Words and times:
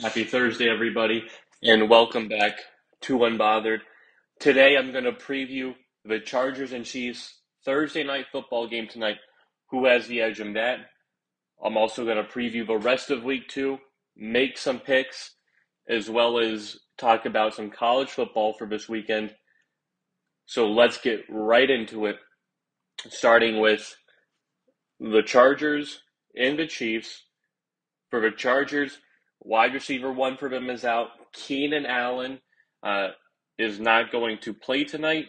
Happy 0.00 0.24
Thursday, 0.24 0.68
everybody, 0.68 1.24
and 1.62 1.88
welcome 1.88 2.26
back 2.26 2.58
to 3.02 3.18
Unbothered. 3.18 3.78
Today, 4.40 4.76
I'm 4.76 4.90
going 4.90 5.04
to 5.04 5.12
preview 5.12 5.76
the 6.04 6.18
Chargers 6.18 6.72
and 6.72 6.84
Chiefs 6.84 7.38
Thursday 7.64 8.02
night 8.02 8.26
football 8.32 8.66
game 8.66 8.88
tonight. 8.88 9.18
Who 9.70 9.86
has 9.86 10.08
the 10.08 10.20
edge 10.20 10.40
in 10.40 10.54
that? 10.54 10.80
I'm 11.64 11.76
also 11.76 12.04
going 12.04 12.16
to 12.16 12.24
preview 12.24 12.66
the 12.66 12.76
rest 12.76 13.12
of 13.12 13.22
week 13.22 13.46
two, 13.46 13.78
make 14.16 14.58
some 14.58 14.80
picks, 14.80 15.36
as 15.88 16.10
well 16.10 16.40
as 16.40 16.76
talk 16.98 17.24
about 17.24 17.54
some 17.54 17.70
college 17.70 18.10
football 18.10 18.52
for 18.52 18.66
this 18.66 18.88
weekend. 18.88 19.32
So 20.44 20.66
let's 20.66 20.98
get 20.98 21.20
right 21.30 21.70
into 21.70 22.06
it, 22.06 22.16
starting 23.10 23.60
with 23.60 23.94
the 24.98 25.22
Chargers 25.22 26.00
and 26.36 26.58
the 26.58 26.66
Chiefs. 26.66 27.22
For 28.10 28.20
the 28.20 28.32
Chargers, 28.32 28.98
Wide 29.44 29.74
receiver 29.74 30.10
one 30.10 30.36
for 30.36 30.48
them 30.48 30.70
is 30.70 30.84
out. 30.84 31.08
Keenan 31.32 31.86
Allen 31.86 32.40
uh, 32.82 33.08
is 33.58 33.78
not 33.78 34.10
going 34.10 34.38
to 34.42 34.54
play 34.54 34.84
tonight. 34.84 35.26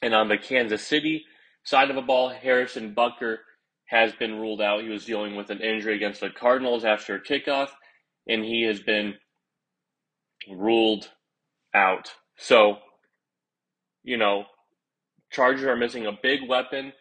And 0.00 0.14
on 0.14 0.28
the 0.28 0.38
Kansas 0.38 0.86
City 0.86 1.24
side 1.64 1.90
of 1.90 1.96
the 1.96 2.02
ball, 2.02 2.30
Harrison 2.30 2.94
Butker 2.94 3.36
has 3.86 4.12
been 4.14 4.40
ruled 4.40 4.62
out. 4.62 4.82
He 4.82 4.88
was 4.88 5.04
dealing 5.04 5.36
with 5.36 5.50
an 5.50 5.60
injury 5.60 5.94
against 5.94 6.20
the 6.20 6.30
Cardinals 6.30 6.84
after 6.84 7.14
a 7.14 7.22
kickoff, 7.22 7.68
and 8.26 8.42
he 8.42 8.62
has 8.62 8.80
been 8.80 9.14
ruled 10.50 11.10
out. 11.74 12.10
So, 12.38 12.78
you 14.02 14.16
know, 14.16 14.44
Chargers 15.30 15.64
are 15.64 15.76
missing 15.76 16.06
a 16.06 16.18
big 16.22 16.48
weapon 16.48 16.92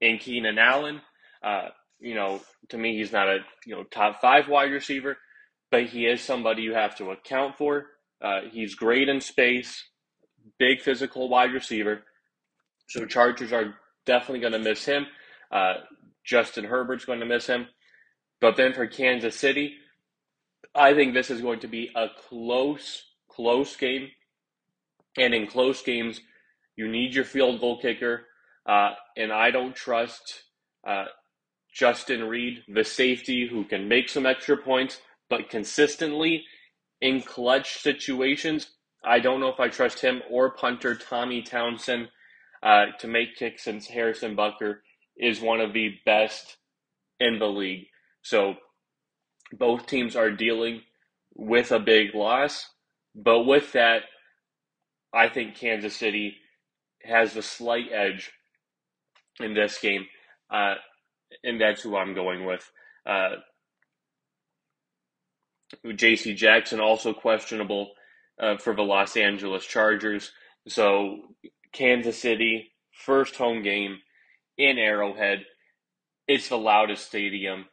in 0.00 0.18
Keenan 0.18 0.58
Allen. 0.58 1.00
Uh, 1.42 1.68
you 1.98 2.14
know, 2.14 2.40
to 2.68 2.78
me, 2.78 2.96
he's 2.96 3.12
not 3.12 3.28
a 3.28 3.38
you 3.64 3.74
know 3.74 3.84
top 3.84 4.20
five 4.20 4.48
wide 4.48 4.72
receiver, 4.72 5.16
but 5.70 5.84
he 5.84 6.06
is 6.06 6.20
somebody 6.20 6.62
you 6.62 6.74
have 6.74 6.96
to 6.96 7.10
account 7.10 7.56
for. 7.56 7.86
Uh, 8.22 8.40
he's 8.50 8.74
great 8.74 9.08
in 9.08 9.20
space, 9.20 9.84
big 10.58 10.80
physical 10.80 11.28
wide 11.28 11.52
receiver. 11.52 12.02
So 12.88 13.04
Chargers 13.04 13.52
are 13.52 13.74
definitely 14.04 14.40
going 14.40 14.52
to 14.52 14.58
miss 14.58 14.84
him. 14.84 15.06
Uh, 15.50 15.74
Justin 16.24 16.64
Herbert's 16.64 17.04
going 17.04 17.20
to 17.20 17.26
miss 17.26 17.46
him. 17.46 17.66
But 18.40 18.56
then 18.56 18.72
for 18.72 18.86
Kansas 18.86 19.36
City, 19.36 19.74
I 20.74 20.94
think 20.94 21.14
this 21.14 21.30
is 21.30 21.40
going 21.40 21.60
to 21.60 21.68
be 21.68 21.90
a 21.94 22.08
close, 22.28 23.02
close 23.28 23.76
game. 23.76 24.08
And 25.18 25.34
in 25.34 25.46
close 25.46 25.82
games, 25.82 26.20
you 26.76 26.88
need 26.88 27.14
your 27.14 27.24
field 27.24 27.60
goal 27.60 27.80
kicker. 27.80 28.26
Uh, 28.66 28.90
and 29.16 29.32
I 29.32 29.50
don't 29.50 29.74
trust 29.74 30.42
uh, 30.86 31.06
Justin 31.72 32.24
Reid, 32.24 32.64
the 32.68 32.84
safety 32.84 33.48
who 33.48 33.64
can 33.64 33.88
make 33.88 34.08
some 34.08 34.26
extra 34.26 34.56
points 34.56 35.00
but 35.28 35.50
consistently 35.50 36.44
in 37.00 37.22
clutch 37.22 37.78
situations, 37.78 38.70
I 39.04 39.20
don't 39.20 39.40
know 39.40 39.48
if 39.48 39.60
I 39.60 39.68
trust 39.68 40.00
him 40.00 40.22
or 40.30 40.50
punter 40.50 40.94
Tommy 40.94 41.42
Townsend 41.42 42.08
uh, 42.62 42.86
to 42.98 43.06
make 43.06 43.36
kicks 43.36 43.64
since 43.64 43.86
Harrison 43.86 44.36
Butker 44.36 44.78
is 45.16 45.40
one 45.40 45.60
of 45.60 45.72
the 45.72 45.94
best 46.04 46.56
in 47.20 47.38
the 47.38 47.46
league. 47.46 47.86
So 48.22 48.54
both 49.52 49.86
teams 49.86 50.16
are 50.16 50.30
dealing 50.30 50.82
with 51.34 51.70
a 51.70 51.78
big 51.78 52.14
loss, 52.14 52.66
but 53.14 53.42
with 53.42 53.72
that, 53.72 54.02
I 55.14 55.28
think 55.28 55.54
Kansas 55.54 55.96
City 55.96 56.36
has 57.02 57.34
the 57.34 57.42
slight 57.42 57.86
edge 57.92 58.32
in 59.40 59.54
this 59.54 59.78
game, 59.78 60.06
uh, 60.50 60.74
and 61.44 61.60
that's 61.60 61.82
who 61.82 61.96
I'm 61.96 62.14
going 62.14 62.44
with. 62.44 62.70
Uh, 63.06 63.36
J.C. 65.94 66.34
Jackson 66.34 66.80
also 66.80 67.12
questionable 67.12 67.92
uh, 68.40 68.56
for 68.56 68.74
the 68.74 68.82
Los 68.82 69.16
Angeles 69.16 69.64
Chargers. 69.64 70.32
So 70.68 71.18
Kansas 71.72 72.18
City 72.20 72.72
first 72.92 73.36
home 73.36 73.62
game 73.62 73.98
in 74.56 74.78
Arrowhead. 74.78 75.44
It's 76.26 76.48
the 76.48 76.58
loudest 76.58 77.06
stadium 77.06 77.66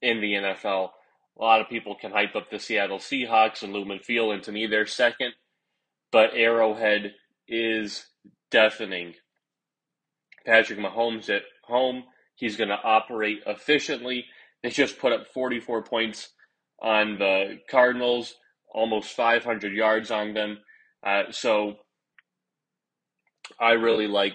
in 0.00 0.20
the 0.20 0.32
NFL. 0.32 0.90
A 1.38 1.42
lot 1.42 1.60
of 1.60 1.68
people 1.68 1.94
can 1.94 2.12
hype 2.12 2.36
up 2.36 2.50
the 2.50 2.58
Seattle 2.58 2.98
Seahawks 2.98 3.62
and 3.62 3.72
Lumen 3.72 4.00
Field, 4.00 4.34
and 4.34 4.42
to 4.44 4.52
me, 4.52 4.66
they're 4.66 4.86
second. 4.86 5.32
But 6.10 6.34
Arrowhead 6.34 7.14
is 7.48 8.06
deafening. 8.50 9.14
Patrick 10.44 10.78
Mahomes 10.78 11.30
at 11.30 11.42
home. 11.64 12.04
He's 12.34 12.56
going 12.56 12.68
to 12.68 12.82
operate 12.82 13.40
efficiently. 13.46 14.26
They 14.62 14.70
just 14.70 14.98
put 14.98 15.12
up 15.12 15.26
44 15.32 15.82
points 15.82 16.30
on 16.82 17.18
the 17.18 17.58
Cardinals, 17.70 18.34
almost 18.74 19.14
500 19.14 19.72
yards 19.72 20.10
on 20.10 20.34
them. 20.34 20.58
Uh, 21.06 21.24
so 21.30 21.76
I 23.58 23.72
really 23.72 24.08
like 24.08 24.34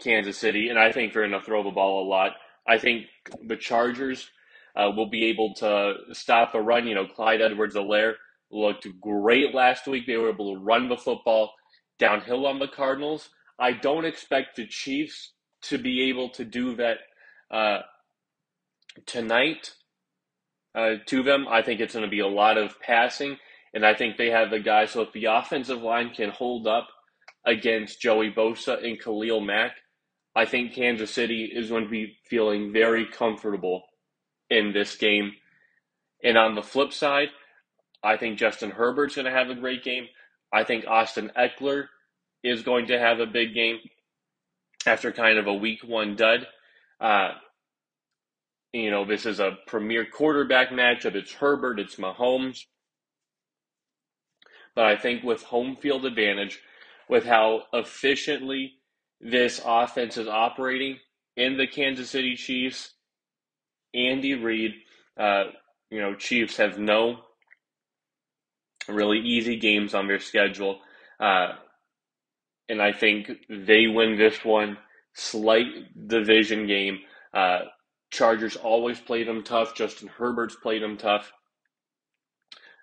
Kansas 0.00 0.36
City, 0.36 0.68
and 0.68 0.78
I 0.78 0.92
think 0.92 1.12
they're 1.12 1.28
going 1.28 1.40
to 1.40 1.46
throw 1.46 1.62
the 1.62 1.70
ball 1.70 2.04
a 2.04 2.08
lot. 2.08 2.32
I 2.66 2.78
think 2.78 3.06
the 3.46 3.56
Chargers 3.56 4.28
uh, 4.76 4.90
will 4.94 5.08
be 5.08 5.26
able 5.26 5.54
to 5.54 5.94
stop 6.12 6.52
the 6.52 6.60
run. 6.60 6.86
You 6.86 6.94
know, 6.94 7.06
Clyde 7.06 7.40
Edwards-Helaire 7.40 8.14
looked 8.50 8.86
great 9.00 9.54
last 9.54 9.86
week. 9.86 10.06
They 10.06 10.16
were 10.16 10.30
able 10.30 10.54
to 10.54 10.60
run 10.60 10.88
the 10.88 10.96
football 10.96 11.52
downhill 11.98 12.46
on 12.46 12.58
the 12.58 12.68
Cardinals. 12.68 13.30
I 13.58 13.72
don't 13.72 14.04
expect 14.04 14.56
the 14.56 14.66
Chiefs 14.66 15.32
to 15.62 15.78
be 15.78 16.08
able 16.08 16.30
to 16.30 16.44
do 16.44 16.74
that 16.76 16.98
uh, 17.50 17.80
tonight 19.06 19.72
uh, 20.74 20.94
to 21.06 21.22
them. 21.22 21.46
I 21.48 21.62
think 21.62 21.80
it's 21.80 21.94
going 21.94 22.04
to 22.04 22.10
be 22.10 22.20
a 22.20 22.26
lot 22.26 22.58
of 22.58 22.80
passing, 22.80 23.38
and 23.74 23.84
I 23.84 23.94
think 23.94 24.16
they 24.16 24.30
have 24.30 24.50
the 24.50 24.60
guys. 24.60 24.92
So 24.92 25.02
if 25.02 25.12
the 25.12 25.26
offensive 25.26 25.82
line 25.82 26.10
can 26.10 26.30
hold 26.30 26.66
up 26.66 26.88
against 27.44 28.00
Joey 28.00 28.30
Bosa 28.30 28.84
and 28.84 29.00
Khalil 29.00 29.40
Mack, 29.40 29.72
I 30.34 30.44
think 30.46 30.74
Kansas 30.74 31.10
City 31.10 31.50
is 31.52 31.68
going 31.68 31.84
to 31.84 31.90
be 31.90 32.16
feeling 32.24 32.72
very 32.72 33.06
comfortable 33.06 33.82
in 34.48 34.72
this 34.72 34.96
game. 34.96 35.32
And 36.24 36.38
on 36.38 36.54
the 36.54 36.62
flip 36.62 36.92
side, 36.92 37.28
I 38.02 38.16
think 38.16 38.38
Justin 38.38 38.70
Herbert's 38.70 39.16
going 39.16 39.26
to 39.26 39.32
have 39.32 39.50
a 39.50 39.54
great 39.54 39.84
game. 39.84 40.06
I 40.52 40.64
think 40.64 40.86
Austin 40.86 41.30
Ekeler 41.36 41.86
is 42.42 42.62
going 42.62 42.86
to 42.86 42.98
have 42.98 43.20
a 43.20 43.26
big 43.26 43.54
game 43.54 43.78
after 44.86 45.12
kind 45.12 45.38
of 45.38 45.46
a 45.46 45.54
week 45.54 45.80
one 45.84 46.16
dud. 46.16 46.46
Uh, 47.00 47.32
you 48.72 48.90
know, 48.90 49.04
this 49.04 49.26
is 49.26 49.40
a 49.40 49.58
premier 49.66 50.06
quarterback 50.06 50.70
matchup. 50.70 51.14
It's 51.14 51.32
Herbert, 51.32 51.78
it's 51.78 51.96
Mahomes. 51.96 52.64
But 54.74 54.86
I 54.86 54.96
think 54.96 55.22
with 55.22 55.42
home 55.42 55.76
field 55.76 56.06
advantage, 56.06 56.60
with 57.08 57.24
how 57.24 57.64
efficiently 57.72 58.74
this 59.20 59.60
offense 59.64 60.16
is 60.16 60.28
operating 60.28 60.98
in 61.36 61.58
the 61.58 61.66
Kansas 61.66 62.10
City 62.10 62.34
Chiefs, 62.36 62.94
Andy 63.94 64.34
Reid, 64.34 64.72
uh, 65.18 65.44
you 65.90 66.00
know, 66.00 66.14
Chiefs 66.14 66.56
have 66.56 66.78
no 66.78 67.18
really 68.88 69.18
easy 69.18 69.56
games 69.56 69.94
on 69.94 70.08
their 70.08 70.18
schedule. 70.18 70.80
Uh, 71.20 71.52
and 72.68 72.80
I 72.80 72.92
think 72.92 73.30
they 73.48 73.86
win 73.86 74.16
this 74.16 74.42
one. 74.44 74.78
Slight 75.14 75.66
division 76.08 76.66
game. 76.66 77.00
Uh, 77.34 77.60
Chargers 78.12 78.56
always 78.56 79.00
played 79.00 79.26
them 79.26 79.42
tough. 79.42 79.74
Justin 79.74 80.08
Herbert's 80.08 80.54
played 80.54 80.82
them 80.82 80.98
tough. 80.98 81.32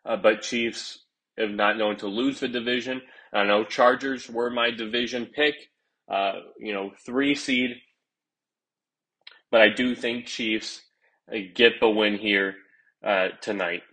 Uh, 0.03 0.17
but 0.17 0.41
Chiefs 0.41 1.05
have 1.37 1.51
not 1.51 1.77
known 1.77 1.97
to 1.97 2.07
lose 2.07 2.39
the 2.39 2.47
division. 2.47 3.03
I 3.31 3.43
know 3.43 3.63
Chargers 3.63 4.27
were 4.27 4.49
my 4.49 4.71
division 4.71 5.27
pick, 5.27 5.53
uh, 6.11 6.33
you 6.57 6.73
know, 6.73 6.91
three 7.05 7.35
seed. 7.35 7.75
But 9.51 9.61
I 9.61 9.69
do 9.69 9.93
think 9.93 10.25
Chiefs 10.25 10.81
uh, 11.31 11.37
get 11.53 11.79
the 11.79 11.89
win 11.89 12.17
here 12.17 12.55
uh, 13.05 13.27
tonight. 13.39 13.83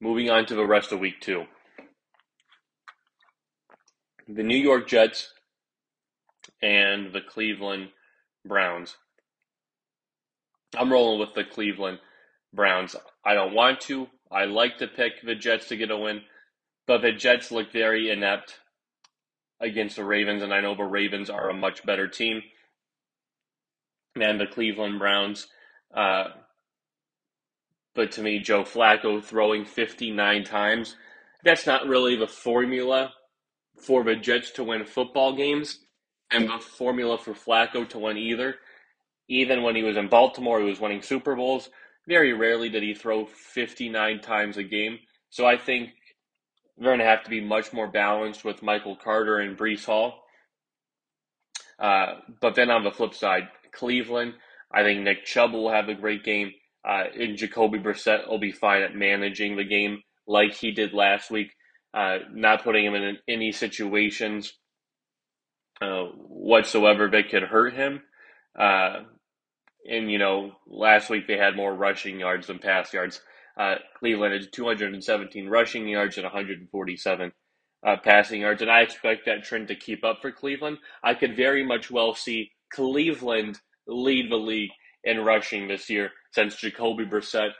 Moving 0.00 0.28
on 0.28 0.44
to 0.46 0.56
the 0.56 0.66
rest 0.66 0.90
of 0.90 0.98
week 0.98 1.20
two. 1.20 1.44
The 4.26 4.42
New 4.42 4.56
York 4.56 4.88
Jets 4.88 5.32
and 6.62 7.12
the 7.12 7.20
Cleveland 7.20 7.88
Browns. 8.44 8.96
I'm 10.76 10.92
rolling 10.92 11.20
with 11.20 11.34
the 11.34 11.44
Cleveland 11.44 11.98
Browns. 12.52 12.94
I 13.24 13.34
don't 13.34 13.54
want 13.54 13.80
to. 13.82 14.08
I 14.30 14.44
like 14.44 14.78
to 14.78 14.86
pick 14.86 15.22
the 15.22 15.34
Jets 15.34 15.68
to 15.68 15.76
get 15.76 15.90
a 15.90 15.96
win, 15.96 16.22
but 16.86 17.02
the 17.02 17.12
Jets 17.12 17.50
look 17.50 17.72
very 17.72 18.10
inept 18.10 18.60
against 19.60 19.96
the 19.96 20.04
Ravens, 20.04 20.42
and 20.42 20.54
I 20.54 20.60
know 20.60 20.74
the 20.74 20.84
Ravens 20.84 21.28
are 21.28 21.50
a 21.50 21.54
much 21.54 21.84
better 21.84 22.08
team 22.08 22.42
than 24.14 24.38
the 24.38 24.46
Cleveland 24.46 24.98
Browns. 24.98 25.48
Uh, 25.94 26.28
but 27.94 28.12
to 28.12 28.22
me, 28.22 28.38
Joe 28.38 28.62
Flacco 28.62 29.22
throwing 29.22 29.64
59 29.64 30.44
times, 30.44 30.96
that's 31.42 31.66
not 31.66 31.86
really 31.86 32.16
the 32.16 32.28
formula 32.28 33.12
for 33.76 34.04
the 34.04 34.14
Jets 34.14 34.52
to 34.52 34.64
win 34.64 34.84
football 34.84 35.34
games 35.34 35.80
and 36.30 36.48
the 36.48 36.58
formula 36.58 37.18
for 37.18 37.32
Flacco 37.32 37.88
to 37.88 37.98
win 37.98 38.16
either. 38.16 38.56
Even 39.28 39.62
when 39.62 39.76
he 39.76 39.82
was 39.82 39.96
in 39.96 40.08
Baltimore, 40.08 40.60
he 40.60 40.68
was 40.68 40.80
winning 40.80 41.02
Super 41.02 41.34
Bowls. 41.36 41.70
Very 42.08 42.32
rarely 42.32 42.68
did 42.68 42.82
he 42.82 42.94
throw 42.94 43.26
59 43.26 44.20
times 44.20 44.56
a 44.56 44.62
game. 44.62 44.98
So 45.28 45.46
I 45.46 45.56
think 45.56 45.90
they're 46.76 46.88
going 46.88 46.98
to 46.98 47.04
have 47.04 47.24
to 47.24 47.30
be 47.30 47.40
much 47.40 47.72
more 47.72 47.88
balanced 47.88 48.44
with 48.44 48.62
Michael 48.62 48.96
Carter 48.96 49.38
and 49.38 49.56
Breece 49.56 49.84
Hall. 49.84 50.24
Uh, 51.78 52.16
but 52.40 52.54
then 52.54 52.70
on 52.70 52.84
the 52.84 52.90
flip 52.90 53.14
side, 53.14 53.48
Cleveland, 53.72 54.34
I 54.72 54.82
think 54.82 55.02
Nick 55.02 55.24
Chubb 55.24 55.52
will 55.52 55.70
have 55.70 55.88
a 55.88 55.94
great 55.94 56.24
game. 56.24 56.52
Uh, 56.84 57.04
and 57.18 57.36
Jacoby 57.36 57.78
Brissett 57.78 58.28
will 58.28 58.38
be 58.38 58.52
fine 58.52 58.82
at 58.82 58.94
managing 58.94 59.56
the 59.56 59.64
game 59.64 60.02
like 60.26 60.54
he 60.54 60.70
did 60.70 60.94
last 60.94 61.30
week, 61.30 61.52
uh, 61.92 62.18
not 62.32 62.64
putting 62.64 62.84
him 62.84 62.94
in 62.94 63.18
any 63.28 63.52
situations 63.52 64.54
uh, 65.80 66.04
whatsoever 66.04 67.08
that 67.10 67.30
could 67.30 67.42
hurt 67.42 67.74
him. 67.74 68.02
Uh, 68.58 69.00
and, 69.88 70.10
you 70.10 70.18
know, 70.18 70.52
last 70.66 71.10
week 71.10 71.26
they 71.26 71.36
had 71.38 71.56
more 71.56 71.74
rushing 71.74 72.20
yards 72.20 72.46
than 72.46 72.58
pass 72.58 72.92
yards. 72.92 73.20
Uh, 73.58 73.76
Cleveland 73.98 74.34
had 74.34 74.52
217 74.52 75.48
rushing 75.48 75.88
yards 75.88 76.16
and 76.16 76.24
147 76.24 77.32
uh, 77.86 77.96
passing 78.02 78.42
yards, 78.42 78.62
and 78.62 78.70
I 78.70 78.80
expect 78.80 79.26
that 79.26 79.44
trend 79.44 79.68
to 79.68 79.74
keep 79.74 80.04
up 80.04 80.18
for 80.20 80.32
Cleveland. 80.32 80.78
I 81.02 81.14
could 81.14 81.36
very 81.36 81.64
much 81.64 81.90
well 81.90 82.14
see 82.14 82.52
Cleveland 82.72 83.58
lead 83.86 84.30
the 84.30 84.36
league 84.36 84.70
in 85.04 85.24
rushing 85.24 85.66
this 85.66 85.88
year 85.88 86.10
since 86.32 86.56
Jacoby 86.56 87.06
Brissett 87.06 87.50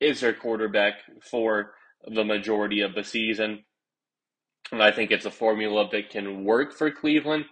is 0.00 0.20
their 0.20 0.32
quarterback 0.32 0.94
for 1.30 1.72
the 2.06 2.24
majority 2.24 2.80
of 2.80 2.94
the 2.94 3.04
season. 3.04 3.64
I 4.72 4.90
think 4.90 5.10
it's 5.10 5.26
a 5.26 5.30
formula 5.30 5.88
that 5.90 6.10
can 6.10 6.44
work 6.44 6.72
for 6.72 6.90
Cleveland, 6.90 7.44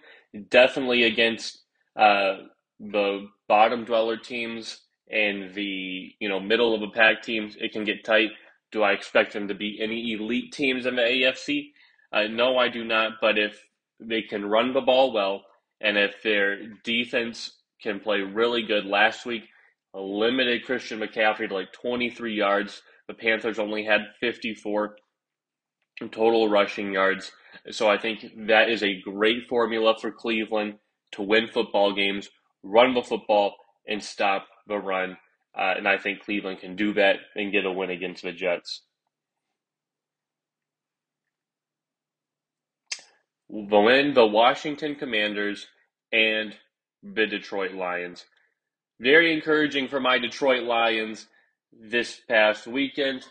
definitely 0.49 1.03
against 1.03 1.61
uh, 1.95 2.37
the 2.79 3.27
bottom 3.47 3.85
dweller 3.85 4.17
teams 4.17 4.81
and 5.09 5.53
the 5.53 6.11
you 6.19 6.27
know 6.27 6.39
middle 6.39 6.73
of 6.73 6.81
the 6.81 6.89
pack 6.89 7.21
teams. 7.21 7.55
It 7.59 7.71
can 7.71 7.83
get 7.83 8.03
tight. 8.03 8.31
Do 8.71 8.83
I 8.83 8.91
expect 8.93 9.33
them 9.33 9.47
to 9.47 9.53
be 9.53 9.79
any 9.81 10.13
elite 10.13 10.51
teams 10.51 10.85
in 10.85 10.95
the 10.95 11.03
AFC? 11.03 11.71
Uh, 12.11 12.23
no, 12.29 12.57
I 12.57 12.69
do 12.69 12.83
not. 12.83 13.13
But 13.21 13.37
if 13.37 13.63
they 13.99 14.23
can 14.23 14.45
run 14.45 14.73
the 14.73 14.81
ball 14.81 15.13
well, 15.13 15.43
and 15.81 15.97
if 15.97 16.21
their 16.23 16.67
defense 16.83 17.59
can 17.81 17.99
play 17.99 18.21
really 18.21 18.63
good, 18.63 18.85
last 18.85 19.25
week 19.25 19.43
limited 19.93 20.65
Christian 20.65 20.99
McCaffrey 20.99 21.47
to 21.47 21.53
like 21.53 21.71
23 21.71 22.33
yards. 22.33 22.81
The 23.07 23.13
Panthers 23.13 23.59
only 23.59 23.83
had 23.83 24.01
54 24.19 24.95
total 26.09 26.49
rushing 26.49 26.93
yards. 26.93 27.31
So 27.71 27.89
I 27.89 27.97
think 27.97 28.25
that 28.47 28.69
is 28.69 28.83
a 28.83 29.01
great 29.01 29.47
formula 29.47 29.95
for 29.99 30.11
Cleveland 30.11 30.75
to 31.13 31.21
win 31.21 31.47
football 31.47 31.93
games, 31.93 32.29
run 32.63 32.93
the 32.93 33.03
football, 33.03 33.55
and 33.87 34.03
stop 34.03 34.47
the 34.67 34.77
run. 34.77 35.17
Uh, 35.55 35.75
and 35.77 35.87
I 35.87 35.97
think 35.97 36.23
Cleveland 36.23 36.59
can 36.59 36.75
do 36.75 36.93
that 36.93 37.17
and 37.35 37.51
get 37.51 37.65
a 37.65 37.71
win 37.71 37.89
against 37.91 38.23
the 38.23 38.31
Jets. 38.31 38.81
The 43.49 43.79
win, 43.79 44.15
the 44.15 44.25
Washington 44.25 44.95
Commanders 44.95 45.67
and 46.11 46.55
the 47.03 47.27
Detroit 47.27 47.73
Lions. 47.73 48.25
Very 48.99 49.33
encouraging 49.33 49.89
for 49.89 49.99
my 49.99 50.17
Detroit 50.17 50.63
Lions 50.63 51.27
this 51.71 52.19
past 52.27 52.65
weekend. 52.65 53.25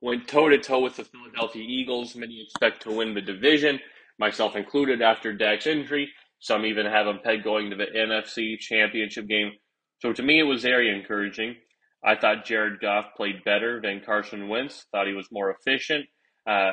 Went 0.00 0.28
toe 0.28 0.48
to 0.48 0.58
toe 0.58 0.80
with 0.80 0.96
the 0.96 1.04
Philadelphia 1.04 1.64
Eagles. 1.66 2.14
Many 2.14 2.42
expect 2.42 2.82
to 2.82 2.92
win 2.92 3.14
the 3.14 3.22
division, 3.22 3.80
myself 4.18 4.54
included, 4.54 5.00
after 5.00 5.32
Dak's 5.32 5.66
injury. 5.66 6.10
Some 6.38 6.66
even 6.66 6.86
have 6.86 7.06
them 7.06 7.20
pegged 7.24 7.44
going 7.44 7.70
to 7.70 7.76
the 7.76 7.86
NFC 7.86 8.58
Championship 8.58 9.26
game. 9.26 9.52
So 10.00 10.12
to 10.12 10.22
me, 10.22 10.38
it 10.38 10.44
was 10.44 10.62
very 10.62 10.94
encouraging. 10.94 11.56
I 12.04 12.14
thought 12.14 12.44
Jared 12.44 12.80
Goff 12.80 13.06
played 13.16 13.42
better 13.44 13.80
than 13.80 14.02
Carson 14.04 14.48
Wentz. 14.48 14.86
Thought 14.92 15.06
he 15.06 15.14
was 15.14 15.28
more 15.32 15.50
efficient. 15.50 16.06
Uh, 16.46 16.72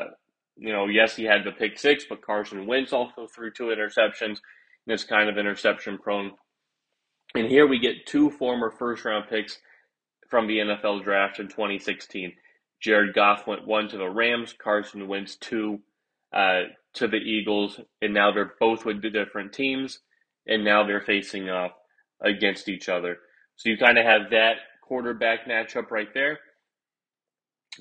you 0.57 0.71
know, 0.71 0.87
yes, 0.87 1.15
he 1.15 1.23
had 1.23 1.43
the 1.43 1.51
pick 1.51 1.79
six, 1.79 2.05
but 2.07 2.21
Carson 2.21 2.67
Wentz 2.67 2.93
also 2.93 3.27
threw 3.33 3.51
two 3.51 3.73
interceptions. 3.75 4.37
And 4.85 4.93
it's 4.93 5.05
kind 5.05 5.29
of 5.29 5.37
interception 5.37 5.97
prone. 5.97 6.31
And 7.35 7.47
here 7.47 7.65
we 7.65 7.79
get 7.79 8.05
two 8.05 8.29
former 8.29 8.69
first 8.69 9.05
round 9.05 9.29
picks 9.29 9.57
from 10.29 10.47
the 10.47 10.59
NFL 10.59 11.03
draft 11.03 11.39
in 11.39 11.47
2016. 11.47 12.33
Jared 12.83 13.13
Goff 13.13 13.47
went 13.47 13.65
one 13.65 13.87
to 13.89 13.97
the 13.97 14.09
Rams, 14.09 14.53
Carson 14.53 15.07
Wentz 15.07 15.37
two 15.37 15.79
uh, 16.33 16.63
to 16.95 17.07
the 17.07 17.17
Eagles, 17.17 17.79
and 18.01 18.13
now 18.13 18.31
they're 18.31 18.53
both 18.59 18.85
with 18.85 19.01
the 19.01 19.09
different 19.09 19.53
teams, 19.53 19.99
and 20.47 20.65
now 20.65 20.85
they're 20.85 21.01
facing 21.01 21.49
off 21.49 21.71
against 22.21 22.67
each 22.67 22.89
other. 22.89 23.17
So 23.55 23.69
you 23.69 23.77
kind 23.77 23.97
of 23.97 24.05
have 24.05 24.31
that 24.31 24.57
quarterback 24.81 25.47
matchup 25.47 25.91
right 25.91 26.13
there. 26.13 26.39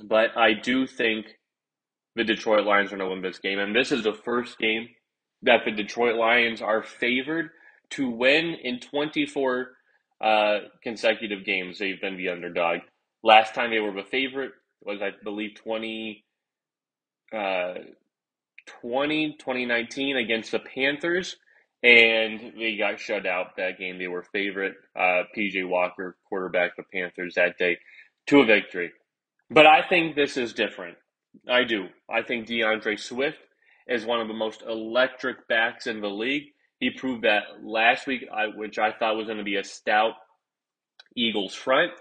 But 0.03 0.37
I 0.37 0.55
do 0.55 0.87
think 0.87 1.27
the 2.15 2.25
Detroit 2.25 2.65
Lions 2.65 2.93
are 2.93 2.97
going 2.97 3.09
to 3.09 3.15
win 3.15 3.23
this 3.23 3.39
game. 3.39 3.59
And 3.59 3.75
this 3.75 3.93
is 3.93 4.05
the 4.05 4.15
first 4.15 4.59
game 4.59 4.89
that 5.43 5.65
the 5.65 5.71
Detroit 5.73 6.17
Lions 6.17 6.63
are 6.63 6.83
favored 6.83 7.51
to 7.91 8.09
win 8.09 8.55
in 8.63 8.81
24 8.81 9.69
uh, 10.23 10.59
consecutive 10.83 11.45
games. 11.45 11.79
They've 11.79 12.01
been 12.01 12.17
the 12.17 12.29
underdog. 12.29 12.81
Last 13.23 13.55
time 13.55 13.71
they 13.71 13.81
were 13.81 13.93
the 13.93 14.09
favorite 14.09 14.53
was, 14.85 15.01
I 15.03 15.11
believe, 15.23 15.55
20, 15.57 16.25
uh, 17.35 17.75
20 18.81 19.37
2019 19.39 20.17
against 20.17 20.53
the 20.53 20.61
Panthers 20.61 21.37
and 21.83 22.53
they 22.57 22.77
got 22.77 23.01
shut 23.01 23.27
out 23.27 23.57
that 23.57 23.79
game. 23.79 23.99
They 23.99 24.07
were 24.07 24.23
favorite. 24.23 24.75
Uh, 24.97 25.25
PJ 25.37 25.69
Walker, 25.69 26.17
quarterback 26.29 26.77
the 26.77 26.85
Panthers 26.85 27.35
that 27.35 27.59
day, 27.59 27.79
to 28.29 28.41
a 28.41 28.47
victory. 28.47 28.93
But 29.51 29.67
I 29.67 29.83
think 29.89 30.15
this 30.15 30.37
is 30.37 30.53
different. 30.53 30.97
I 31.49 31.65
do. 31.65 31.89
I 32.09 32.23
think 32.23 32.47
D'Andre 32.47 32.97
Swift 32.97 33.39
is 33.89 34.07
one 34.07 34.21
of 34.21 34.29
the 34.29 34.35
most 34.35 34.63
electric 34.63 35.49
backs 35.49 35.87
in 35.87 36.01
the 36.01 36.09
league. 36.09 36.45
He 36.79 36.91
proved 36.91 37.25
that 37.25 37.43
last 37.63 38.07
week, 38.07 38.25
which 38.55 38.79
I 38.79 38.93
thought 38.93 39.17
was 39.17 39.27
going 39.27 39.39
to 39.39 39.45
be 39.45 39.57
a 39.57 39.65
stout 39.65 40.15
Eagles 41.17 41.55
front. 41.55 41.93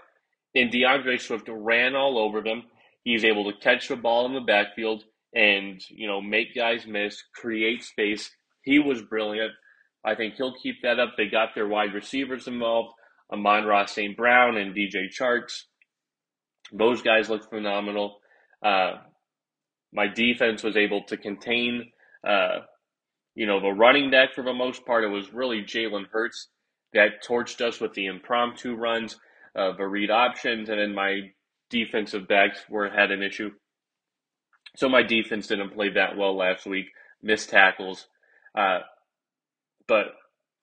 And 0.54 0.70
D'Andre 0.70 1.18
Swift 1.18 1.48
ran 1.48 1.96
all 1.96 2.18
over 2.18 2.40
them. 2.40 2.64
He's 3.04 3.24
able 3.24 3.50
to 3.50 3.58
catch 3.58 3.88
the 3.88 3.96
ball 3.96 4.26
in 4.26 4.34
the 4.34 4.40
backfield 4.40 5.04
and, 5.34 5.80
you 5.88 6.06
know, 6.06 6.20
make 6.20 6.54
guys 6.54 6.86
miss, 6.86 7.22
create 7.34 7.82
space. 7.82 8.30
He 8.62 8.78
was 8.78 9.02
brilliant. 9.02 9.52
I 10.04 10.14
think 10.14 10.34
he'll 10.34 10.54
keep 10.62 10.76
that 10.82 11.00
up. 11.00 11.14
They 11.16 11.26
got 11.26 11.54
their 11.54 11.68
wide 11.68 11.94
receivers 11.94 12.46
involved, 12.46 12.94
Amon-Ra 13.32 13.86
St. 13.86 14.16
Brown 14.16 14.56
and 14.56 14.74
DJ 14.74 15.08
Charks. 15.12 15.62
Those 16.72 17.02
guys 17.02 17.28
look 17.28 17.48
phenomenal. 17.48 18.18
Uh, 18.64 18.92
my 19.92 20.06
defense 20.08 20.62
was 20.62 20.76
able 20.76 21.04
to 21.04 21.16
contain, 21.16 21.92
uh, 22.26 22.60
you 23.34 23.46
know, 23.46 23.60
the 23.60 23.70
running 23.72 24.10
back 24.10 24.34
for 24.34 24.42
the 24.42 24.54
most 24.54 24.86
part. 24.86 25.04
It 25.04 25.08
was 25.08 25.32
really 25.32 25.62
Jalen 25.62 26.06
Hurts 26.10 26.48
that 26.94 27.24
torched 27.26 27.60
us 27.60 27.80
with 27.80 27.94
the 27.94 28.06
impromptu 28.06 28.74
runs, 28.74 29.18
uh, 29.56 29.72
the 29.76 29.86
read 29.86 30.10
options, 30.10 30.68
and 30.68 30.78
then 30.78 30.94
my 30.94 31.32
defensive 31.72 32.28
backs 32.28 32.60
were 32.68 32.88
had 32.88 33.10
an 33.10 33.22
issue. 33.22 33.50
So 34.76 34.88
my 34.88 35.02
defense 35.02 35.48
didn't 35.48 35.74
play 35.74 35.88
that 35.90 36.16
well 36.16 36.36
last 36.36 36.66
week. 36.66 36.86
Missed 37.22 37.50
tackles. 37.50 38.06
Uh, 38.56 38.80
but 39.88 40.06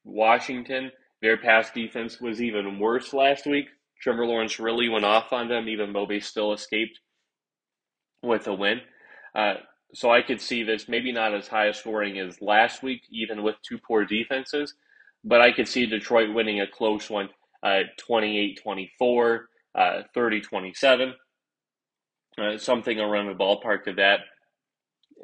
Washington, 0.05 0.91
their 1.21 1.37
pass 1.37 1.71
defense 1.71 2.21
was 2.21 2.41
even 2.41 2.79
worse 2.79 3.13
last 3.13 3.45
week. 3.45 3.65
Trevor 4.01 4.25
Lawrence 4.25 4.59
really 4.59 4.87
went 4.87 5.03
off 5.03 5.33
on 5.33 5.49
them, 5.49 5.67
even 5.67 5.91
though 5.91 6.05
they 6.05 6.19
still 6.21 6.53
escaped 6.53 6.99
with 8.23 8.47
a 8.47 8.53
win. 8.53 8.79
Uh, 9.35 9.55
so 9.93 10.11
I 10.11 10.21
could 10.21 10.39
see 10.39 10.63
this 10.63 10.87
maybe 10.87 11.11
not 11.11 11.33
as 11.33 11.47
high 11.47 11.65
a 11.65 11.73
scoring 11.73 12.19
as 12.19 12.41
last 12.41 12.83
week, 12.83 13.01
even 13.09 13.43
with 13.43 13.55
two 13.67 13.79
poor 13.79 14.05
defenses, 14.05 14.75
but 15.23 15.41
I 15.41 15.51
could 15.51 15.67
see 15.67 15.85
Detroit 15.85 16.33
winning 16.33 16.61
a 16.61 16.67
close 16.67 17.09
one, 17.09 17.29
uh, 17.63 17.81
28 17.97 18.61
24, 19.75 20.03
30 20.13 20.41
27, 20.41 21.13
uh, 22.37 22.57
something 22.57 22.99
around 22.99 23.27
the 23.27 23.33
ballpark 23.33 23.87
of 23.87 23.97
that. 23.97 24.19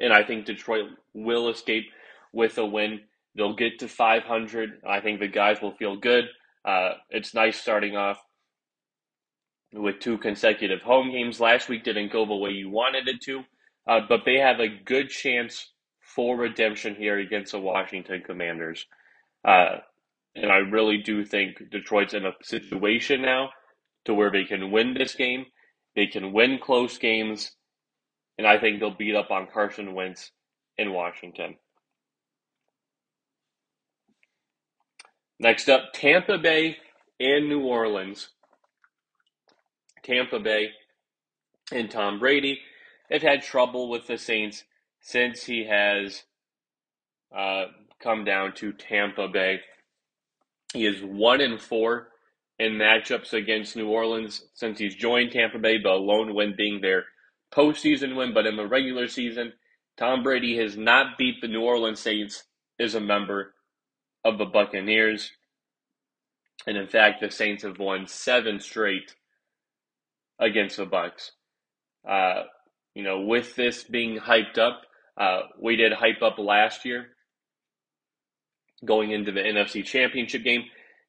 And 0.00 0.12
I 0.12 0.22
think 0.22 0.44
Detroit 0.44 0.90
will 1.14 1.48
escape 1.48 1.86
with 2.32 2.58
a 2.58 2.66
win. 2.66 3.00
They'll 3.34 3.56
get 3.56 3.78
to 3.80 3.88
500. 3.88 4.80
I 4.86 5.00
think 5.00 5.20
the 5.20 5.28
guys 5.28 5.60
will 5.60 5.74
feel 5.76 5.96
good. 5.96 6.24
Uh, 6.64 6.92
it's 7.10 7.34
nice 7.34 7.58
starting 7.58 7.96
off 7.96 8.18
with 9.72 10.00
two 10.00 10.18
consecutive 10.18 10.82
home 10.82 11.10
games. 11.10 11.40
Last 11.40 11.68
week 11.68 11.84
didn't 11.84 12.12
go 12.12 12.26
the 12.26 12.34
way 12.34 12.50
you 12.50 12.70
wanted 12.70 13.08
it 13.08 13.20
to, 13.22 13.42
uh, 13.88 14.00
but 14.08 14.20
they 14.24 14.38
have 14.38 14.60
a 14.60 14.68
good 14.68 15.08
chance 15.08 15.72
for 16.00 16.36
redemption 16.36 16.94
here 16.94 17.18
against 17.18 17.52
the 17.52 17.60
Washington 17.60 18.22
Commanders. 18.24 18.86
Uh, 19.44 19.78
and 20.34 20.50
I 20.50 20.56
really 20.56 20.98
do 20.98 21.24
think 21.24 21.70
Detroit's 21.70 22.14
in 22.14 22.26
a 22.26 22.32
situation 22.42 23.22
now 23.22 23.50
to 24.06 24.14
where 24.14 24.30
they 24.30 24.44
can 24.44 24.70
win 24.70 24.94
this 24.94 25.14
game. 25.14 25.46
They 25.94 26.06
can 26.06 26.32
win 26.32 26.58
close 26.58 26.98
games, 26.98 27.52
and 28.38 28.46
I 28.46 28.58
think 28.58 28.80
they'll 28.80 28.90
beat 28.94 29.14
up 29.14 29.30
on 29.30 29.48
Carson 29.52 29.94
Wentz 29.94 30.30
in 30.78 30.92
Washington. 30.92 31.56
Next 35.38 35.68
up, 35.68 35.92
Tampa 35.92 36.38
Bay 36.38 36.76
and 37.20 37.48
New 37.48 37.60
Orleans, 37.60 38.30
Tampa 40.02 40.38
Bay, 40.38 40.70
and 41.72 41.90
Tom 41.90 42.18
Brady 42.18 42.60
have 43.10 43.22
had 43.22 43.42
trouble 43.42 43.88
with 43.88 44.06
the 44.06 44.18
Saints 44.18 44.64
since 45.00 45.44
he 45.44 45.66
has 45.66 46.24
uh, 47.36 47.66
come 48.02 48.24
down 48.24 48.54
to 48.54 48.72
Tampa 48.72 49.28
Bay. 49.28 49.60
He 50.72 50.86
is 50.86 51.02
one 51.02 51.40
in 51.40 51.58
four 51.58 52.08
in 52.58 52.72
matchups 52.72 53.32
against 53.32 53.76
New 53.76 53.88
Orleans 53.88 54.44
since 54.54 54.78
he's 54.78 54.94
joined 54.94 55.32
Tampa 55.32 55.58
Bay, 55.58 55.78
the 55.82 55.90
lone 55.90 56.34
win 56.34 56.54
being 56.56 56.80
their 56.80 57.04
postseason 57.52 58.16
win. 58.16 58.32
But 58.32 58.46
in 58.46 58.56
the 58.56 58.66
regular 58.66 59.08
season, 59.08 59.52
Tom 59.96 60.22
Brady 60.22 60.56
has 60.58 60.76
not 60.76 61.18
beat 61.18 61.40
the 61.40 61.48
New 61.48 61.62
Orleans 61.62 62.00
Saints 62.00 62.44
as 62.80 62.94
a 62.94 63.00
member 63.00 63.54
of 64.24 64.38
the 64.38 64.44
Buccaneers. 64.44 65.30
And 66.66 66.76
in 66.76 66.88
fact, 66.88 67.20
the 67.20 67.30
Saints 67.30 67.62
have 67.62 67.78
won 67.78 68.06
seven 68.06 68.60
straight 68.60 69.14
against 70.38 70.76
the 70.76 70.86
Bucs. 70.86 71.30
Uh, 72.08 72.44
you 72.94 73.02
know, 73.02 73.20
with 73.20 73.54
this 73.56 73.84
being 73.84 74.18
hyped 74.18 74.58
up, 74.58 74.82
uh, 75.18 75.40
we 75.60 75.76
did 75.76 75.92
hype 75.92 76.22
up 76.22 76.38
last 76.38 76.84
year 76.84 77.06
going 78.84 79.10
into 79.10 79.32
the 79.32 79.40
NFC 79.40 79.84
Championship 79.84 80.44
game 80.44 80.64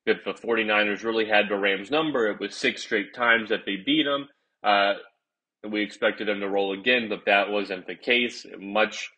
that 0.07 0.23
the 0.25 0.33
49ers 0.33 1.03
really 1.03 1.27
had 1.27 1.49
the 1.49 1.55
Rams 1.55 1.91
number. 1.91 2.27
It 2.27 2.39
was 2.39 2.55
six 2.55 2.81
straight 2.81 3.13
times 3.13 3.49
that 3.49 3.65
they 3.65 3.75
beat 3.75 4.05
them. 4.05 4.27
Uh, 4.63 4.93
we 5.69 5.81
expected 5.83 6.27
them 6.27 6.39
to 6.39 6.49
roll 6.49 6.73
again, 6.73 7.09
but 7.09 7.25
that 7.25 7.49
wasn't 7.49 7.85
the 7.85 7.95
case. 7.95 8.45
Much 8.57 9.11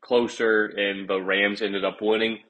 closer, 0.00 0.66
and 0.66 1.08
the 1.08 1.20
Rams 1.20 1.62
ended 1.62 1.84
up 1.84 2.02
winning. 2.02 2.40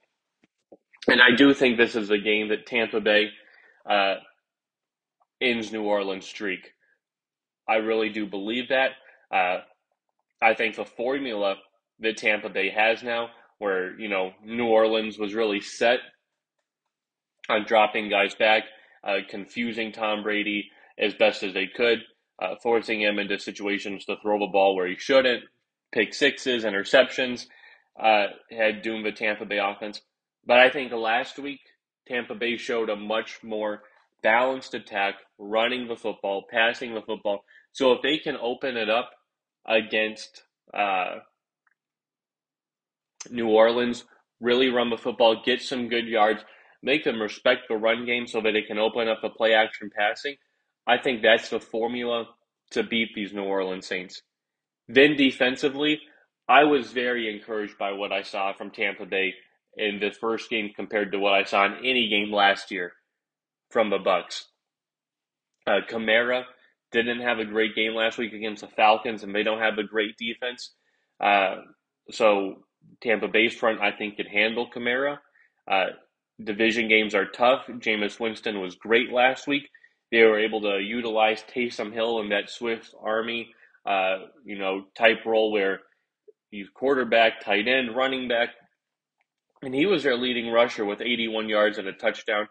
And 1.06 1.20
I 1.20 1.36
do 1.36 1.52
think 1.54 1.76
this 1.76 1.94
is 1.94 2.10
a 2.10 2.18
game 2.18 2.48
that 2.48 2.66
Tampa 2.66 3.00
Bay 3.00 3.28
uh, 3.88 4.16
ends 5.40 5.70
New 5.70 5.84
Orleans' 5.84 6.26
streak. 6.26 6.72
I 7.68 7.76
really 7.76 8.08
do 8.08 8.26
believe 8.26 8.70
that. 8.70 8.92
Uh, 9.32 9.58
I 10.42 10.54
think 10.54 10.76
the 10.76 10.84
formula 10.84 11.56
that 12.00 12.16
Tampa 12.16 12.48
Bay 12.48 12.70
has 12.70 13.02
now, 13.02 13.28
where 13.58 13.98
you 14.00 14.08
know 14.08 14.32
New 14.44 14.66
Orleans 14.66 15.18
was 15.18 15.34
really 15.34 15.60
set 15.60 16.00
on 17.48 17.64
dropping 17.66 18.08
guys 18.08 18.34
back, 18.34 18.64
uh, 19.04 19.18
confusing 19.28 19.92
Tom 19.92 20.22
Brady 20.22 20.70
as 20.98 21.14
best 21.14 21.42
as 21.42 21.54
they 21.54 21.66
could, 21.66 21.98
uh, 22.40 22.54
forcing 22.62 23.00
him 23.00 23.18
into 23.18 23.38
situations 23.38 24.04
to 24.04 24.16
throw 24.22 24.38
the 24.38 24.46
ball 24.46 24.74
where 24.74 24.88
he 24.88 24.96
shouldn't, 24.96 25.44
pick 25.92 26.14
sixes, 26.14 26.64
interceptions, 26.64 27.46
uh, 27.98 28.26
had 28.50 28.82
doomed 28.82 29.06
the 29.06 29.12
Tampa 29.12 29.44
Bay 29.44 29.58
offense. 29.58 30.00
But 30.44 30.58
I 30.58 30.70
think 30.70 30.92
last 30.92 31.38
week, 31.38 31.60
Tampa 32.08 32.34
Bay 32.34 32.56
showed 32.56 32.88
a 32.88 32.96
much 32.96 33.42
more 33.42 33.82
balanced 34.22 34.74
attack, 34.74 35.16
running 35.38 35.88
the 35.88 35.96
football, 35.96 36.44
passing 36.50 36.94
the 36.94 37.02
football. 37.02 37.44
So 37.72 37.92
if 37.92 38.02
they 38.02 38.18
can 38.18 38.36
open 38.36 38.76
it 38.76 38.88
up 38.88 39.10
against 39.66 40.42
uh, 40.72 41.16
New 43.30 43.48
Orleans, 43.48 44.04
really 44.40 44.68
run 44.68 44.90
the 44.90 44.96
football, 44.96 45.42
get 45.44 45.62
some 45.62 45.88
good 45.88 46.06
yards, 46.06 46.44
make 46.82 47.04
them 47.04 47.20
respect 47.20 47.62
the 47.68 47.76
run 47.76 48.06
game 48.06 48.26
so 48.26 48.40
that 48.40 48.56
it 48.56 48.66
can 48.66 48.78
open 48.78 49.08
up 49.08 49.18
the 49.22 49.30
play 49.30 49.54
action 49.54 49.90
passing. 49.96 50.36
I 50.86 50.98
think 50.98 51.22
that's 51.22 51.50
the 51.50 51.60
formula 51.60 52.26
to 52.70 52.82
beat 52.82 53.10
these 53.14 53.32
New 53.32 53.44
Orleans 53.44 53.86
Saints. 53.86 54.22
Then 54.88 55.16
defensively, 55.16 56.00
I 56.48 56.64
was 56.64 56.92
very 56.92 57.28
encouraged 57.34 57.76
by 57.78 57.92
what 57.92 58.12
I 58.12 58.22
saw 58.22 58.52
from 58.52 58.70
Tampa 58.70 59.04
Bay 59.04 59.34
in 59.76 59.98
the 60.00 60.10
first 60.10 60.48
game 60.48 60.70
compared 60.74 61.12
to 61.12 61.18
what 61.18 61.34
I 61.34 61.44
saw 61.44 61.66
in 61.66 61.74
any 61.84 62.08
game 62.08 62.32
last 62.32 62.70
year 62.70 62.92
from 63.70 63.90
the 63.90 63.98
Bucs. 63.98 64.44
Uh, 65.66 65.80
Kamara 65.90 66.44
didn't 66.92 67.20
have 67.20 67.40
a 67.40 67.44
great 67.44 67.74
game 67.74 67.94
last 67.94 68.16
week 68.16 68.32
against 68.32 68.60
the 68.60 68.68
Falcons, 68.68 69.22
and 69.22 69.34
they 69.34 69.42
don't 69.42 69.60
have 69.60 69.78
a 69.78 69.82
great 69.82 70.16
defense. 70.16 70.72
Uh, 71.20 71.56
so 72.10 72.62
Tampa 73.02 73.28
Bay's 73.28 73.54
front, 73.54 73.80
I 73.80 73.90
think, 73.90 74.16
could 74.16 74.28
handle 74.28 74.70
Kamara. 74.70 75.18
Uh, 75.70 75.86
division 76.42 76.88
games 76.88 77.14
are 77.14 77.26
tough. 77.26 77.66
Jameis 77.68 78.20
Winston 78.20 78.60
was 78.60 78.74
great 78.74 79.10
last 79.12 79.46
week. 79.46 79.68
They 80.12 80.22
were 80.22 80.38
able 80.38 80.60
to 80.62 80.78
utilize 80.78 81.42
Taysom 81.42 81.92
Hill 81.92 82.20
in 82.20 82.28
that 82.28 82.50
Swiss 82.50 82.94
Army, 83.02 83.48
uh, 83.86 84.18
you 84.44 84.58
know, 84.58 84.84
type 84.96 85.24
role 85.26 85.50
where 85.50 85.80
he's 86.50 86.68
quarterback, 86.74 87.40
tight 87.44 87.66
end, 87.66 87.96
running 87.96 88.28
back, 88.28 88.50
and 89.62 89.74
he 89.74 89.86
was 89.86 90.02
their 90.02 90.16
leading 90.16 90.50
rusher 90.50 90.84
with 90.84 91.00
81 91.00 91.48
yards 91.48 91.78
and 91.78 91.88
a 91.88 91.92
touchdown. 91.92 92.48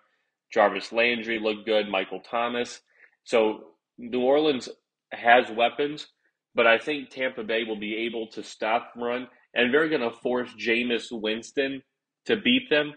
Jarvis 0.51 0.91
Landry 0.91 1.39
looked 1.39 1.65
good. 1.65 1.89
Michael 1.89 2.19
Thomas. 2.19 2.81
So 3.23 3.61
New 3.97 4.21
Orleans 4.21 4.69
has 5.11 5.49
weapons, 5.49 6.07
but 6.55 6.67
I 6.67 6.77
think 6.77 7.09
Tampa 7.09 7.43
Bay 7.43 7.63
will 7.63 7.79
be 7.79 7.95
able 8.05 8.27
to 8.33 8.43
stop 8.43 8.91
run, 8.97 9.27
and 9.53 9.73
they're 9.73 9.89
going 9.89 10.01
to 10.01 10.11
force 10.11 10.49
Jameis 10.59 11.07
Winston 11.11 11.81
to 12.25 12.35
beat 12.35 12.69
them 12.69 12.93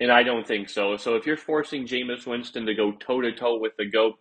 and 0.00 0.12
I 0.12 0.22
don't 0.22 0.46
think 0.46 0.68
so. 0.68 0.96
So 0.96 1.16
if 1.16 1.26
you're 1.26 1.36
forcing 1.36 1.86
Jameis 1.86 2.26
Winston 2.26 2.66
to 2.66 2.74
go 2.74 2.92
toe 2.92 3.20
to 3.20 3.32
toe 3.32 3.58
with 3.58 3.72
the 3.78 3.88
GOAT, 3.88 4.14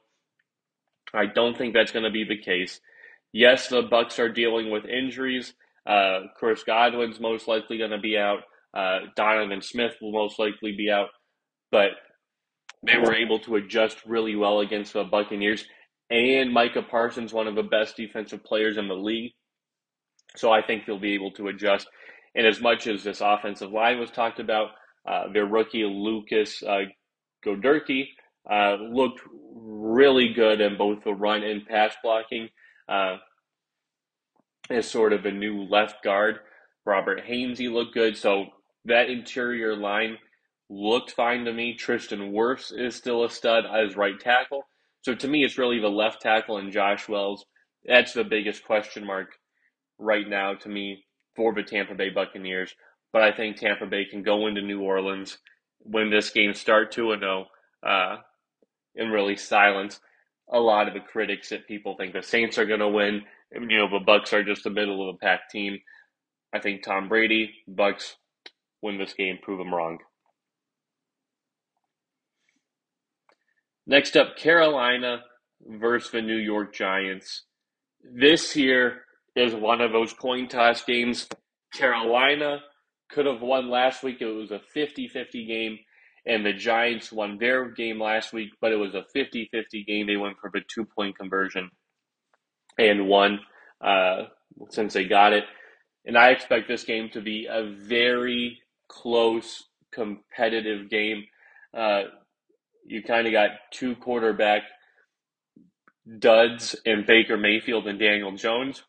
I 1.13 1.25
don't 1.25 1.57
think 1.57 1.73
that's 1.73 1.91
going 1.91 2.05
to 2.05 2.11
be 2.11 2.23
the 2.23 2.37
case. 2.37 2.79
Yes, 3.33 3.67
the 3.67 3.83
Bucs 3.83 4.19
are 4.19 4.29
dealing 4.29 4.71
with 4.71 4.85
injuries. 4.85 5.53
Uh, 5.85 6.21
Chris 6.37 6.63
Godwin's 6.63 7.19
most 7.19 7.47
likely 7.47 7.77
going 7.77 7.91
to 7.91 7.99
be 7.99 8.17
out. 8.17 8.39
Uh, 8.73 8.99
Donovan 9.15 9.61
Smith 9.61 9.93
will 10.01 10.11
most 10.11 10.39
likely 10.39 10.73
be 10.75 10.89
out. 10.89 11.09
But 11.71 11.91
they 12.83 12.97
were 12.97 13.13
able 13.13 13.39
to 13.39 13.55
adjust 13.55 14.05
really 14.05 14.35
well 14.35 14.59
against 14.59 14.93
the 14.93 15.03
Buccaneers. 15.03 15.65
And 16.09 16.53
Micah 16.53 16.83
Parsons, 16.83 17.33
one 17.33 17.47
of 17.47 17.55
the 17.55 17.63
best 17.63 17.97
defensive 17.97 18.43
players 18.43 18.77
in 18.77 18.87
the 18.87 18.95
league. 18.95 19.31
So 20.35 20.51
I 20.51 20.61
think 20.61 20.85
they'll 20.85 20.99
be 20.99 21.15
able 21.15 21.31
to 21.31 21.47
adjust. 21.47 21.87
And 22.35 22.45
as 22.45 22.61
much 22.61 22.87
as 22.87 23.03
this 23.03 23.21
offensive 23.21 23.71
line 23.71 23.99
was 23.99 24.11
talked 24.11 24.39
about, 24.39 24.69
uh, 25.07 25.31
their 25.31 25.45
rookie 25.45 25.83
Lucas 25.83 26.63
uh, 26.63 26.85
Goedeke 27.45 28.07
uh, 28.49 28.75
looked 28.75 29.21
really 29.53 30.33
good 30.33 30.61
in 30.61 30.77
both 30.77 31.03
the 31.03 31.13
run 31.13 31.43
and 31.43 31.65
pass 31.65 31.95
blocking. 32.03 32.49
Uh, 32.87 33.17
as 34.69 34.89
sort 34.89 35.13
of 35.13 35.25
a 35.25 35.31
new 35.31 35.63
left 35.63 36.03
guard, 36.03 36.39
Robert 36.85 37.21
Hainsey 37.25 37.71
looked 37.71 37.93
good. 37.93 38.17
So 38.17 38.45
that 38.85 39.09
interior 39.09 39.75
line 39.75 40.17
looked 40.69 41.11
fine 41.11 41.45
to 41.45 41.53
me. 41.53 41.75
Tristan 41.75 42.31
Wirfs 42.31 42.71
is 42.75 42.95
still 42.95 43.23
a 43.23 43.29
stud 43.29 43.65
as 43.65 43.95
right 43.95 44.19
tackle. 44.19 44.63
So 45.01 45.13
to 45.13 45.27
me, 45.27 45.43
it's 45.43 45.57
really 45.57 45.79
the 45.79 45.87
left 45.87 46.21
tackle 46.21 46.57
and 46.57 46.71
Josh 46.71 47.07
Wells. 47.07 47.45
That's 47.85 48.13
the 48.13 48.23
biggest 48.23 48.63
question 48.63 49.05
mark 49.05 49.29
right 49.99 50.27
now 50.27 50.55
to 50.55 50.69
me 50.69 51.03
for 51.35 51.53
the 51.53 51.63
Tampa 51.63 51.93
Bay 51.93 52.09
Buccaneers 52.09 52.73
but 53.15 53.23
I 53.23 53.31
think 53.31 53.55
Tampa 53.55 53.85
Bay 53.85 54.03
can 54.03 54.23
go 54.23 54.45
into 54.45 54.61
New 54.61 54.81
Orleans, 54.81 55.37
win 55.85 56.09
this 56.09 56.31
game, 56.31 56.53
start 56.53 56.91
2 56.91 57.17
0, 57.17 57.45
uh, 57.81 58.17
and 58.97 59.09
really 59.09 59.37
silence 59.37 60.01
a 60.51 60.59
lot 60.59 60.89
of 60.89 60.93
the 60.93 60.99
critics 60.99 61.47
that 61.47 61.65
people 61.65 61.95
think 61.95 62.11
the 62.11 62.21
Saints 62.21 62.57
are 62.57 62.65
going 62.65 62.81
to 62.81 62.89
win. 62.89 63.21
You 63.53 63.77
know, 63.77 63.87
the 63.89 64.03
Bucs 64.05 64.33
are 64.33 64.43
just 64.43 64.65
a 64.65 64.69
middle 64.69 65.07
of 65.07 65.15
a 65.15 65.17
pack 65.17 65.49
team. 65.49 65.79
I 66.53 66.59
think 66.59 66.83
Tom 66.83 67.07
Brady, 67.07 67.53
Bucs 67.73 68.15
win 68.81 68.97
this 68.97 69.13
game, 69.13 69.39
prove 69.41 69.59
them 69.59 69.73
wrong. 69.73 69.99
Next 73.87 74.17
up, 74.17 74.35
Carolina 74.35 75.21
versus 75.65 76.11
the 76.11 76.21
New 76.21 76.35
York 76.35 76.75
Giants. 76.75 77.43
This 78.03 78.51
here 78.51 79.05
is 79.37 79.55
one 79.55 79.79
of 79.79 79.93
those 79.93 80.11
coin 80.11 80.49
toss 80.49 80.83
games. 80.83 81.29
Carolina 81.73 82.59
could 83.09 83.25
have 83.25 83.41
won 83.41 83.69
last 83.69 84.03
week. 84.03 84.21
It 84.21 84.25
was 84.25 84.51
a 84.51 84.59
50 84.59 85.07
50 85.07 85.45
game, 85.45 85.79
and 86.25 86.45
the 86.45 86.53
Giants 86.53 87.11
won 87.11 87.37
their 87.37 87.69
game 87.69 87.99
last 87.99 88.33
week, 88.33 88.51
but 88.61 88.71
it 88.71 88.77
was 88.77 88.95
a 88.95 89.05
50 89.13 89.49
50 89.51 89.83
game. 89.83 90.07
They 90.07 90.17
went 90.17 90.37
for 90.39 90.51
a 90.55 90.61
two 90.61 90.85
point 90.85 91.17
conversion 91.17 91.69
and 92.77 93.07
won 93.07 93.39
uh, 93.81 94.23
since 94.69 94.93
they 94.93 95.05
got 95.05 95.33
it. 95.33 95.45
And 96.05 96.17
I 96.17 96.29
expect 96.29 96.67
this 96.67 96.83
game 96.83 97.09
to 97.13 97.21
be 97.21 97.47
a 97.49 97.63
very 97.63 98.59
close, 98.87 99.63
competitive 99.91 100.89
game. 100.89 101.23
Uh, 101.75 102.03
you 102.85 103.01
kind 103.01 103.25
of 103.25 103.33
got 103.33 103.51
two 103.71 103.95
quarterback 103.95 104.63
duds 106.19 106.75
in 106.85 107.03
Baker 107.07 107.37
Mayfield 107.37 107.87
and 107.87 107.97
Daniel 107.97 108.35
Jones 108.35 108.83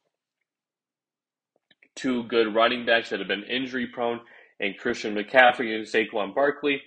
two 1.96 2.24
good 2.24 2.54
running 2.54 2.86
backs 2.86 3.10
that 3.10 3.18
have 3.18 3.28
been 3.28 3.44
injury 3.44 3.88
prone, 3.92 4.20
and 4.60 4.78
Christian 4.78 5.14
McCaffrey 5.14 5.74
and 5.74 5.86
Saquon 5.86 6.34
Barkley, 6.34 6.80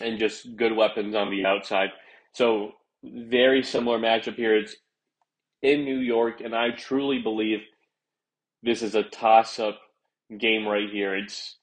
and 0.00 0.18
just 0.18 0.56
good 0.56 0.76
weapons 0.76 1.14
on 1.14 1.30
the 1.30 1.44
outside. 1.44 1.90
So 2.32 2.72
very 3.04 3.62
similar 3.62 3.98
matchup 3.98 4.36
here. 4.36 4.56
It's 4.56 4.76
in 5.62 5.84
New 5.84 5.98
York, 5.98 6.40
and 6.40 6.54
I 6.54 6.70
truly 6.70 7.18
believe 7.20 7.58
this 8.62 8.82
is 8.82 8.94
a 8.94 9.02
toss-up 9.02 9.78
game 10.38 10.66
right 10.66 10.88
here. 10.90 11.16
It's 11.16 11.58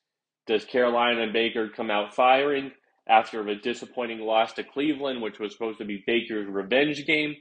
does 0.48 0.65
Carolina 0.65 1.21
and 1.21 1.33
Baker 1.33 1.69
come 1.69 1.91
out 1.91 2.15
firing? 2.15 2.71
after 3.09 3.45
a 3.48 3.55
disappointing 3.55 4.19
loss 4.19 4.53
to 4.53 4.63
Cleveland, 4.63 5.21
which 5.21 5.39
was 5.39 5.51
supposed 5.51 5.79
to 5.79 5.86
be 5.86 6.03
Baker's 6.05 6.48
revenge 6.48 7.05
game, 7.05 7.36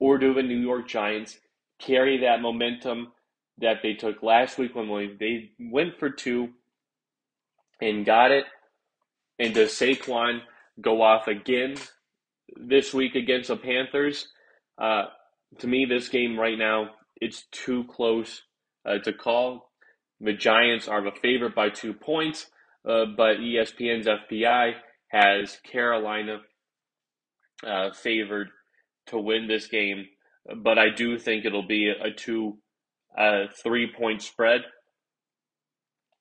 or 0.00 0.18
do 0.18 0.32
the 0.32 0.42
New 0.42 0.58
York 0.58 0.88
Giants 0.88 1.38
carry 1.78 2.18
that 2.18 2.40
momentum 2.40 3.12
that 3.58 3.78
they 3.82 3.94
took 3.94 4.22
last 4.22 4.58
week 4.58 4.74
when 4.74 5.16
they 5.18 5.50
went 5.58 5.98
for 5.98 6.10
two 6.10 6.50
and 7.80 8.06
got 8.06 8.30
it? 8.30 8.44
And 9.38 9.54
does 9.54 9.70
Saquon 9.72 10.40
go 10.80 11.02
off 11.02 11.28
again 11.28 11.76
this 12.56 12.92
week 12.94 13.14
against 13.14 13.48
the 13.48 13.56
Panthers? 13.56 14.28
Uh, 14.78 15.04
to 15.58 15.66
me, 15.66 15.84
this 15.84 16.08
game 16.08 16.38
right 16.38 16.58
now, 16.58 16.90
it's 17.20 17.44
too 17.50 17.84
close 17.84 18.42
uh, 18.86 18.98
to 18.98 19.12
call. 19.12 19.70
The 20.20 20.32
Giants 20.32 20.88
are 20.88 21.02
the 21.02 21.16
favorite 21.20 21.54
by 21.54 21.68
two 21.68 21.92
points, 21.92 22.46
uh, 22.88 23.06
but 23.16 23.38
ESPN's 23.38 24.06
FPI 24.06 24.74
has 25.08 25.58
Carolina 25.64 26.38
uh, 27.66 27.90
favored 27.92 28.48
to 29.06 29.18
win 29.18 29.46
this 29.46 29.66
game. 29.66 30.06
But 30.56 30.78
I 30.78 30.90
do 30.90 31.18
think 31.18 31.44
it'll 31.44 31.66
be 31.66 31.88
a 31.88 32.10
two, 32.10 32.58
uh, 33.16 33.44
three 33.62 33.92
point 33.92 34.22
spread. 34.22 34.62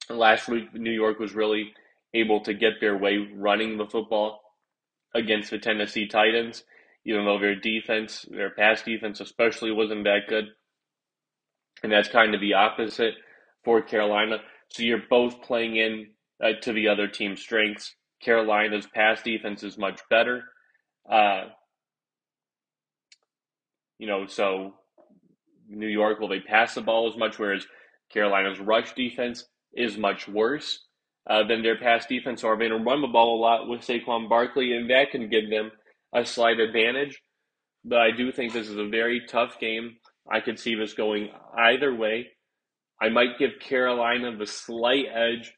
Last 0.10 0.48
week, 0.48 0.74
New 0.74 0.91
York 0.91 1.19
was 1.19 1.33
really 1.33 1.74
able 2.13 2.41
to 2.41 2.53
get 2.53 2.74
their 2.81 2.98
way 2.98 3.17
running 3.33 3.77
the 3.77 3.86
football 3.86 4.41
against 5.15 5.51
the 5.51 5.60
Tennessee 5.60 6.07
Titans, 6.07 6.63
even 7.05 7.25
though 7.25 7.39
their 7.39 7.55
defense, 7.55 8.25
their 8.29 8.50
pass 8.50 8.81
defense 8.81 9.19
especially, 9.19 9.71
wasn't 9.71 10.03
that 10.03 10.27
good. 10.27 10.45
And 11.83 11.91
that's 11.91 12.10
kind 12.10 12.36
of 12.36 12.41
the 12.41 12.53
opposite 12.53 13.13
for 13.63 13.81
Carolina. 13.81 14.38
So 14.69 14.83
you're 14.83 15.03
both 15.10 15.41
playing 15.41 15.77
in 15.77 16.07
uh, 16.43 16.60
to 16.62 16.74
the 16.74 16.88
other 16.88 17.07
team's 17.07 17.41
strengths. 17.41 17.95
Carolina's 18.21 18.88
pass 18.93 19.21
defense 19.21 19.63
is 19.63 19.77
much 19.77 20.00
better. 20.10 20.43
Uh, 21.10 21.45
you 23.98 24.07
know, 24.07 24.25
so 24.27 24.74
New 25.71 25.87
York 25.87 26.19
will 26.19 26.27
they 26.27 26.39
pass 26.39 26.75
the 26.75 26.81
ball 26.81 27.09
as 27.09 27.17
much, 27.17 27.39
whereas 27.39 27.65
Carolina's 28.11 28.59
rush 28.59 28.93
defense 28.93 29.45
is 29.73 29.97
much 29.97 30.27
worse 30.27 30.85
uh, 31.29 31.43
than 31.47 31.63
their 31.63 31.77
pass 31.77 32.05
defense. 32.05 32.41
So 32.41 32.49
are 32.49 32.57
going 32.57 32.71
to 32.71 32.77
run 32.77 33.01
the 33.01 33.07
ball 33.07 33.39
a 33.39 33.41
lot 33.41 33.67
with 33.67 33.81
Saquon 33.81 34.27
Barkley, 34.27 34.73
and 34.73 34.89
that 34.89 35.11
can 35.11 35.29
give 35.29 35.49
them 35.49 35.71
a 36.13 36.25
slight 36.25 36.59
advantage. 36.59 37.21
But 37.85 37.99
I 37.99 38.11
do 38.11 38.31
think 38.31 38.53
this 38.53 38.69
is 38.69 38.77
a 38.77 38.87
very 38.87 39.21
tough 39.27 39.59
game. 39.59 39.95
I 40.31 40.39
could 40.39 40.59
see 40.59 40.75
this 40.75 40.93
going 40.93 41.29
either 41.57 41.95
way. 41.95 42.27
I 43.01 43.09
might 43.09 43.39
give 43.39 43.59
Carolina 43.59 44.35
the 44.37 44.45
slight 44.45 45.05
edge, 45.11 45.53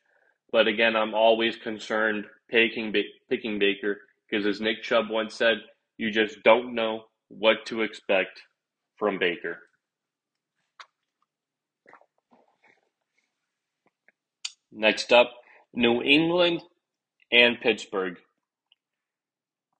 but 0.51 0.67
again, 0.67 0.95
I'm 0.95 1.13
always 1.13 1.57
concerned 1.57 2.25
picking 2.49 2.93
picking 3.29 3.59
Baker 3.59 3.99
because, 4.29 4.45
as 4.45 4.61
Nick 4.61 4.83
Chubb 4.83 5.09
once 5.09 5.35
said, 5.35 5.57
you 5.97 6.09
just 6.11 6.41
don't 6.43 6.73
know 6.73 7.03
what 7.27 7.65
to 7.65 7.81
expect 7.81 8.41
from 8.97 9.19
Baker. 9.19 9.59
Next 14.75 15.13
up, 15.13 15.31
New 15.73 16.01
England 16.01 16.61
and 17.31 17.59
Pittsburgh. 17.61 18.17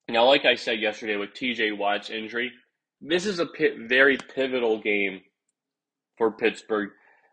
Now, 0.08 0.26
like 0.26 0.46
I 0.46 0.56
said 0.56 0.80
yesterday 0.80 1.16
with 1.16 1.34
TJ 1.34 1.78
Watt's 1.78 2.10
injury, 2.10 2.52
this 3.02 3.26
is 3.26 3.40
a 3.40 3.48
very 3.88 4.18
pivotal 4.18 4.80
game 4.80 5.22
for 6.18 6.32
Pittsburgh 6.32 6.90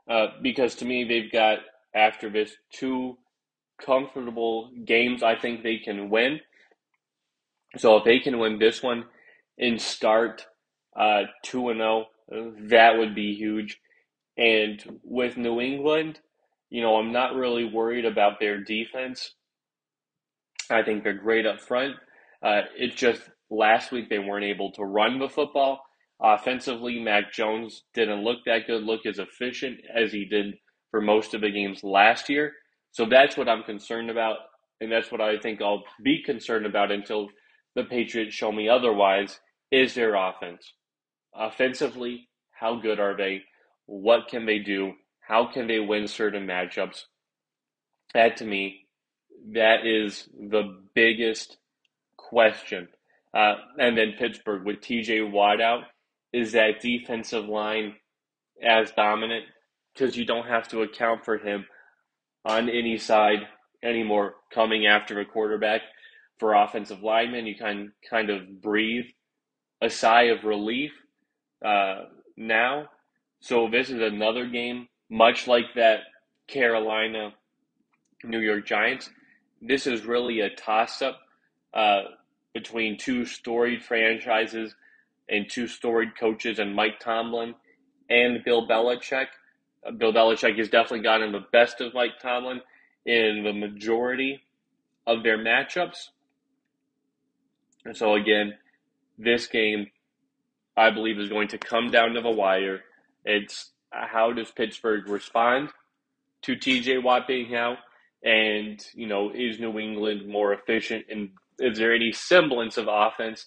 uh, 0.08 0.28
because 0.42 0.74
to 0.76 0.84
me, 0.84 1.04
they've 1.04 1.30
got, 1.30 1.58
after 1.94 2.30
this, 2.30 2.52
two 2.72 3.18
comfortable 3.84 4.70
games 4.84 5.22
I 5.22 5.36
think 5.36 5.62
they 5.62 5.78
can 5.78 6.10
win. 6.10 6.40
So 7.76 7.96
if 7.98 8.04
they 8.04 8.18
can 8.18 8.38
win 8.38 8.58
this 8.58 8.82
one 8.82 9.04
and 9.58 9.80
start 9.80 10.46
uh, 10.98 11.22
2 11.44 11.68
and 11.70 11.78
0, 11.78 12.06
that 12.68 12.98
would 12.98 13.14
be 13.14 13.34
huge. 13.34 13.78
And 14.36 15.00
with 15.02 15.36
New 15.36 15.60
England, 15.60 16.20
you 16.70 16.82
know, 16.82 16.96
I'm 16.96 17.12
not 17.12 17.34
really 17.34 17.64
worried 17.64 18.06
about 18.06 18.40
their 18.40 18.62
defense. 18.62 19.34
I 20.70 20.82
think 20.82 21.04
they're 21.04 21.14
great 21.14 21.46
up 21.46 21.60
front. 21.60 21.96
Uh, 22.42 22.62
it's 22.76 22.96
just 22.96 23.22
last 23.50 23.92
week 23.92 24.08
they 24.08 24.18
weren't 24.18 24.44
able 24.44 24.72
to 24.72 24.84
run 24.84 25.18
the 25.18 25.28
football. 25.28 25.80
Offensively, 26.22 27.00
Mac 27.00 27.32
Jones 27.32 27.84
didn't 27.94 28.24
look 28.24 28.38
that 28.46 28.66
good, 28.66 28.82
look 28.84 29.06
as 29.06 29.18
efficient 29.18 29.80
as 29.94 30.12
he 30.12 30.24
did 30.24 30.54
for 30.90 31.00
most 31.00 31.34
of 31.34 31.40
the 31.40 31.50
games 31.50 31.84
last 31.84 32.28
year. 32.28 32.52
So 32.92 33.06
that's 33.06 33.36
what 33.36 33.48
I'm 33.48 33.62
concerned 33.64 34.10
about, 34.10 34.36
and 34.80 34.90
that's 34.90 35.12
what 35.12 35.20
I 35.20 35.38
think 35.38 35.62
I'll 35.62 35.84
be 36.02 36.22
concerned 36.24 36.66
about 36.66 36.92
until 36.92 37.28
the 37.74 37.84
Patriots 37.84 38.34
show 38.34 38.52
me 38.52 38.68
otherwise. 38.68 39.40
Is 39.70 39.94
their 39.94 40.14
offense 40.16 40.72
offensively? 41.34 42.28
How 42.52 42.76
good 42.80 43.00
are 43.00 43.16
they? 43.16 43.42
What 43.86 44.28
can 44.28 44.46
they 44.46 44.58
do? 44.58 44.92
How 45.30 45.46
can 45.46 45.68
they 45.68 45.78
win 45.78 46.08
certain 46.08 46.44
matchups? 46.44 47.04
That 48.14 48.38
to 48.38 48.44
me, 48.44 48.88
that 49.52 49.86
is 49.86 50.28
the 50.36 50.82
biggest 50.92 51.56
question. 52.16 52.88
Uh, 53.32 53.54
and 53.78 53.96
then 53.96 54.14
Pittsburgh 54.18 54.66
with 54.66 54.80
TJ 54.80 55.30
Watt 55.30 55.60
out, 55.60 55.84
is 56.32 56.50
that 56.52 56.80
defensive 56.82 57.44
line 57.44 57.94
as 58.60 58.90
dominant? 58.90 59.44
Because 59.94 60.16
you 60.16 60.24
don't 60.24 60.48
have 60.48 60.66
to 60.70 60.82
account 60.82 61.24
for 61.24 61.38
him 61.38 61.64
on 62.44 62.68
any 62.68 62.98
side 62.98 63.46
anymore 63.84 64.34
coming 64.52 64.86
after 64.86 65.20
a 65.20 65.24
quarterback. 65.24 65.82
For 66.40 66.54
offensive 66.54 67.04
linemen, 67.04 67.46
you 67.46 67.54
can 67.54 67.92
kind 68.08 68.30
of 68.30 68.60
breathe 68.60 69.04
a 69.80 69.90
sigh 69.90 70.24
of 70.24 70.42
relief 70.42 70.90
uh, 71.64 72.06
now. 72.36 72.86
So 73.40 73.68
this 73.70 73.90
is 73.90 74.00
another 74.00 74.46
game, 74.48 74.88
much 75.10 75.46
like 75.46 75.74
that 75.74 76.00
Carolina 76.46 77.34
New 78.24 78.38
York 78.40 78.66
Giants. 78.66 79.10
This 79.60 79.86
is 79.86 80.04
really 80.04 80.40
a 80.40 80.50
toss 80.50 81.02
up 81.02 81.20
uh, 81.74 82.02
between 82.54 82.96
two 82.96 83.26
storied 83.26 83.82
franchises 83.82 84.74
and 85.28 85.48
two 85.48 85.66
storied 85.66 86.18
coaches 86.18 86.58
and 86.58 86.74
Mike 86.74 86.98
Tomlin 87.00 87.54
and 88.08 88.42
Bill 88.44 88.66
Belichick. 88.66 89.26
Uh, 89.86 89.92
Bill 89.92 90.12
Belichick 90.12 90.58
has 90.58 90.68
definitely 90.68 91.02
gotten 91.02 91.32
the 91.32 91.44
best 91.52 91.80
of 91.80 91.94
Mike 91.94 92.18
Tomlin 92.20 92.60
in 93.04 93.42
the 93.44 93.52
majority 93.52 94.42
of 95.06 95.22
their 95.22 95.38
matchups. 95.38 96.08
And 97.84 97.96
so, 97.96 98.14
again, 98.14 98.54
this 99.18 99.46
game, 99.46 99.86
I 100.76 100.90
believe, 100.90 101.18
is 101.18 101.30
going 101.30 101.48
to 101.48 101.58
come 101.58 101.90
down 101.90 102.12
to 102.14 102.20
the 102.20 102.30
wire. 102.30 102.80
It's 103.24 103.70
Uh, 103.92 104.06
how 104.06 104.32
does 104.32 104.50
Pittsburgh 104.50 105.08
respond 105.08 105.70
to 106.42 106.56
TJ 106.56 107.02
Watt 107.02 107.26
being 107.26 107.54
out? 107.54 107.78
And, 108.22 108.80
you 108.94 109.06
know, 109.06 109.30
is 109.34 109.58
New 109.58 109.78
England 109.78 110.28
more 110.28 110.52
efficient? 110.52 111.06
And 111.10 111.30
is 111.58 111.78
there 111.78 111.94
any 111.94 112.12
semblance 112.12 112.76
of 112.76 112.86
offense 112.88 113.46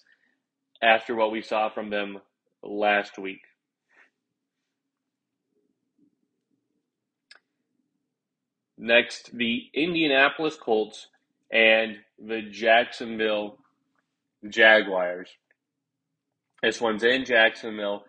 after 0.82 1.14
what 1.14 1.32
we 1.32 1.42
saw 1.42 1.70
from 1.70 1.90
them 1.90 2.18
last 2.62 3.18
week? 3.18 3.40
Next, 8.76 9.30
the 9.36 9.62
Indianapolis 9.72 10.56
Colts 10.56 11.06
and 11.50 11.96
the 12.18 12.42
Jacksonville 12.42 13.58
Jaguars. 14.48 15.30
This 16.62 16.80
one's 16.80 17.04
in 17.04 17.24
Jacksonville. 17.24 18.04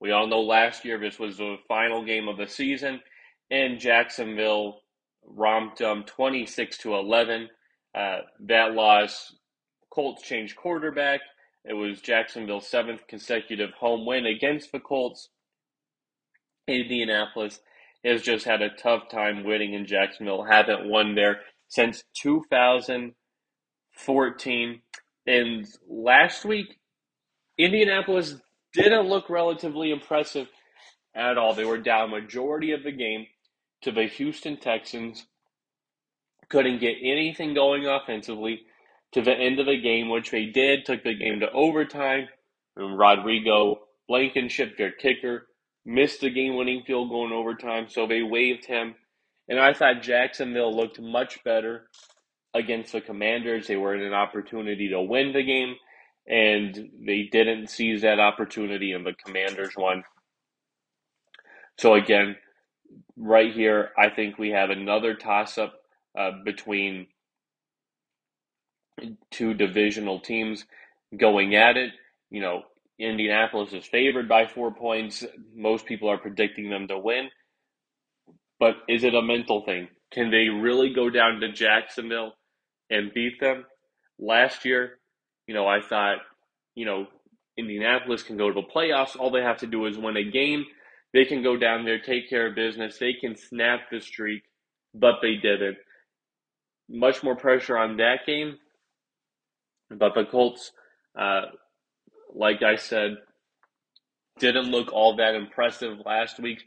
We 0.00 0.12
all 0.12 0.28
know 0.28 0.40
last 0.40 0.84
year 0.84 0.98
this 0.98 1.18
was 1.18 1.38
the 1.38 1.56
final 1.66 2.04
game 2.04 2.28
of 2.28 2.36
the 2.36 2.46
season, 2.46 3.00
and 3.50 3.80
Jacksonville 3.80 4.82
romped 5.26 5.78
them 5.78 6.04
26 6.04 6.78
to 6.78 6.94
11. 6.94 7.48
Uh, 7.94 8.18
that 8.46 8.74
loss, 8.74 9.34
Colts 9.90 10.22
changed 10.22 10.56
quarterback. 10.56 11.20
It 11.64 11.74
was 11.74 12.00
Jacksonville's 12.00 12.68
seventh 12.68 13.06
consecutive 13.08 13.72
home 13.72 14.06
win 14.06 14.26
against 14.26 14.72
the 14.72 14.80
Colts. 14.80 15.28
Indianapolis 16.68 17.60
has 18.04 18.22
just 18.22 18.44
had 18.44 18.62
a 18.62 18.70
tough 18.70 19.08
time 19.10 19.44
winning 19.44 19.74
in 19.74 19.86
Jacksonville. 19.86 20.44
Haven't 20.44 20.88
won 20.88 21.14
there 21.14 21.40
since 21.68 22.02
2014. 22.22 24.82
And 25.26 25.66
last 25.88 26.44
week, 26.44 26.78
Indianapolis 27.58 28.36
didn't 28.72 29.08
look 29.08 29.30
relatively 29.30 29.90
impressive 29.90 30.48
at 31.14 31.38
all. 31.38 31.54
They 31.54 31.64
were 31.64 31.78
down 31.78 32.10
majority 32.10 32.72
of 32.72 32.82
the 32.82 32.92
game 32.92 33.26
to 33.82 33.92
the 33.92 34.04
Houston 34.04 34.56
Texans. 34.56 35.26
Couldn't 36.48 36.80
get 36.80 36.96
anything 37.02 37.54
going 37.54 37.86
offensively 37.86 38.62
to 39.12 39.22
the 39.22 39.32
end 39.32 39.58
of 39.60 39.66
the 39.66 39.80
game, 39.80 40.08
which 40.08 40.30
they 40.30 40.46
did. 40.46 40.84
Took 40.84 41.04
the 41.04 41.14
game 41.14 41.40
to 41.40 41.50
overtime. 41.52 42.28
And 42.76 42.98
Rodrigo 42.98 43.80
Blankenship, 44.08 44.76
their 44.78 44.92
kicker, 44.92 45.46
missed 45.84 46.20
the 46.20 46.30
game 46.30 46.56
winning 46.56 46.82
field 46.86 47.10
goal 47.10 47.26
in 47.26 47.32
overtime, 47.32 47.86
so 47.88 48.06
they 48.06 48.22
waived 48.22 48.64
him. 48.66 48.94
And 49.48 49.58
I 49.58 49.72
thought 49.72 50.02
Jacksonville 50.02 50.74
looked 50.74 51.00
much 51.00 51.42
better 51.44 51.86
against 52.54 52.92
the 52.92 53.00
Commanders. 53.00 53.66
They 53.66 53.76
were 53.76 53.94
in 53.94 54.02
an 54.02 54.12
opportunity 54.12 54.88
to 54.90 55.00
win 55.00 55.32
the 55.32 55.42
game, 55.42 55.74
and 56.28 56.90
they 57.04 57.28
didn't 57.32 57.70
seize 57.70 58.02
that 58.02 58.20
opportunity, 58.20 58.92
and 58.92 59.04
the 59.06 59.14
Commanders 59.24 59.74
won. 59.76 60.04
So, 61.78 61.94
again, 61.94 62.36
right 63.16 63.52
here, 63.52 63.90
I 63.96 64.10
think 64.10 64.38
we 64.38 64.50
have 64.50 64.70
another 64.70 65.14
toss 65.14 65.56
up 65.56 65.74
uh, 66.18 66.32
between 66.44 67.06
two 69.30 69.54
divisional 69.54 70.20
teams 70.20 70.64
going 71.16 71.54
at 71.54 71.76
it. 71.76 71.92
You 72.30 72.42
know, 72.42 72.62
Indianapolis 72.98 73.72
is 73.72 73.86
favored 73.86 74.28
by 74.28 74.46
four 74.46 74.72
points. 74.72 75.24
Most 75.54 75.86
people 75.86 76.10
are 76.10 76.18
predicting 76.18 76.68
them 76.68 76.88
to 76.88 76.98
win. 76.98 77.30
But 78.58 78.74
is 78.88 79.04
it 79.04 79.14
a 79.14 79.22
mental 79.22 79.64
thing? 79.64 79.88
Can 80.12 80.30
they 80.30 80.48
really 80.48 80.92
go 80.92 81.08
down 81.10 81.40
to 81.40 81.52
Jacksonville 81.52 82.32
and 82.90 83.14
beat 83.14 83.40
them? 83.40 83.64
Last 84.18 84.64
year, 84.64 84.98
you 85.48 85.54
know, 85.54 85.66
I 85.66 85.80
thought, 85.80 86.18
you 86.76 86.84
know, 86.84 87.06
Indianapolis 87.56 88.22
can 88.22 88.36
go 88.36 88.48
to 88.52 88.54
the 88.54 88.66
playoffs. 88.68 89.16
All 89.18 89.30
they 89.30 89.40
have 89.40 89.58
to 89.58 89.66
do 89.66 89.86
is 89.86 89.98
win 89.98 90.16
a 90.16 90.30
game. 90.30 90.64
They 91.14 91.24
can 91.24 91.42
go 91.42 91.56
down 91.56 91.84
there, 91.84 91.98
take 91.98 92.28
care 92.28 92.46
of 92.48 92.54
business. 92.54 92.98
They 92.98 93.14
can 93.14 93.34
snap 93.34 93.90
the 93.90 93.98
streak, 93.98 94.42
but 94.94 95.16
they 95.22 95.36
didn't. 95.36 95.78
Much 96.88 97.22
more 97.24 97.34
pressure 97.34 97.78
on 97.78 97.96
that 97.96 98.26
game. 98.26 98.58
But 99.90 100.14
the 100.14 100.26
Colts, 100.30 100.70
uh, 101.18 101.46
like 102.34 102.62
I 102.62 102.76
said, 102.76 103.16
didn't 104.38 104.70
look 104.70 104.92
all 104.92 105.16
that 105.16 105.34
impressive 105.34 105.96
last 106.04 106.38
week. 106.38 106.58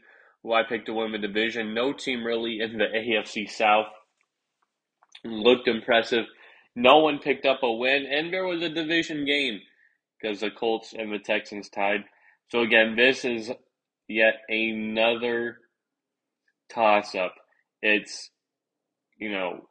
Who 0.42 0.52
I 0.52 0.64
picked 0.64 0.86
to 0.86 0.94
win 0.94 1.12
the 1.12 1.18
division. 1.18 1.72
No 1.72 1.92
team 1.92 2.24
really 2.24 2.58
in 2.60 2.78
the 2.78 2.86
AFC 2.86 3.48
South 3.48 3.86
looked 5.24 5.68
impressive. 5.68 6.24
No 6.74 6.98
one 6.98 7.18
picked 7.18 7.46
up 7.46 7.62
a 7.62 7.72
win, 7.72 8.06
and 8.06 8.32
there 8.32 8.46
was 8.46 8.62
a 8.62 8.68
division 8.68 9.24
game 9.26 9.60
because 10.20 10.40
the 10.40 10.50
Colts 10.50 10.94
and 10.96 11.12
the 11.12 11.18
Texans 11.18 11.68
tied. 11.68 12.04
So 12.50 12.60
again, 12.60 12.96
this 12.96 13.24
is 13.24 13.50
yet 14.08 14.34
another 14.48 15.58
toss 16.72 17.14
up. 17.14 17.34
It's 17.82 18.30
you 19.18 19.30
know 19.30 19.68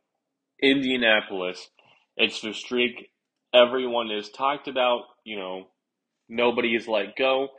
Indianapolis. 0.62 1.70
It's 2.18 2.42
the 2.42 2.54
streak 2.54 3.10
everyone 3.54 4.12
is 4.12 4.30
talked 4.30 4.68
about. 4.68 5.04
You 5.24 5.38
know 5.38 5.68
Nobody 6.32 6.76
is 6.76 6.88
let 6.88 7.18
go. 7.18 7.50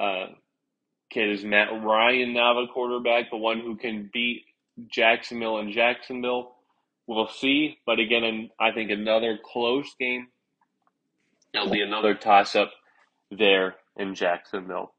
Uh, 0.00 0.28
kid 1.10 1.30
is 1.30 1.44
Matt 1.44 1.68
Ryan 1.82 2.32
now 2.32 2.54
the 2.54 2.72
quarterback, 2.72 3.30
the 3.30 3.36
one 3.36 3.60
who 3.60 3.76
can 3.76 4.08
beat 4.14 4.44
Jacksonville 4.90 5.58
and 5.58 5.70
Jacksonville. 5.70 6.53
We'll 7.06 7.28
see, 7.28 7.78
but 7.86 7.98
again, 7.98 8.50
I 8.58 8.72
think 8.72 8.90
another 8.90 9.38
close 9.44 9.94
game. 9.98 10.28
It'll 11.52 11.70
be 11.70 11.82
another 11.82 12.14
toss 12.14 12.56
up 12.56 12.72
there 13.30 13.76
in 13.96 14.14
Jacksonville. 14.14 14.94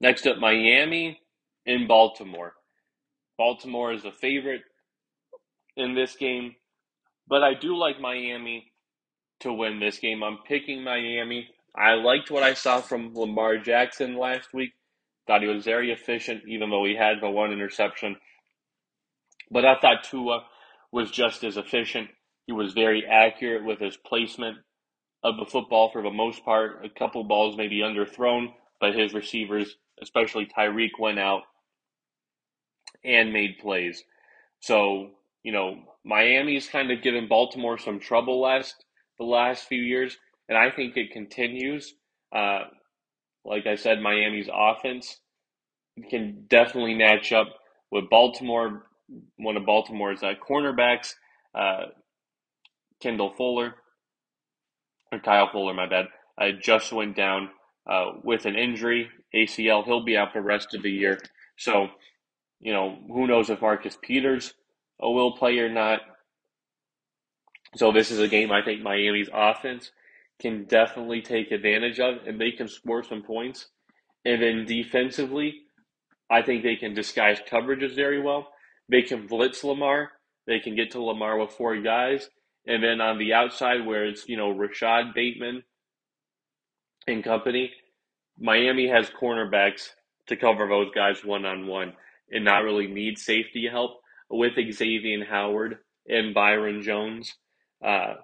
Next 0.00 0.26
up, 0.26 0.38
Miami 0.38 1.20
in 1.66 1.86
Baltimore. 1.86 2.54
Baltimore 3.36 3.92
is 3.92 4.04
a 4.04 4.12
favorite 4.12 4.62
in 5.76 5.94
this 5.94 6.16
game. 6.16 6.56
But 7.28 7.42
I 7.42 7.54
do 7.54 7.76
like 7.76 8.00
Miami 8.00 8.72
to 9.40 9.52
win 9.52 9.78
this 9.78 9.98
game. 9.98 10.22
I'm 10.22 10.38
picking 10.46 10.82
Miami. 10.82 11.48
I 11.76 11.94
liked 11.94 12.30
what 12.30 12.42
I 12.42 12.54
saw 12.54 12.80
from 12.80 13.14
Lamar 13.14 13.58
Jackson 13.58 14.16
last 14.16 14.52
week. 14.52 14.72
Thought 15.30 15.42
he 15.42 15.48
was 15.48 15.64
very 15.64 15.92
efficient, 15.92 16.42
even 16.48 16.70
though 16.70 16.84
he 16.84 16.96
had 16.96 17.20
the 17.20 17.30
one 17.30 17.52
interception. 17.52 18.16
But 19.48 19.64
I 19.64 19.76
thought 19.78 20.02
Tua 20.02 20.42
was 20.90 21.12
just 21.12 21.44
as 21.44 21.56
efficient. 21.56 22.08
He 22.48 22.52
was 22.52 22.72
very 22.72 23.06
accurate 23.06 23.64
with 23.64 23.78
his 23.78 23.96
placement 23.96 24.58
of 25.22 25.36
the 25.36 25.44
football 25.44 25.88
for 25.92 26.02
the 26.02 26.10
most 26.10 26.44
part. 26.44 26.84
A 26.84 26.88
couple 26.88 27.22
balls 27.22 27.56
maybe 27.56 27.78
underthrown, 27.78 28.48
but 28.80 28.96
his 28.96 29.14
receivers, 29.14 29.76
especially 30.02 30.46
Tyreek, 30.46 30.98
went 30.98 31.20
out 31.20 31.42
and 33.04 33.32
made 33.32 33.58
plays. 33.60 34.02
So, 34.58 35.12
you 35.44 35.52
know, 35.52 35.76
Miami's 36.04 36.68
kind 36.68 36.90
of 36.90 37.02
given 37.02 37.28
Baltimore 37.28 37.78
some 37.78 38.00
trouble 38.00 38.40
last 38.40 38.84
the 39.16 39.24
last 39.24 39.68
few 39.68 39.80
years, 39.80 40.18
and 40.48 40.58
I 40.58 40.72
think 40.72 40.96
it 40.96 41.12
continues. 41.12 41.94
Uh, 42.34 42.62
like 43.44 43.66
I 43.66 43.76
said, 43.76 44.00
Miami's 44.00 44.48
offense 44.52 45.18
can 46.08 46.44
definitely 46.48 46.94
match 46.94 47.32
up 47.32 47.48
with 47.90 48.10
Baltimore. 48.10 48.86
One 49.36 49.56
of 49.56 49.66
Baltimore's 49.66 50.22
uh, 50.22 50.34
cornerbacks, 50.48 51.14
uh, 51.54 51.86
Kendall 53.00 53.32
Fuller, 53.36 53.74
or 55.10 55.18
Kyle 55.18 55.50
Fuller, 55.50 55.74
my 55.74 55.88
bad, 55.88 56.06
uh, 56.40 56.52
just 56.60 56.92
went 56.92 57.16
down 57.16 57.50
uh, 57.88 58.12
with 58.22 58.46
an 58.46 58.56
injury, 58.56 59.10
ACL. 59.34 59.84
He'll 59.84 60.04
be 60.04 60.16
out 60.16 60.32
the 60.32 60.40
rest 60.40 60.74
of 60.74 60.82
the 60.82 60.90
year. 60.90 61.18
So, 61.56 61.88
you 62.60 62.72
know, 62.72 62.98
who 63.08 63.26
knows 63.26 63.50
if 63.50 63.60
Marcus 63.60 63.98
Peters 64.00 64.54
a 65.00 65.10
will 65.10 65.32
play 65.32 65.58
or 65.58 65.68
not. 65.68 66.00
So 67.76 67.92
this 67.92 68.10
is 68.10 68.18
a 68.18 68.28
game 68.28 68.50
I 68.50 68.62
think 68.62 68.82
Miami's 68.82 69.30
offense 69.32 69.90
can 70.40 70.64
definitely 70.64 71.22
take 71.22 71.50
advantage 71.50 72.00
of, 72.00 72.26
and 72.26 72.40
they 72.40 72.50
can 72.50 72.68
score 72.68 73.02
some 73.02 73.22
points. 73.22 73.68
And 74.24 74.42
then 74.42 74.64
defensively, 74.66 75.62
I 76.30 76.42
think 76.42 76.62
they 76.62 76.76
can 76.76 76.94
disguise 76.94 77.40
coverages 77.50 77.94
very 77.94 78.20
well. 78.20 78.48
They 78.88 79.02
can 79.02 79.26
blitz 79.26 79.64
Lamar. 79.64 80.12
They 80.46 80.58
can 80.60 80.74
get 80.74 80.92
to 80.92 81.02
Lamar 81.02 81.38
with 81.38 81.52
four 81.52 81.80
guys. 81.80 82.28
And 82.66 82.82
then 82.82 83.00
on 83.00 83.18
the 83.18 83.32
outside, 83.32 83.86
where 83.86 84.04
it's, 84.04 84.28
you 84.28 84.36
know, 84.36 84.50
Rashod 84.50 85.14
Bateman 85.14 85.62
and 87.06 87.24
company, 87.24 87.72
Miami 88.38 88.88
has 88.88 89.10
cornerbacks 89.10 89.90
to 90.28 90.36
cover 90.36 90.68
those 90.68 90.90
guys 90.94 91.24
one 91.24 91.44
on 91.44 91.66
one 91.66 91.94
and 92.30 92.44
not 92.44 92.62
really 92.62 92.86
need 92.86 93.18
safety 93.18 93.68
help 93.70 94.00
with 94.28 94.52
Xavier 94.72 95.24
Howard 95.24 95.78
and 96.08 96.34
Byron 96.34 96.82
Jones. 96.82 97.34
Uh, 97.84 98.14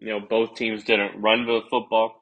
you 0.00 0.08
know, 0.08 0.20
both 0.20 0.54
teams 0.56 0.84
didn't 0.84 1.20
run 1.20 1.46
the 1.46 1.60
football 1.70 2.16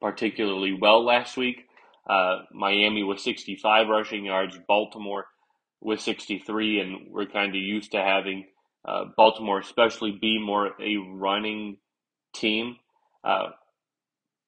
particularly 0.00 0.76
well 0.78 1.04
last 1.04 1.36
week. 1.36 1.66
Uh, 2.10 2.40
Miami 2.52 3.04
with 3.04 3.20
65 3.20 3.86
rushing 3.88 4.24
yards, 4.24 4.58
Baltimore 4.66 5.26
with 5.80 6.00
63, 6.00 6.80
and 6.80 7.12
we're 7.12 7.26
kind 7.26 7.50
of 7.54 7.60
used 7.60 7.92
to 7.92 7.98
having 7.98 8.46
uh, 8.84 9.04
Baltimore, 9.16 9.60
especially, 9.60 10.10
be 10.20 10.40
more 10.40 10.72
a 10.80 10.96
running 10.96 11.76
team. 12.34 12.76
Uh, 13.22 13.50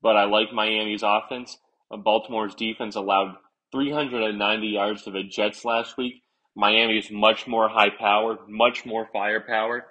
but 0.03 0.17
I 0.17 0.25
like 0.25 0.53
Miami's 0.53 1.05
offense. 1.05 1.57
Uh, 1.93 1.99
Baltimore's 1.99 2.57
defense 2.57 2.97
allowed 2.97 3.37
390 3.71 4.67
yards 4.67 5.03
to 5.05 5.13
the 5.13 5.23
Jets 5.23 5.65
last 5.65 5.97
week, 5.97 6.25
Miami 6.57 6.99
is 6.99 7.11
much 7.11 7.47
more 7.47 7.69
high 7.69 7.91
powered, 7.91 8.39
much 8.49 8.87
more 8.87 9.09
firepower. 9.13 9.87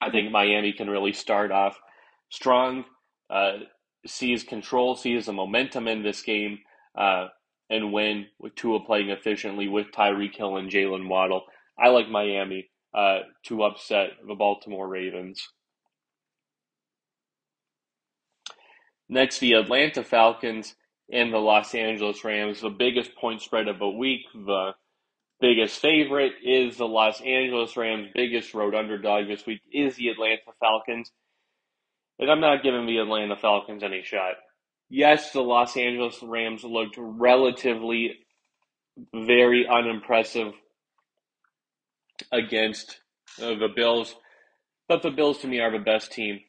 I 0.00 0.10
think 0.10 0.30
Miami 0.30 0.72
can 0.72 0.88
really 0.88 1.12
start 1.12 1.52
off 1.52 1.78
strong, 2.30 2.84
uh, 3.28 3.58
seize 4.06 4.42
control, 4.42 4.96
seize 4.96 5.26
the 5.26 5.32
momentum 5.32 5.88
in 5.88 6.02
this 6.02 6.22
game, 6.22 6.60
uh, 6.96 7.26
and 7.68 7.92
win 7.92 8.26
with 8.38 8.54
Tua 8.54 8.84
playing 8.84 9.10
efficiently 9.10 9.68
with 9.68 9.92
Tyreek 9.92 10.34
Hill 10.34 10.56
and 10.56 10.70
Jaylen 10.70 11.08
Waddle. 11.08 11.42
I 11.78 11.88
like 11.88 12.08
Miami 12.08 12.68
uh, 12.94 13.20
to 13.44 13.62
upset 13.62 14.10
the 14.26 14.34
Baltimore 14.34 14.88
Ravens. 14.88 15.48
Next, 19.08 19.38
the 19.38 19.54
Atlanta 19.54 20.04
Falcons 20.04 20.74
and 21.12 21.32
the 21.32 21.38
Los 21.38 21.74
Angeles 21.74 22.24
Rams, 22.24 22.60
the 22.60 22.70
biggest 22.70 23.14
point 23.16 23.42
spread 23.42 23.68
of 23.68 23.78
the 23.78 23.88
week. 23.88 24.20
The 24.32 24.72
biggest 25.40 25.80
favorite 25.80 26.32
is 26.44 26.76
the 26.76 26.86
Los 26.86 27.20
Angeles 27.20 27.76
Rams. 27.76 28.08
Biggest 28.14 28.54
road 28.54 28.74
underdog 28.74 29.28
this 29.28 29.46
week 29.46 29.60
is 29.72 29.96
the 29.96 30.08
Atlanta 30.08 30.40
Falcons. 30.60 31.10
And 32.18 32.30
I'm 32.30 32.40
not 32.40 32.62
giving 32.62 32.86
the 32.86 32.98
Atlanta 32.98 33.36
Falcons 33.36 33.82
any 33.82 34.02
shot. 34.02 34.34
Yes, 34.88 35.32
the 35.32 35.40
Los 35.40 35.76
Angeles 35.76 36.22
Rams 36.22 36.64
looked 36.64 36.96
relatively 36.98 38.18
very 39.14 39.66
unimpressive 39.66 40.52
against 42.32 43.00
uh, 43.40 43.54
the 43.54 43.68
Bills, 43.74 44.14
but 44.88 45.02
the 45.02 45.10
Bills 45.10 45.38
to 45.38 45.46
me 45.46 45.60
are 45.60 45.72
the 45.72 45.78
best 45.78 46.12
team 46.12 46.40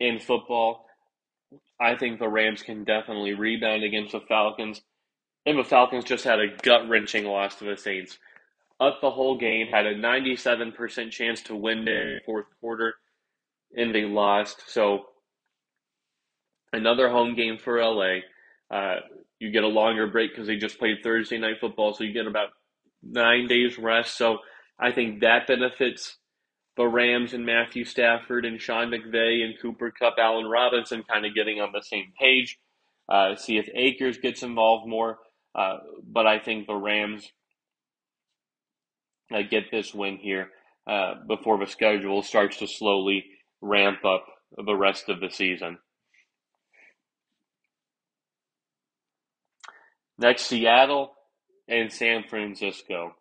in 0.00 0.18
football. 0.18 0.84
I 1.80 1.96
think 1.96 2.18
the 2.18 2.28
Rams 2.28 2.62
can 2.62 2.84
definitely 2.84 3.34
rebound 3.34 3.84
against 3.84 4.12
the 4.12 4.20
Falcons. 4.20 4.82
And 5.46 5.58
the 5.58 5.64
Falcons 5.64 6.04
just 6.04 6.24
had 6.24 6.40
a 6.40 6.56
gut 6.62 6.88
wrenching 6.88 7.24
loss 7.24 7.56
to 7.56 7.64
the 7.64 7.76
Saints. 7.76 8.18
Up 8.80 9.00
the 9.00 9.10
whole 9.10 9.38
game, 9.38 9.68
had 9.68 9.86
a 9.86 9.94
97% 9.94 11.10
chance 11.10 11.42
to 11.42 11.56
win 11.56 11.78
in 11.78 11.84
the 11.84 12.20
fourth 12.26 12.46
quarter, 12.60 12.94
and 13.76 13.94
they 13.94 14.04
lost. 14.04 14.62
So, 14.68 15.06
another 16.72 17.08
home 17.08 17.34
game 17.34 17.58
for 17.58 17.80
LA. 17.82 18.20
Uh, 18.70 19.00
You 19.40 19.50
get 19.50 19.64
a 19.64 19.68
longer 19.68 20.06
break 20.06 20.30
because 20.30 20.46
they 20.46 20.56
just 20.56 20.78
played 20.78 20.98
Thursday 21.02 21.38
night 21.38 21.56
football, 21.60 21.92
so 21.94 22.04
you 22.04 22.12
get 22.12 22.26
about 22.28 22.50
nine 23.02 23.48
days 23.48 23.78
rest. 23.78 24.16
So 24.16 24.38
I 24.78 24.92
think 24.92 25.20
that 25.20 25.46
benefits 25.48 26.16
the 26.76 26.86
Rams 26.86 27.34
and 27.34 27.44
Matthew 27.44 27.84
Stafford 27.84 28.44
and 28.46 28.60
Sean 28.60 28.90
McVay 28.90 29.44
and 29.44 29.54
Cooper 29.60 29.90
Kupp, 29.90 30.14
Allen 30.18 30.46
Robinson 30.46 31.02
kind 31.04 31.26
of 31.26 31.34
getting 31.34 31.60
on 31.60 31.72
the 31.72 31.82
same 31.82 32.12
page. 32.20 32.58
Uh, 33.08 33.34
see 33.36 33.58
if 33.58 33.68
Akers 33.74 34.18
gets 34.18 34.42
involved 34.42 34.88
more. 34.88 35.18
Uh, 35.54 35.78
but 36.06 36.26
I 36.26 36.38
think 36.38 36.66
the 36.66 36.74
Rams 36.74 37.30
uh, 39.34 39.42
get 39.42 39.70
this 39.70 39.94
win 39.94 40.16
here 40.16 40.48
uh, 40.86 41.14
before 41.26 41.58
the 41.58 41.66
schedule 41.66 42.22
starts 42.22 42.58
to 42.58 42.66
slowly 42.66 43.24
ramp 43.60 44.04
up 44.04 44.24
the 44.56 44.74
rest 44.74 45.08
of 45.08 45.20
the 45.20 45.30
season. 45.30 45.78
Next, 50.18 50.42
Seattle 50.42 51.12
and 51.68 51.92
San 51.92 52.24
Francisco. 52.28 53.14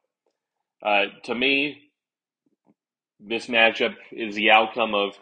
Uh, 0.84 1.06
to 1.24 1.36
me, 1.36 1.92
this 3.20 3.48
matchup 3.48 3.96
is 4.12 4.36
the 4.36 4.52
outcome 4.52 4.94
of 4.94 5.16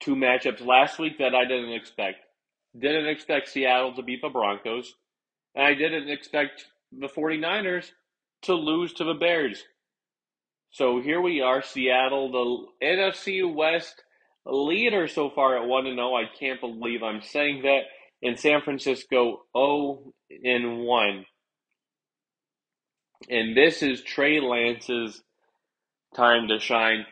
two 0.00 0.14
matchups 0.14 0.64
last 0.64 0.98
week 0.98 1.18
that 1.18 1.34
I 1.34 1.44
didn't 1.44 1.72
expect. 1.72 2.18
Didn't 2.78 3.08
expect 3.08 3.48
Seattle 3.48 3.94
to 3.94 4.02
beat 4.02 4.20
the 4.22 4.28
Broncos, 4.28 4.94
I 5.58 5.74
didn't 5.74 6.08
expect 6.08 6.66
the 6.92 7.08
49ers 7.08 7.90
to 8.42 8.54
lose 8.54 8.92
to 8.94 9.04
the 9.04 9.14
Bears. 9.14 9.62
So 10.70 11.00
here 11.00 11.20
we 11.20 11.40
are, 11.40 11.62
Seattle, 11.62 12.30
the 12.80 12.86
NFC 12.86 13.42
West 13.52 14.02
leader 14.46 15.08
so 15.08 15.30
far 15.30 15.56
at 15.56 15.66
1 15.66 15.84
0. 15.84 16.14
I 16.14 16.24
can't 16.38 16.60
believe 16.60 17.02
I'm 17.02 17.22
saying 17.22 17.62
that. 17.62 17.82
In 18.20 18.36
San 18.36 18.62
Francisco, 18.62 19.42
0 19.56 20.12
in 20.28 20.78
1. 20.78 21.24
And 23.30 23.56
this 23.56 23.82
is 23.82 24.02
Trey 24.02 24.40
Lance's 24.40 25.22
time 26.16 26.48
to 26.48 26.58
shine. 26.58 27.06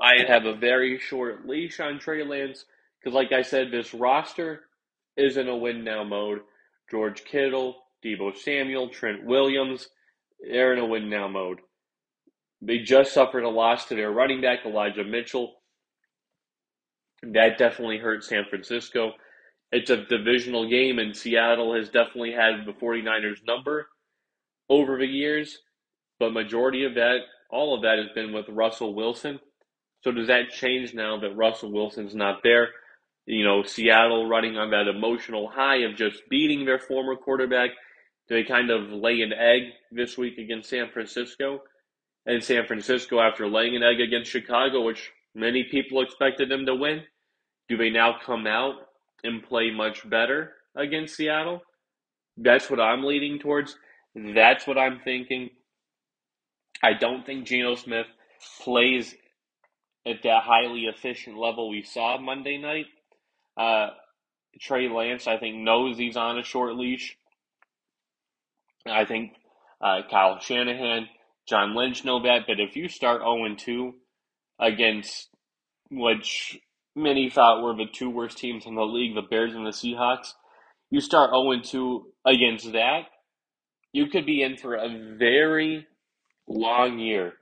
I 0.00 0.24
have 0.26 0.44
a 0.44 0.54
very 0.54 0.98
short 0.98 1.46
leash 1.46 1.80
on 1.80 1.98
Trey 1.98 2.24
Lance 2.24 2.64
because, 2.98 3.14
like 3.14 3.32
I 3.32 3.42
said, 3.42 3.70
this 3.70 3.92
roster 3.92 4.60
is 5.16 5.36
in 5.36 5.48
a 5.48 5.56
win 5.56 5.84
now 5.84 6.04
mode. 6.04 6.40
George 6.90 7.24
Kittle, 7.24 7.76
Deebo 8.04 8.36
Samuel, 8.36 8.88
Trent 8.88 9.24
Williams, 9.24 9.88
they're 10.40 10.72
in 10.72 10.78
a 10.78 10.86
win 10.86 11.08
now 11.08 11.28
mode. 11.28 11.60
They 12.60 12.78
just 12.78 13.12
suffered 13.12 13.44
a 13.44 13.48
loss 13.48 13.86
to 13.86 13.94
their 13.94 14.10
running 14.10 14.40
back, 14.40 14.60
Elijah 14.64 15.04
Mitchell. 15.04 15.54
That 17.22 17.58
definitely 17.58 17.98
hurt 17.98 18.24
San 18.24 18.44
Francisco. 18.48 19.12
It's 19.70 19.90
a 19.90 20.04
divisional 20.04 20.68
game, 20.68 20.98
and 20.98 21.16
Seattle 21.16 21.74
has 21.74 21.88
definitely 21.88 22.32
had 22.32 22.66
the 22.66 22.72
49ers 22.72 23.44
number 23.46 23.88
over 24.68 24.98
the 24.98 25.06
years, 25.06 25.58
but 26.18 26.32
majority 26.32 26.84
of 26.84 26.94
that, 26.94 27.18
all 27.50 27.74
of 27.74 27.82
that 27.82 27.98
has 27.98 28.08
been 28.14 28.32
with 28.32 28.48
Russell 28.48 28.94
Wilson. 28.94 29.40
So 30.02 30.12
does 30.12 30.26
that 30.26 30.50
change 30.50 30.94
now 30.94 31.18
that 31.20 31.36
Russell 31.36 31.72
Wilson's 31.72 32.14
not 32.14 32.42
there? 32.42 32.68
You 33.26 33.44
know, 33.44 33.62
Seattle 33.62 34.28
running 34.28 34.56
on 34.56 34.70
that 34.70 34.88
emotional 34.88 35.48
high 35.48 35.84
of 35.84 35.96
just 35.96 36.28
beating 36.28 36.64
their 36.64 36.78
former 36.78 37.14
quarterback. 37.16 37.70
They 38.32 38.44
kind 38.44 38.70
of 38.70 38.90
lay 38.90 39.20
an 39.20 39.34
egg 39.34 39.74
this 39.90 40.16
week 40.16 40.38
against 40.38 40.70
San 40.70 40.88
Francisco? 40.90 41.60
And 42.24 42.42
San 42.42 42.64
Francisco, 42.66 43.20
after 43.20 43.46
laying 43.46 43.76
an 43.76 43.82
egg 43.82 44.00
against 44.00 44.30
Chicago, 44.30 44.80
which 44.86 45.10
many 45.34 45.64
people 45.70 46.00
expected 46.00 46.48
them 46.48 46.64
to 46.64 46.74
win, 46.74 47.02
do 47.68 47.76
they 47.76 47.90
now 47.90 48.16
come 48.24 48.46
out 48.46 48.76
and 49.22 49.42
play 49.42 49.70
much 49.70 50.08
better 50.08 50.54
against 50.74 51.14
Seattle? 51.14 51.60
That's 52.38 52.70
what 52.70 52.80
I'm 52.80 53.04
leading 53.04 53.38
towards. 53.38 53.76
That's 54.14 54.66
what 54.66 54.78
I'm 54.78 55.00
thinking. 55.04 55.50
I 56.82 56.94
don't 56.94 57.26
think 57.26 57.46
Geno 57.46 57.74
Smith 57.74 58.06
plays 58.62 59.14
at 60.06 60.22
that 60.22 60.42
highly 60.44 60.84
efficient 60.84 61.36
level 61.36 61.68
we 61.68 61.82
saw 61.82 62.16
Monday 62.16 62.56
night. 62.56 62.86
Uh, 63.58 63.90
Trey 64.58 64.88
Lance, 64.88 65.26
I 65.26 65.36
think, 65.36 65.56
knows 65.56 65.98
he's 65.98 66.16
on 66.16 66.38
a 66.38 66.42
short 66.42 66.76
leash. 66.76 67.18
I 68.86 69.04
think 69.04 69.32
uh, 69.80 70.00
Kyle 70.10 70.38
Shanahan, 70.40 71.08
John 71.48 71.74
Lynch 71.74 72.04
know 72.04 72.22
that. 72.22 72.42
But 72.46 72.60
if 72.60 72.76
you 72.76 72.88
start 72.88 73.20
0 73.22 73.54
2 73.56 73.94
against 74.60 75.28
which 75.90 76.58
many 76.94 77.30
thought 77.30 77.62
were 77.62 77.74
the 77.74 77.90
two 77.92 78.10
worst 78.10 78.38
teams 78.38 78.66
in 78.66 78.74
the 78.74 78.82
league, 78.82 79.14
the 79.14 79.22
Bears 79.22 79.54
and 79.54 79.66
the 79.66 79.70
Seahawks, 79.70 80.32
you 80.90 81.00
start 81.00 81.30
0 81.30 81.60
2 81.62 82.06
against 82.24 82.72
that, 82.72 83.02
you 83.92 84.06
could 84.06 84.26
be 84.26 84.42
in 84.42 84.56
for 84.56 84.74
a 84.74 85.16
very 85.18 85.86
long 86.48 86.98
year. 86.98 87.34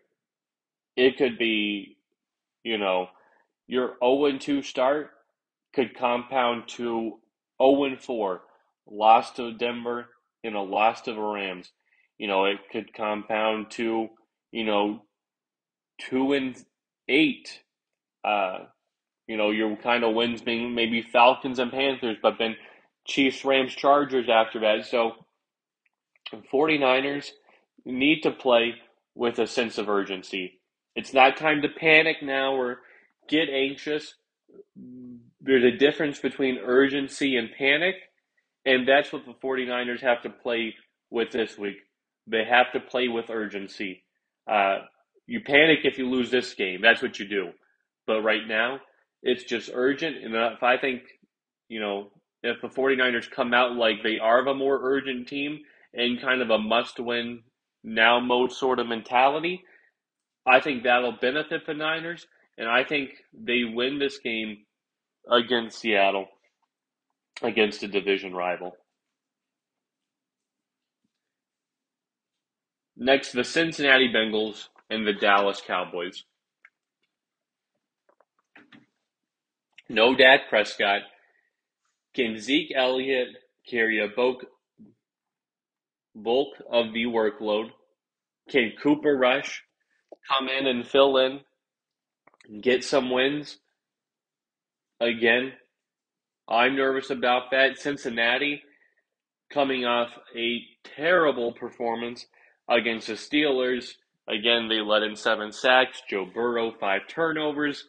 It 0.97 1.17
could 1.17 1.39
be, 1.39 1.97
you 2.65 2.79
know, 2.79 3.09
your 3.67 3.97
0 4.03 4.39
2 4.39 4.63
start 4.63 5.11
could 5.75 5.97
compound 5.97 6.69
to 6.69 7.19
0 7.61 7.97
4, 7.99 8.41
loss 8.91 9.31
to 9.33 9.53
Denver 9.53 10.09
and 10.45 10.57
a 10.57 10.61
loss 10.61 11.03
to 11.03 11.15
the 11.15 11.21
Rams. 11.21 11.71
You 12.19 12.29
know, 12.29 12.47
it 12.47 12.59
could 12.71 12.95
compound 12.95 13.71
to, 13.73 14.09
you 14.53 14.65
know, 14.65 15.03
2 16.11 16.33
and 16.35 16.65
8. 17.09 17.61
Uh, 18.25 18.59
you 19.27 19.37
know, 19.37 19.51
your 19.51 19.77
kind 19.77 20.05
of 20.05 20.15
wins 20.15 20.43
being 20.43 20.75
maybe 20.75 21.03
Falcons 21.03 21.59
and 21.59 21.71
Panthers, 21.71 22.17
but 22.23 22.37
then 22.39 22.57
Chiefs, 23.07 23.45
Rams, 23.45 23.75
Chargers 23.75 24.29
after 24.29 24.61
that. 24.61 24.87
So 24.87 25.13
49ers 26.53 27.31
need 27.85 28.23
to 28.23 28.31
play 28.31 28.75
with 29.15 29.39
a 29.39 29.47
sense 29.47 29.79
of 29.79 29.89
urgency. 29.89 30.61
It's 30.97 31.15
not 31.15 31.37
time 31.37 31.63
to 31.63 31.69
panic 31.69 32.19
now 32.23 32.55
or 32.55 32.81
get 33.29 33.49
anxious. 33.49 34.15
There's 35.41 35.65
a 35.65 35.77
difference 35.77 36.19
between 36.19 36.59
urgency 36.59 37.37
and 37.37 37.51
panic, 37.57 37.97
and 38.65 38.87
that's 38.87 39.13
what 39.13 39.25
the 39.25 39.35
49ers 39.43 40.01
have 40.01 40.23
to 40.23 40.31
play 40.31 40.75
with 41.11 41.31
this 41.31 41.57
week. 41.59 41.77
They 42.27 42.45
have 42.45 42.73
to 42.73 42.81
play 42.81 43.09
with 43.09 43.31
urgency. 43.31 44.05
Uh, 44.51 44.81
you 45.27 45.41
panic 45.41 45.81
if 45.85 45.99
you 45.99 46.09
lose 46.09 46.31
this 46.31 46.55
game. 46.55 46.81
That's 46.83 47.03
what 47.03 47.19
you 47.19 47.27
do. 47.27 47.51
But 48.07 48.23
right 48.23 48.47
now, 48.47 48.81
it's 49.23 49.45
just 49.45 49.71
urgent. 49.73 50.17
And 50.25 50.35
if 50.35 50.63
I 50.63 50.77
think, 50.77 51.03
you 51.69 51.81
know, 51.81 52.11
if 52.43 52.61
the 52.61 52.69
49ers 52.69 53.31
come 53.31 53.53
out 53.53 53.77
like 53.77 54.03
they 54.03 54.19
are 54.19 54.41
of 54.41 54.47
a 54.47 54.55
more 54.55 54.79
urgent 54.83 55.29
team 55.29 55.61
and 55.95 56.21
kind 56.21 56.43
of 56.43 56.51
a 56.51 56.59
must 56.59 56.99
win 56.99 57.43
now 57.85 58.21
mode 58.21 58.53
sort 58.53 58.79
of 58.79 58.87
mentality, 58.87 59.63
I 60.47 60.61
think 60.61 60.83
that'll 60.83 61.19
benefit 61.21 61.67
the 61.67 61.75
Niners. 61.75 62.27
And 62.59 62.69
I 62.69 62.85
think 62.85 63.11
they 63.33 63.65
win 63.65 63.99
this 63.99 64.19
game 64.19 64.59
against 65.31 65.79
Seattle, 65.79 66.27
against 67.43 67.83
a 67.83 67.89
division 67.89 68.35
rival. 68.35 68.77
Next, 72.97 73.33
the 73.33 73.45
Cincinnati 73.45 74.13
Bengals 74.13 74.69
and 74.91 75.07
the 75.07 75.15
Dallas 75.15 75.63
Cowboys. 75.67 76.25
No 79.89 80.15
Dak 80.15 80.49
Prescott. 80.49 81.03
Can 82.15 82.39
Zeke 82.39 82.73
Elliott 82.77 83.29
carry 83.69 84.05
a 84.05 84.09
bulk, 84.09 84.45
bulk 86.15 86.49
of 86.71 86.93
the 86.93 87.05
workload? 87.05 87.71
Can 88.51 88.73
Cooper 88.83 89.17
Rush 89.17 89.63
come 90.29 90.49
in 90.49 90.67
and 90.67 90.87
fill 90.87 91.17
in 91.17 91.41
and 92.49 92.63
get 92.63 92.85
some 92.85 93.11
wins? 93.11 93.59
Again, 95.01 95.53
I'm 96.51 96.77
nervous 96.77 97.11
about 97.11 97.51
that. 97.53 97.79
Cincinnati 97.79 98.63
coming 99.53 99.85
off 99.85 100.11
a 100.37 100.63
terrible 100.97 101.53
performance 101.53 102.27
against 102.69 103.07
the 103.07 103.15
Steelers. 103.15 103.93
Again, 104.29 104.69
they 104.69 104.81
let 104.81 105.03
in 105.03 105.17
seven 105.17 105.53
sacks. 105.53 106.03
Joe 106.09 106.27
Burrow, 106.33 106.73
five 106.81 107.03
turnovers 107.09 107.85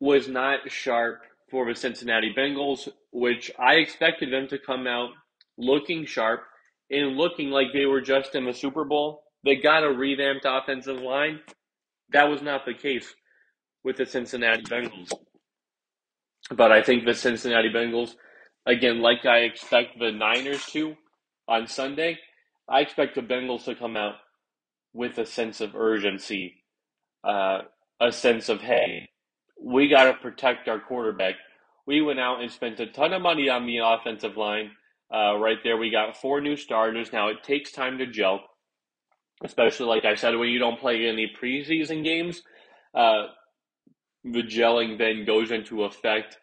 was 0.00 0.28
not 0.28 0.70
sharp 0.70 1.20
for 1.50 1.66
the 1.66 1.74
Cincinnati 1.74 2.32
Bengals, 2.36 2.88
which 3.12 3.50
I 3.58 3.74
expected 3.74 4.32
them 4.32 4.48
to 4.48 4.58
come 4.58 4.86
out 4.86 5.10
looking 5.56 6.06
sharp 6.06 6.42
and 6.90 7.16
looking 7.16 7.50
like 7.50 7.68
they 7.72 7.86
were 7.86 8.00
just 8.00 8.34
in 8.34 8.44
the 8.44 8.52
Super 8.52 8.84
Bowl. 8.84 9.22
They 9.44 9.56
got 9.56 9.84
a 9.84 9.88
revamped 9.88 10.46
offensive 10.46 11.00
line. 11.00 11.40
That 12.10 12.28
was 12.28 12.42
not 12.42 12.64
the 12.64 12.74
case 12.74 13.12
with 13.84 13.96
the 13.96 14.06
Cincinnati 14.06 14.62
Bengals. 14.62 15.12
But 16.54 16.72
I 16.72 16.82
think 16.82 17.04
the 17.04 17.14
Cincinnati 17.14 17.70
Bengals, 17.70 18.14
again, 18.66 19.00
like 19.00 19.26
I 19.26 19.40
expect 19.40 19.98
the 19.98 20.12
Niners 20.12 20.64
to 20.66 20.96
on 21.48 21.66
Sunday, 21.66 22.18
I 22.68 22.80
expect 22.80 23.14
the 23.16 23.22
Bengals 23.22 23.64
to 23.66 23.74
come 23.74 23.96
out 23.96 24.16
with 24.94 25.18
a 25.18 25.26
sense 25.26 25.60
of 25.60 25.76
urgency, 25.76 26.64
uh, 27.24 27.60
a 28.00 28.12
sense 28.12 28.48
of, 28.48 28.60
hey, 28.60 29.08
we 29.62 29.88
got 29.88 30.04
to 30.04 30.14
protect 30.14 30.68
our 30.68 30.80
quarterback. 30.80 31.34
We 31.86 32.02
went 32.02 32.20
out 32.20 32.40
and 32.42 32.50
spent 32.50 32.80
a 32.80 32.86
ton 32.86 33.12
of 33.12 33.22
money 33.22 33.48
on 33.48 33.66
the 33.66 33.78
offensive 33.78 34.36
line, 34.36 34.72
Uh, 35.14 35.36
right 35.38 35.58
there, 35.64 35.78
we 35.78 35.90
got 35.90 36.16
four 36.16 36.40
new 36.40 36.56
starters. 36.56 37.12
Now, 37.12 37.28
it 37.28 37.42
takes 37.42 37.72
time 37.72 37.98
to 37.98 38.06
gel, 38.06 38.40
especially, 39.44 39.86
like 39.86 40.04
I 40.04 40.14
said, 40.16 40.36
when 40.36 40.50
you 40.50 40.58
don't 40.58 40.80
play 40.80 41.06
any 41.06 41.32
preseason 41.40 42.04
games. 42.04 42.42
Uh, 42.94 43.28
the 44.24 44.42
gelling 44.42 44.98
then 44.98 45.24
goes 45.24 45.50
into 45.50 45.84
effect 45.84 46.38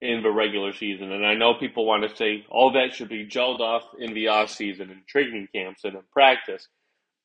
in 0.00 0.22
the 0.22 0.30
regular 0.30 0.72
season. 0.72 1.12
And 1.12 1.26
I 1.26 1.34
know 1.34 1.54
people 1.54 1.86
want 1.86 2.08
to 2.08 2.16
say 2.16 2.44
all 2.50 2.72
that 2.72 2.94
should 2.94 3.08
be 3.08 3.26
gelled 3.26 3.60
off 3.60 3.82
in 3.98 4.14
the 4.14 4.28
off 4.28 4.50
season 4.50 4.90
and 4.90 5.06
training 5.06 5.48
camps 5.54 5.84
and 5.84 5.94
in 5.94 6.02
practice. 6.12 6.68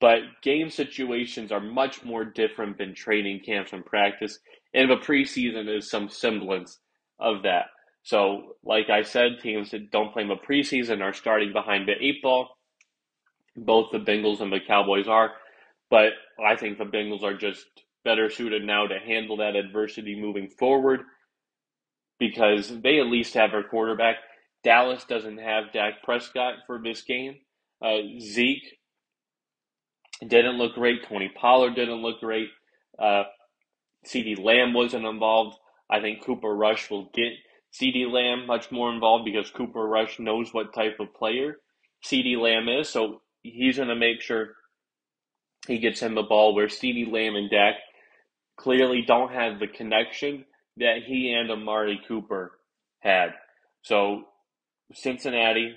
But 0.02 0.20
game 0.42 0.70
situations 0.70 1.52
are 1.52 1.62
much 1.62 2.04
more 2.04 2.26
different 2.26 2.78
than 2.78 2.94
training 2.94 3.42
camps 3.46 3.72
and 3.72 3.86
practice. 3.86 4.40
And 4.74 4.90
the 4.90 4.98
preseason 4.98 5.74
is 5.74 5.90
some 5.90 6.10
semblance 6.10 6.80
of 7.20 7.44
that. 7.44 7.68
So, 8.04 8.56
like 8.64 8.90
I 8.90 9.04
said, 9.04 9.40
teams 9.42 9.72
that 9.72 9.92
don't 9.92 10.12
play 10.12 10.24
in 10.24 10.28
the 10.28 10.36
preseason 10.36 11.02
are 11.02 11.14
starting 11.14 11.54
behind 11.54 11.88
the 11.88 11.94
eight 12.00 12.22
ball. 12.22 12.50
Both 13.56 13.92
the 13.92 14.00
Bengals 14.00 14.42
and 14.42 14.52
the 14.52 14.60
Cowboys 14.60 15.08
are. 15.08 15.32
But 15.90 16.12
I 16.46 16.58
think 16.58 16.78
the 16.78 16.84
Bengals 16.84 17.24
are 17.24 17.38
just 17.38 17.66
better 18.06 18.30
suited 18.30 18.64
now 18.64 18.88
to 18.88 18.98
handle 19.00 19.38
that 19.38 19.58
adversity 19.58 20.20
moving 20.20 20.48
forward 20.48 21.02
because 22.20 22.70
they 22.82 23.00
at 23.00 23.08
least 23.08 23.34
have 23.34 23.52
their 23.52 23.64
quarterback. 23.64 24.16
Dallas 24.64 25.04
doesn't 25.04 25.40
have 25.40 25.74
Dak 25.74 26.04
Prescott 26.04 26.56
for 26.66 26.80
this 26.82 27.02
game. 27.02 27.36
Uh, 27.84 27.98
Zeke 28.22 28.78
didn't 30.22 30.58
look 30.58 30.76
great. 30.76 31.08
Tony 31.08 31.30
Pollard 31.36 31.76
didn't 31.76 32.02
look 32.02 32.22
great. 32.22 32.48
Uh, 32.98 33.24
CeeDee 34.08 34.42
Lamb 34.42 34.74
wasn't 34.74 35.06
involved. 35.06 35.58
I 35.90 36.00
think 36.00 36.24
Cooper 36.24 36.56
Rush 36.56 36.90
will 36.90 37.10
get 37.14 37.34
CeeDee 37.74 38.10
Lamb 38.10 38.48
much 38.48 38.72
more 38.72 38.92
involved 38.94 39.26
because 39.26 39.52
Cooper 39.52 39.86
Rush 39.86 40.20
knows 40.20 40.54
what 40.54 40.74
type 40.74 40.98
of 41.00 41.14
player 41.14 41.58
CeeDee 42.06 42.40
Lamb 42.40 42.70
is. 42.70 42.90
So 42.90 43.22
he's 43.44 43.78
going 43.78 43.90
to 43.90 43.96
make 43.96 44.22
sure 44.22 44.54
he 45.68 45.80
gets 45.80 46.00
him 46.00 46.16
the 46.16 46.24
ball 46.24 46.56
where 46.56 46.68
CeeDee 46.68 47.12
Lamb 47.12 47.36
and 47.36 47.50
Dak 47.50 47.76
clearly 48.58 49.04
don't 49.06 49.32
have 49.32 49.60
the 49.60 49.68
connection 49.68 50.46
that 50.78 51.04
he 51.06 51.32
and 51.32 51.52
Amari 51.52 52.02
Cooper 52.08 52.60
had. 53.00 53.30
So 53.82 54.24
Cincinnati 54.94 55.76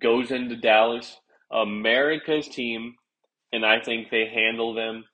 goes 0.00 0.30
into 0.30 0.56
Dallas, 0.56 1.16
America's 1.50 2.48
team, 2.48 2.94
and 3.52 3.64
I 3.64 3.80
think 3.80 4.10
they 4.10 4.30
handle 4.32 4.74
them 4.74 5.04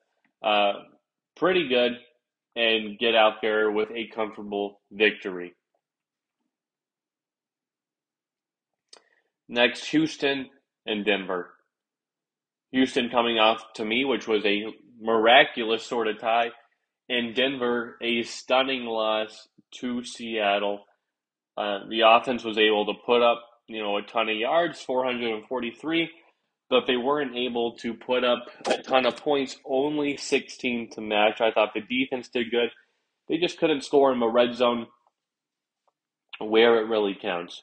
uh, 0.43 0.73
pretty 1.37 1.69
good 1.69 1.93
and 2.55 2.99
get 2.99 3.15
out 3.15 3.35
there 3.43 3.71
with 3.71 3.91
a 3.91 4.09
comfortable 4.15 4.81
victory. 4.91 5.55
Next, 9.49 9.85
Houston 9.87 10.49
and 10.87 11.05
Denver. 11.05 11.51
Houston 12.73 13.11
coming 13.11 13.39
off 13.39 13.63
to 13.75 13.85
me, 13.85 14.05
which 14.05 14.27
was 14.27 14.45
a 14.45 14.65
miraculous 15.01 15.85
sort 15.85 16.09
of 16.09 16.19
tie 16.19 16.51
in 17.09 17.35
Denver, 17.35 17.97
a 18.01 18.23
stunning 18.23 18.85
loss 18.85 19.49
to 19.81 20.05
Seattle. 20.05 20.85
Uh, 21.57 21.81
the 21.89 22.03
offense 22.07 22.45
was 22.45 22.59
able 22.59 22.87
to 22.87 22.95
put 23.05 23.23
up, 23.23 23.43
you 23.69 23.83
know, 23.83 23.97
a 23.97 24.03
ton 24.03 24.29
of 24.29 24.37
yards, 24.37 24.81
443, 24.83 26.11
but 26.69 26.87
they 26.87 26.97
weren't 26.97 27.37
able 27.37 27.77
to 27.77 27.95
put 27.95 28.25
up 28.25 28.47
a 28.67 28.83
ton 28.83 29.07
of 29.07 29.17
points, 29.17 29.57
only 29.65 30.17
16 30.17 30.91
to 30.91 31.01
match. 31.01 31.41
I 31.41 31.53
thought 31.53 31.75
the 31.75 31.81
defense 31.81 32.29
did 32.29 32.51
good. 32.51 32.71
They 33.29 33.39
just 33.39 33.59
couldn't 33.59 33.85
score 33.85 34.13
in 34.13 34.21
the 34.21 34.27
red 34.27 34.55
zone 34.55 34.87
where 36.39 36.81
it 36.81 36.89
really 36.89 37.17
counts. 37.21 37.63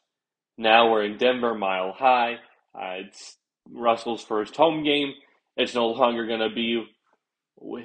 Now 0.57 0.91
we're 0.91 1.05
in 1.05 1.17
Denver, 1.17 1.55
mile 1.55 1.93
high. 1.93 2.35
Uh, 2.75 3.05
it's 3.05 3.37
Russell's 3.71 4.23
first 4.23 4.55
home 4.55 4.83
game. 4.83 5.13
It's 5.55 5.75
no 5.75 5.87
longer 5.87 6.25
going 6.25 6.39
to 6.39 6.53
be 6.53 6.85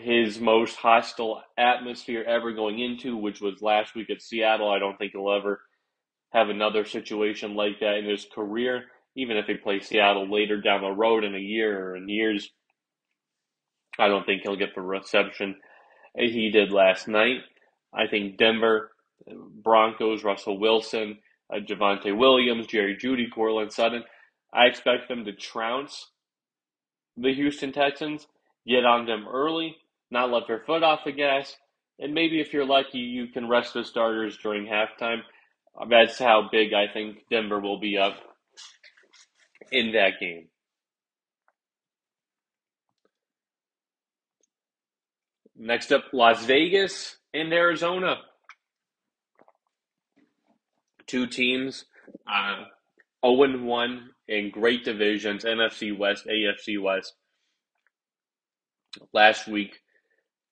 his 0.03 0.41
most 0.41 0.77
hostile 0.77 1.43
atmosphere 1.57 2.25
ever 2.27 2.53
going 2.53 2.79
into, 2.79 3.17
which 3.17 3.41
was 3.41 3.63
last 3.63 3.95
week 3.95 4.11
at 4.11 4.23
Seattle. 4.23 4.71
I 4.71 4.79
don't 4.79 4.97
think 4.97 5.13
he'll 5.13 5.33
ever 5.33 5.61
have 6.33 6.49
another 6.49 6.85
situation 6.85 7.55
like 7.55 7.81
that 7.81 7.97
in 7.99 8.05
his 8.05 8.27
career, 8.35 8.85
even 9.17 9.37
if 9.37 9.47
he 9.47 9.55
plays 9.55 9.87
Seattle 9.87 10.31
later 10.31 10.61
down 10.61 10.83
the 10.83 10.91
road 10.91 11.25
in 11.25 11.35
a 11.35 11.39
year 11.39 11.91
or 11.91 11.97
in 11.97 12.09
years. 12.09 12.51
I 13.99 14.09
don't 14.09 14.25
think 14.25 14.43
he'll 14.43 14.57
get 14.57 14.75
the 14.75 14.81
reception 14.81 15.57
he 16.17 16.51
did 16.51 16.73
last 16.73 17.09
night. 17.09 17.39
I 17.93 18.07
think 18.07 18.37
Denver, 18.37 18.91
Broncos, 19.63 20.25
Russell 20.25 20.59
Wilson, 20.59 21.19
uh, 21.53 21.59
Javonte 21.61 22.17
Williams, 22.17 22.67
Jerry 22.67 22.97
Jeudy, 22.97 23.31
Courtland 23.31 23.73
Sutton. 23.73 24.05
I 24.53 24.67
expect 24.67 25.09
them 25.09 25.25
to 25.25 25.33
trounce 25.33 26.11
the 27.17 27.35
Houston 27.35 27.73
Texans 27.73 28.27
get 28.69 28.85
on 28.85 29.07
them 29.07 29.27
early, 29.29 29.77
not 30.11 30.31
let 30.31 30.47
their 30.47 30.61
foot 30.61 30.83
off 30.83 31.05
the 31.05 31.13
gas, 31.13 31.57
and 31.99 32.15
maybe 32.15 32.41
if 32.41 32.53
you're 32.53 32.67
lucky, 32.67 32.99
you 32.99 33.29
can 33.29 33.49
rest 33.49 33.75
the 33.75 33.85
starters 33.85 34.39
during 34.43 34.67
halftime. 34.67 35.23
That's 35.89 36.19
how 36.19 36.49
big 36.51 36.73
I 36.73 36.87
think 36.93 37.19
Denver 37.31 37.61
will 37.61 37.81
be 37.81 37.99
up 37.99 38.15
in 39.73 39.93
that 39.93 40.21
game. 40.21 40.49
Next 45.57 45.93
up, 45.93 46.05
Las 46.13 46.45
Vegas 46.45 47.17
and 47.35 47.53
Arizona. 47.53 48.19
Two 51.07 51.27
teams, 51.27 51.85
uh, 52.33 52.65
0 53.25 53.65
1 53.65 54.11
in 54.29 54.51
great 54.51 54.85
divisions 54.85 55.45
NFC 55.45 55.97
West, 55.97 56.27
AFC 56.27 56.81
West. 56.81 57.15
Last 59.12 59.48
week, 59.48 59.79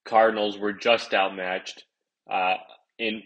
Cardinals 0.04 0.58
were 0.58 0.72
just 0.72 1.12
outmatched 1.14 1.84
uh, 2.30 2.54
in 2.98 3.22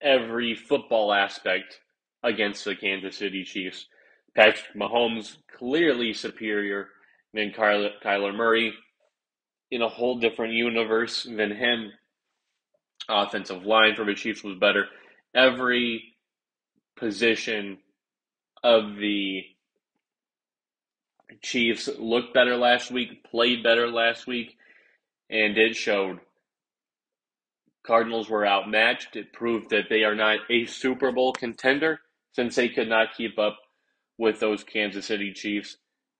every 0.00 0.54
football 0.54 1.12
aspect 1.12 1.80
against 2.22 2.64
the 2.64 2.74
Kansas 2.74 3.16
City 3.16 3.44
Chiefs. 3.44 3.86
Patrick 4.34 4.76
Mahomes 4.76 5.36
clearly 5.56 6.12
superior 6.12 6.88
than 7.34 7.50
Kyler, 7.50 7.90
Kyler 8.04 8.34
Murray 8.34 8.72
in 9.70 9.82
a 9.82 9.88
whole 9.88 10.18
different 10.18 10.54
universe 10.54 11.24
than 11.24 11.54
him. 11.54 11.92
Offensive 13.08 13.64
line 13.64 13.94
for 13.94 14.04
the 14.04 14.14
Chiefs 14.14 14.44
was 14.44 14.58
better. 14.58 14.86
Every 15.34 16.14
position 16.96 17.78
of 18.62 18.96
the 18.96 19.42
Chiefs 21.42 21.88
looked 21.98 22.34
better 22.34 22.56
last 22.56 22.90
week, 22.90 23.24
played 23.24 23.62
better 23.62 23.88
last 23.90 24.26
week, 24.26 24.56
and 25.30 25.56
it 25.56 25.76
showed. 25.76 26.20
Cardinals 27.86 28.28
were 28.28 28.46
outmatched. 28.46 29.16
It 29.16 29.32
proved 29.32 29.70
that 29.70 29.88
they 29.88 30.04
are 30.04 30.14
not 30.14 30.40
a 30.50 30.66
Super 30.66 31.12
Bowl 31.12 31.32
contender 31.32 32.00
since 32.32 32.54
they 32.54 32.68
could 32.68 32.88
not 32.88 33.16
keep 33.16 33.38
up 33.38 33.58
with 34.18 34.40
those 34.40 34.64
Kansas 34.64 35.06
City 35.06 35.32
Chiefs. 35.32 35.76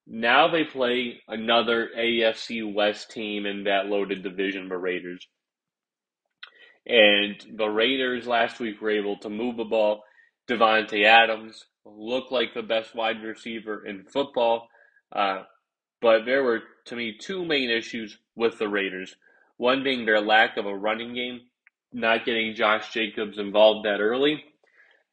Now 0.07 0.49
they 0.49 0.64
play 0.64 1.21
another 1.29 1.90
AFC 1.97 2.73
West 2.73 3.11
team 3.11 3.44
in 3.44 3.64
that 3.64 3.87
loaded 3.87 4.23
division, 4.23 4.68
the 4.68 4.79
Raiders. 4.79 5.27
And 6.87 7.37
the 7.59 7.68
Raiders 7.68 8.27
last 8.27 8.61
week 8.61 8.81
were 8.81 8.90
able 8.90 9.18
to 9.18 9.29
move 9.29 9.59
the 9.59 9.64
ball. 9.64 10.05
Davante 10.49 11.05
Adams 11.05 11.66
looked 11.85 12.33
like 12.33 12.55
the 12.55 12.62
best 12.62 12.94
wide 12.94 13.23
receiver 13.23 13.85
in 13.85 14.05
football. 14.05 14.68
Uh, 15.12 15.42
but 16.01 16.25
there 16.25 16.42
were, 16.42 16.61
to 16.87 16.97
me, 16.97 17.16
two 17.18 17.44
main 17.44 17.71
issues 17.71 18.18
with 18.37 18.59
the 18.59 18.68
Raiders. 18.68 19.16
One 19.57 19.83
being 19.83 20.07
their 20.07 20.21
lack 20.21 20.57
of 20.57 20.66
a 20.66 20.77
running 20.77 21.14
game, 21.14 21.40
not 21.92 22.25
getting 22.25 22.55
Josh 22.55 22.92
Jacobs 22.92 23.38
involved 23.38 23.87
that 23.87 24.01
early. 24.01 24.44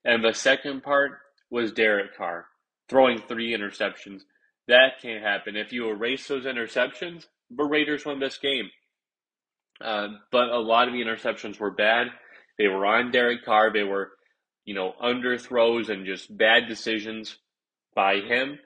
And 0.04 0.24
the 0.24 0.34
second 0.34 0.84
part 0.84 1.14
was 1.50 1.72
Derek 1.72 2.16
Carr 2.16 2.46
throwing 2.88 3.20
three 3.20 3.56
interceptions. 3.56 4.22
That 4.68 5.02
can't 5.02 5.24
happen. 5.24 5.56
If 5.56 5.74
you 5.74 5.89
erase 5.89 6.28
those 6.28 6.46
interceptions, 6.46 7.26
the 7.50 7.64
Raiders 7.64 8.06
win 8.06 8.20
this 8.20 8.38
game. 8.38 8.70
Uh, 9.82 10.08
but 10.32 10.50
a 10.50 10.60
lot 10.60 10.88
of 10.88 10.93
the 10.93 11.02
interceptions 11.02 11.60
were 11.60 11.72
bad. 11.72 12.08
They 12.58 12.68
were 12.68 12.86
on 12.86 13.12
Derek 13.12 13.43
Carr. 13.43 13.74
They 13.74 13.84
were, 13.84 14.12
you 14.64 14.74
know, 14.74 14.93
underthrows 15.04 15.89
and 15.89 16.06
just 16.06 16.36
bad 16.36 16.68
decisions 16.68 17.38
by 17.96 18.18
him 18.18 18.60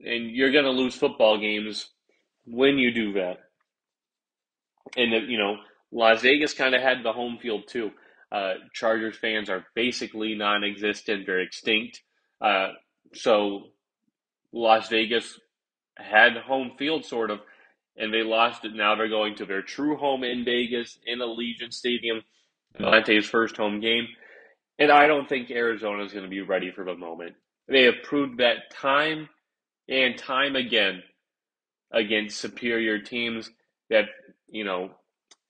and 0.00 0.30
you're 0.30 0.52
going 0.52 0.64
to 0.64 0.70
lose 0.70 0.94
football 0.94 1.38
games 1.38 1.90
when 2.44 2.78
you 2.78 2.92
do 2.92 3.14
that. 3.14 3.38
And 4.96 5.28
you 5.30 5.38
know, 5.38 5.56
Las 5.92 6.22
Vegas 6.22 6.54
kind 6.54 6.74
of 6.74 6.82
had 6.82 7.02
the 7.02 7.12
home 7.12 7.38
field 7.40 7.64
too. 7.68 7.90
Uh, 8.30 8.54
Chargers 8.72 9.16
fans 9.16 9.48
are 9.48 9.66
basically 9.74 10.34
non-existent; 10.34 11.26
they're 11.26 11.40
extinct. 11.40 12.02
Uh, 12.40 12.72
so 13.14 13.68
Las 14.52 14.88
Vegas 14.88 15.38
had 15.96 16.36
home 16.36 16.72
field, 16.78 17.04
sort 17.04 17.30
of, 17.30 17.40
and 17.96 18.12
they 18.12 18.22
lost 18.22 18.64
it. 18.64 18.74
Now 18.74 18.94
they're 18.94 19.08
going 19.08 19.36
to 19.36 19.46
their 19.46 19.62
true 19.62 19.96
home 19.96 20.24
in 20.24 20.44
Vegas 20.44 20.98
in 21.06 21.20
Allegiant 21.20 21.72
Stadium, 21.72 22.22
Davante's 22.78 23.26
first 23.26 23.56
home 23.56 23.80
game. 23.80 24.06
And 24.78 24.90
I 24.90 25.06
don't 25.06 25.28
think 25.28 25.50
Arizona 25.50 26.04
is 26.04 26.12
going 26.12 26.24
to 26.24 26.30
be 26.30 26.42
ready 26.42 26.70
for 26.70 26.84
the 26.84 26.94
moment. 26.94 27.34
They 27.68 27.84
have 27.84 28.02
proved 28.04 28.38
that 28.38 28.70
time 28.70 29.28
and 29.88 30.18
time 30.18 30.56
again 30.56 31.02
against 31.92 32.38
superior 32.38 32.98
teams 32.98 33.50
that, 33.90 34.06
you 34.48 34.64
know, 34.64 34.90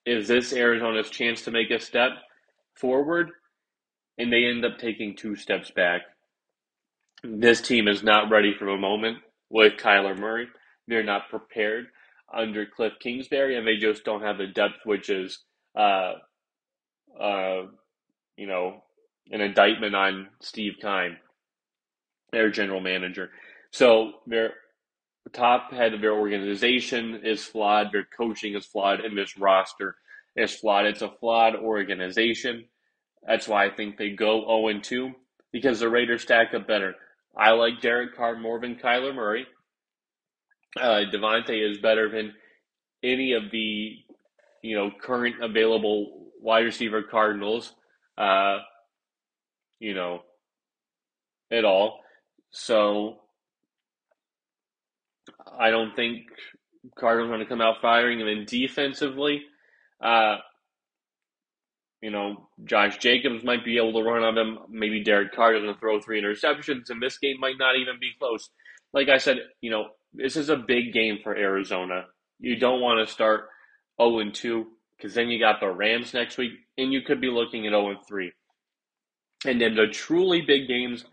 is 0.05 0.29
this 0.29 0.53
Arizona's 0.53 1.11
chance 1.11 1.43
to 1.43 1.51
make 1.51 1.71
a 1.71 1.81
step 1.81 2.11
forward? 2.75 3.31
And 4.19 4.33
they 4.33 4.45
end 4.45 4.65
up 4.65 4.79
taking 4.79 5.17
two 5.17 5.37
steps 5.37 5.71
back. 5.71 6.03
This 7.23 7.61
team 7.61 7.89
is 7.89 8.03
not 8.03 8.31
ready 8.31 8.55
for 8.59 8.67
the 8.67 8.77
moment 8.77 9.19
with 9.51 9.75
Kyler 9.75 10.19
Murray. 10.19 10.49
They're 10.87 11.03
not 11.03 11.29
prepared 11.29 11.87
under 12.33 12.67
Cliff 12.67 12.95
Kingsbury, 13.01 13.57
and 13.57 13.67
they 13.67 13.77
just 13.77 14.05
don't 14.05 14.23
have 14.23 14.39
the 14.39 14.47
depth, 14.47 14.85
which 14.85 15.11
is, 15.11 15.39
uh, 15.77 16.15
uh, 17.21 17.63
you 18.37 18.47
know, 18.47 18.83
an 19.31 19.41
indictment 19.41 19.95
on 19.95 20.29
Steve 20.41 20.75
Keim, 20.81 21.17
their 22.33 22.51
general 22.51 22.81
manager. 22.81 23.31
So 23.71 24.13
their 24.27 24.55
top 25.33 25.73
head 25.73 25.95
of 25.95 26.01
their 26.01 26.15
organization 26.15 27.21
is 27.25 27.45
flawed, 27.45 27.93
their 27.93 28.07
coaching 28.17 28.55
is 28.55 28.65
flawed, 28.65 29.01
and 29.01 29.17
this 29.17 29.37
roster 29.37 29.97
is 30.37 30.55
flawed. 30.55 30.87
It's 30.87 31.03
a 31.03 31.11
flawed 31.21 31.57
organization. 31.57 32.67
That's 33.27 33.49
why 33.49 33.67
I 33.67 33.71
think 33.71 33.97
they 33.97 34.11
go 34.11 34.45
0 34.47 34.81
2 34.81 35.13
because 35.53 35.81
the 35.81 35.89
Raiders 35.89 36.23
stack 36.23 36.55
up 36.55 36.67
better. 36.67 36.95
I 37.37 37.51
like 37.53 37.81
Derek 37.81 38.17
Carr 38.17 38.39
more 38.39 38.61
than 38.61 38.77
Kyler 38.77 39.15
Murray. 39.15 39.47
Uh, 40.79 41.03
Davante 41.13 41.71
is 41.71 41.79
better 41.79 42.11
than 42.11 42.35
any 43.03 43.33
of 43.33 43.51
the 43.51 43.97
you 44.63 44.77
know 44.77 44.91
current 45.01 45.37
available 45.43 46.29
wide 46.41 46.65
receiver 46.65 47.03
Cardinals. 47.03 47.73
Uh, 48.17 48.59
you 49.79 49.95
know, 49.95 50.21
at 51.51 51.65
all. 51.65 52.01
So 52.51 53.19
I 55.59 55.71
don't 55.71 55.95
think 55.95 56.27
Cardinals 56.99 57.31
going 57.31 57.41
to 57.41 57.47
come 57.47 57.61
out 57.61 57.81
firing. 57.81 58.21
And 58.21 58.29
then 58.29 58.45
defensively, 58.47 59.43
uh, 60.01 60.37
you 62.03 62.11
know, 62.11 62.49
Josh 62.65 62.99
Jacobs 62.99 63.43
might 63.43 63.65
be 63.65 63.79
able 63.79 63.93
to 63.95 64.09
run 64.09 64.23
on 64.23 64.35
them. 64.35 64.59
Maybe 64.69 65.03
Derek 65.03 65.35
Carr 65.35 65.55
doesn't 65.55 65.81
throw 65.81 66.01
three 66.01 66.21
interceptions, 66.21 66.91
and 66.91 67.03
this 67.03 67.19
game 67.19 67.41
might 67.41 67.59
not 67.59 67.77
even 67.77 67.99
be 68.01 68.13
close. 68.19 68.51
Like 68.93 69.09
I 69.09 69.19
said, 69.19 69.39
you 69.61 69.71
know, 69.71 69.89
this 70.13 70.37
is 70.37 70.49
a 70.49 70.57
big 70.57 70.93
game 70.93 71.19
for 71.23 71.35
Arizona. 71.35 72.05
You 72.39 72.57
don't 72.59 72.81
want 72.81 73.07
to 73.07 73.13
start 73.13 73.49
0 74.01 74.31
2 74.31 74.67
because 74.97 75.15
then 75.15 75.29
you 75.29 75.39
got 75.39 75.61
the 75.61 75.69
Rams 75.69 76.15
next 76.15 76.39
week, 76.39 76.53
and 76.79 76.93
you 76.93 77.01
could 77.03 77.21
be 77.21 77.29
looking 77.29 77.67
at 77.67 77.71
0 77.71 77.97
3. 78.07 78.33
And 79.47 79.61
then 79.61 79.75
the 79.75 79.87
truly 79.89 80.43
big 80.43 80.69
games, 80.69 81.05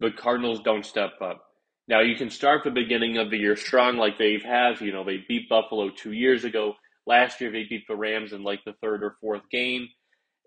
the 0.00 0.10
Cardinals 0.10 0.60
don't 0.60 0.84
step 0.84 1.12
up. 1.20 1.47
Now 1.88 2.00
you 2.00 2.16
can 2.16 2.30
start 2.30 2.64
the 2.64 2.70
beginning 2.70 3.16
of 3.16 3.30
the 3.30 3.38
year 3.38 3.56
strong 3.56 3.96
like 3.96 4.18
they 4.18 4.34
have. 4.34 4.78
Had, 4.78 4.80
you 4.80 4.92
know, 4.92 5.04
they 5.04 5.24
beat 5.26 5.48
Buffalo 5.48 5.90
two 5.90 6.12
years 6.12 6.44
ago. 6.44 6.74
Last 7.06 7.40
year 7.40 7.50
they 7.50 7.64
beat 7.64 7.86
the 7.88 7.96
Rams 7.96 8.32
in 8.32 8.42
like 8.42 8.60
the 8.64 8.74
third 8.82 9.02
or 9.02 9.16
fourth 9.20 9.48
game, 9.50 9.88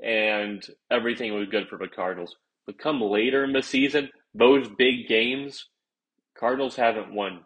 and 0.04 0.64
everything 0.92 1.34
was 1.34 1.50
good 1.50 1.68
for 1.68 1.80
the 1.80 1.88
Cardinals. 1.88 2.36
But 2.68 2.78
come 2.78 3.02
later 3.02 3.44
in 3.44 3.54
the 3.54 3.64
season, 3.64 4.10
those 4.36 4.68
big 4.78 5.08
games, 5.08 5.68
Cardinals 6.38 6.76
haven't 6.76 7.14
won. 7.14 7.42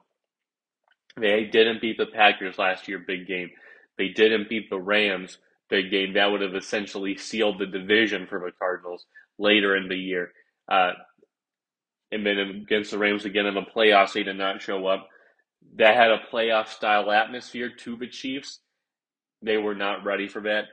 They 1.17 1.45
didn't 1.45 1.81
beat 1.81 1.97
the 1.97 2.07
Packers 2.07 2.57
last 2.57 2.89
year, 2.89 2.99
big 2.99 3.25
game. 3.25 3.49
They 3.97 4.09
didn't 4.09 4.49
beat 4.49 4.69
the 4.69 4.79
Rams, 4.79 5.37
big 5.69 5.89
game. 5.89 6.13
That 6.13 6.29
would 6.31 6.41
have 6.41 6.55
essentially 6.55 7.15
sealed 7.15 7.59
the 7.59 7.65
division 7.65 8.27
for 8.27 8.39
the 8.39 8.51
Cardinals 8.59 9.05
later 9.39 9.77
in 9.77 9.87
the 9.87 9.95
year. 9.95 10.33
Uh, 10.69 10.91
and 12.11 12.25
then 12.25 12.37
against 12.37 12.91
the 12.91 12.97
Rams 12.97 13.25
again 13.25 13.45
in 13.45 13.55
the 13.55 13.61
playoffs, 13.61 14.13
they 14.13 14.23
did 14.23 14.37
not 14.37 14.61
show 14.61 14.85
up. 14.87 15.07
That 15.77 15.95
had 15.95 16.11
a 16.11 16.21
playoff 16.31 16.67
style 16.67 17.11
atmosphere 17.11 17.71
to 17.79 17.97
the 17.97 18.07
Chiefs. 18.07 18.59
They 19.41 19.57
were 19.57 19.75
not 19.75 20.05
ready 20.05 20.27
for 20.27 20.41
that. 20.41 20.65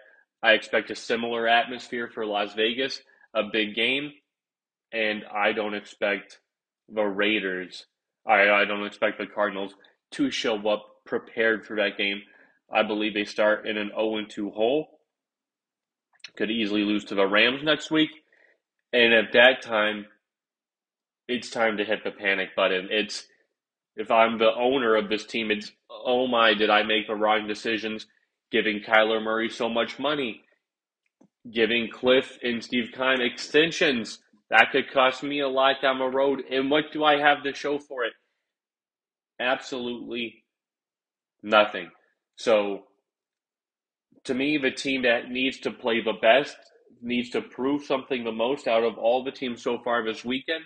I 0.42 0.52
expect 0.52 0.90
a 0.90 0.96
similar 0.96 1.46
atmosphere 1.46 2.10
for 2.12 2.26
Las 2.26 2.54
Vegas, 2.54 3.00
a 3.34 3.44
big 3.52 3.74
game, 3.74 4.12
and 4.92 5.24
I 5.32 5.52
don't 5.52 5.74
expect 5.74 6.40
the 6.88 7.04
Raiders. 7.04 7.86
I, 8.26 8.50
I 8.50 8.64
don't 8.64 8.86
expect 8.86 9.18
the 9.18 9.26
Cardinals 9.26 9.74
to 10.12 10.30
show 10.30 10.56
up 10.68 10.86
prepared 11.04 11.64
for 11.66 11.76
that 11.76 11.96
game. 11.96 12.22
I 12.72 12.82
believe 12.82 13.14
they 13.14 13.24
start 13.24 13.66
in 13.66 13.76
an 13.76 13.90
0 13.94 14.24
2 14.28 14.50
hole. 14.50 14.88
Could 16.36 16.50
easily 16.50 16.82
lose 16.82 17.04
to 17.06 17.14
the 17.14 17.26
Rams 17.26 17.62
next 17.62 17.90
week. 17.90 18.10
And 18.92 19.12
at 19.12 19.32
that 19.32 19.62
time, 19.62 20.06
it's 21.32 21.50
time 21.50 21.76
to 21.78 21.84
hit 21.84 22.04
the 22.04 22.10
panic 22.10 22.54
button. 22.54 22.88
It's 22.90 23.26
if 23.96 24.10
I'm 24.10 24.38
the 24.38 24.54
owner 24.54 24.96
of 24.96 25.08
this 25.08 25.26
team, 25.26 25.50
it's 25.50 25.72
oh 25.90 26.26
my, 26.26 26.54
did 26.54 26.70
I 26.70 26.82
make 26.82 27.06
the 27.06 27.14
wrong 27.14 27.46
decisions 27.46 28.06
giving 28.50 28.80
Kyler 28.80 29.22
Murray 29.22 29.48
so 29.48 29.68
much 29.68 29.98
money, 29.98 30.42
giving 31.50 31.88
Cliff 31.90 32.38
and 32.42 32.62
Steve 32.62 32.90
Keim 32.94 33.20
extensions 33.20 34.18
that 34.52 34.70
could 34.70 34.92
cost 34.92 35.22
me 35.22 35.40
a 35.40 35.48
lot 35.48 35.76
down 35.80 35.98
the 35.98 36.04
road. 36.04 36.42
And 36.50 36.70
what 36.70 36.92
do 36.92 37.02
I 37.02 37.18
have 37.18 37.42
to 37.44 37.54
show 37.54 37.78
for 37.78 38.04
it? 38.04 38.12
Absolutely 39.40 40.44
nothing. 41.42 41.90
So 42.36 42.82
to 44.24 44.34
me, 44.34 44.58
the 44.58 44.70
team 44.70 45.02
that 45.02 45.30
needs 45.30 45.58
to 45.60 45.70
play 45.70 46.02
the 46.02 46.12
best 46.12 46.54
needs 47.00 47.30
to 47.30 47.40
prove 47.40 47.84
something 47.84 48.24
the 48.24 48.30
most 48.30 48.68
out 48.68 48.84
of 48.84 48.98
all 48.98 49.24
the 49.24 49.32
teams 49.32 49.62
so 49.62 49.78
far 49.82 50.04
this 50.04 50.22
weekend. 50.22 50.64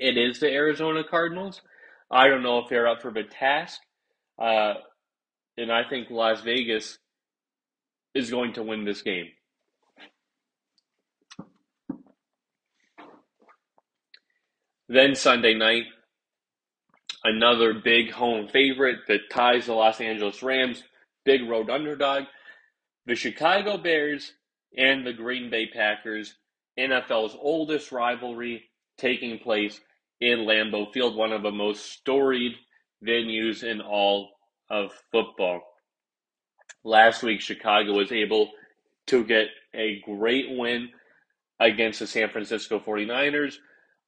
It 0.00 0.16
is 0.16 0.40
the 0.40 0.50
Arizona 0.50 1.04
Cardinals. 1.04 1.60
I 2.10 2.28
don't 2.28 2.42
know 2.42 2.58
if 2.58 2.70
they're 2.70 2.88
up 2.88 3.02
for 3.02 3.12
the 3.12 3.22
task. 3.22 3.82
Uh, 4.38 4.72
and 5.58 5.70
I 5.70 5.82
think 5.86 6.08
Las 6.08 6.40
Vegas 6.40 6.96
is 8.14 8.30
going 8.30 8.54
to 8.54 8.62
win 8.62 8.86
this 8.86 9.02
game. 9.02 9.26
Then 14.88 15.14
Sunday 15.14 15.52
night, 15.52 15.84
another 17.22 17.74
big 17.74 18.10
home 18.10 18.48
favorite 18.48 19.00
that 19.06 19.30
ties 19.30 19.66
the 19.66 19.74
Los 19.74 20.00
Angeles 20.00 20.42
Rams, 20.42 20.82
big 21.26 21.46
road 21.46 21.68
underdog. 21.68 22.24
The 23.04 23.14
Chicago 23.14 23.76
Bears 23.76 24.32
and 24.78 25.06
the 25.06 25.12
Green 25.12 25.50
Bay 25.50 25.66
Packers, 25.66 26.36
NFL's 26.78 27.36
oldest 27.38 27.92
rivalry 27.92 28.64
taking 28.96 29.38
place 29.38 29.78
in 30.20 30.40
Lambeau 30.40 30.92
Field, 30.92 31.16
one 31.16 31.32
of 31.32 31.42
the 31.42 31.50
most 31.50 31.90
storied 31.92 32.52
venues 33.06 33.62
in 33.62 33.80
all 33.80 34.30
of 34.68 34.92
football. 35.10 35.60
Last 36.84 37.22
week, 37.22 37.40
Chicago 37.40 37.92
was 37.92 38.12
able 38.12 38.50
to 39.06 39.24
get 39.24 39.48
a 39.74 40.00
great 40.04 40.46
win 40.50 40.90
against 41.58 42.00
the 42.00 42.06
San 42.06 42.30
Francisco 42.30 42.78
49ers, 42.78 43.56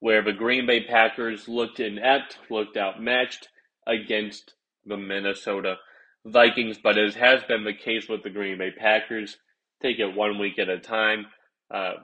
where 0.00 0.22
the 0.22 0.32
Green 0.32 0.66
Bay 0.66 0.84
Packers 0.84 1.48
looked 1.48 1.80
inept, 1.80 2.38
looked 2.50 2.76
outmatched 2.76 3.48
against 3.86 4.54
the 4.86 4.96
Minnesota 4.96 5.76
Vikings. 6.24 6.78
But 6.82 6.98
as 6.98 7.14
has 7.14 7.42
been 7.44 7.64
the 7.64 7.74
case 7.74 8.08
with 8.08 8.22
the 8.22 8.30
Green 8.30 8.58
Bay 8.58 8.70
Packers, 8.70 9.36
take 9.82 9.98
it 9.98 10.14
one 10.14 10.38
week 10.38 10.58
at 10.58 10.68
a 10.68 10.78
time. 10.78 11.26
Uh, 11.72 11.94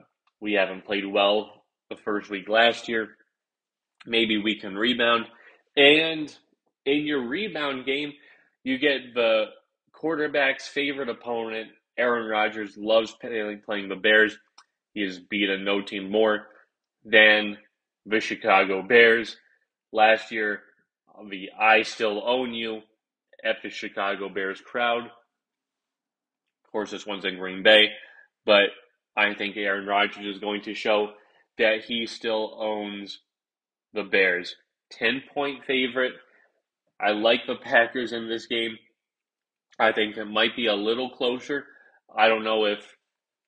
we 0.40 0.52
haven't 0.54 0.84
played 0.84 1.06
well 1.06 1.64
the 1.90 1.96
first 1.96 2.30
week 2.30 2.48
last 2.48 2.88
year. 2.88 3.09
Maybe 4.07 4.38
we 4.38 4.59
can 4.59 4.76
rebound. 4.76 5.26
And 5.76 6.34
in 6.86 7.07
your 7.07 7.26
rebound 7.26 7.86
game, 7.86 8.12
you 8.64 8.78
get 8.78 9.14
the 9.14 9.46
quarterback's 9.92 10.68
favorite 10.68 11.09
opponent. 11.09 11.68
Aaron 11.96 12.28
Rodgers 12.28 12.76
loves 12.76 13.12
playing 13.12 13.88
the 13.88 13.96
Bears. 13.96 14.36
He 14.94 15.03
has 15.03 15.18
beaten 15.18 15.64
no 15.64 15.82
team 15.82 16.11
more 16.11 16.46
than 17.05 17.59
the 18.07 18.20
Chicago 18.20 18.82
Bears. 18.82 19.36
Last 19.92 20.30
year, 20.32 20.62
the 21.28 21.51
I 21.59 21.82
Still 21.82 22.22
Own 22.26 22.55
You 22.55 22.82
at 23.44 23.57
the 23.62 23.70
Chicago 23.70 24.28
Bears 24.28 24.61
crowd 24.61 25.11
of 26.68 26.72
course, 26.72 26.90
this 26.90 27.07
one's 27.07 27.24
in 27.24 27.38
Green 27.38 27.62
Bay, 27.62 27.88
but 28.44 28.68
I 29.16 29.32
think 29.32 29.57
Aaron 29.57 29.86
Rodgers 29.86 30.26
is 30.26 30.38
going 30.38 30.61
to 30.62 30.74
show 30.74 31.12
that 31.57 31.84
he 31.86 32.07
still 32.07 32.59
owns 32.61 33.20
the 33.93 34.03
Bears. 34.05 34.57
10 34.93 35.22
point 35.34 35.64
favorite. 35.66 36.14
I 37.01 37.11
like 37.12 37.47
the 37.47 37.57
Packers 37.57 38.12
in 38.12 38.28
this 38.28 38.47
game. 38.47 38.76
I 39.78 39.93
think 39.93 40.16
it 40.16 40.24
might 40.24 40.57
be 40.57 40.66
a 40.66 40.74
little 40.74 41.11
closer. 41.11 41.64
I 42.16 42.28
don't 42.28 42.45
know 42.45 42.64
if 42.64 42.97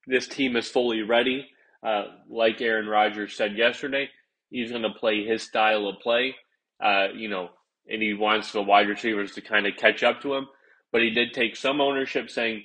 this 0.07 0.28
team 0.28 0.57
is 0.57 0.68
fully 0.68 1.03
ready. 1.03 1.49
Uh, 1.82 2.05
like 2.28 2.61
Aaron 2.61 2.86
Rodgers 2.86 3.34
said 3.34 3.57
yesterday, 3.57 4.09
he's 4.51 4.70
going 4.70 4.82
to 4.82 4.91
play 4.91 5.24
his 5.24 5.43
style 5.43 5.88
of 5.88 5.99
play, 6.01 6.36
uh, 6.82 7.09
you 7.14 7.28
know, 7.28 7.49
and 7.88 8.03
he 8.03 8.12
wants 8.12 8.53
the 8.53 8.62
wide 8.62 8.88
receivers 8.88 9.32
to 9.32 9.41
kind 9.41 9.66
of 9.66 9.76
catch 9.76 10.03
up 10.03 10.20
to 10.22 10.34
him. 10.34 10.47
But 10.93 11.03
he 11.03 11.11
did 11.11 11.32
take 11.32 11.57
some 11.57 11.80
ownership 11.80 12.30
saying, 12.30 12.64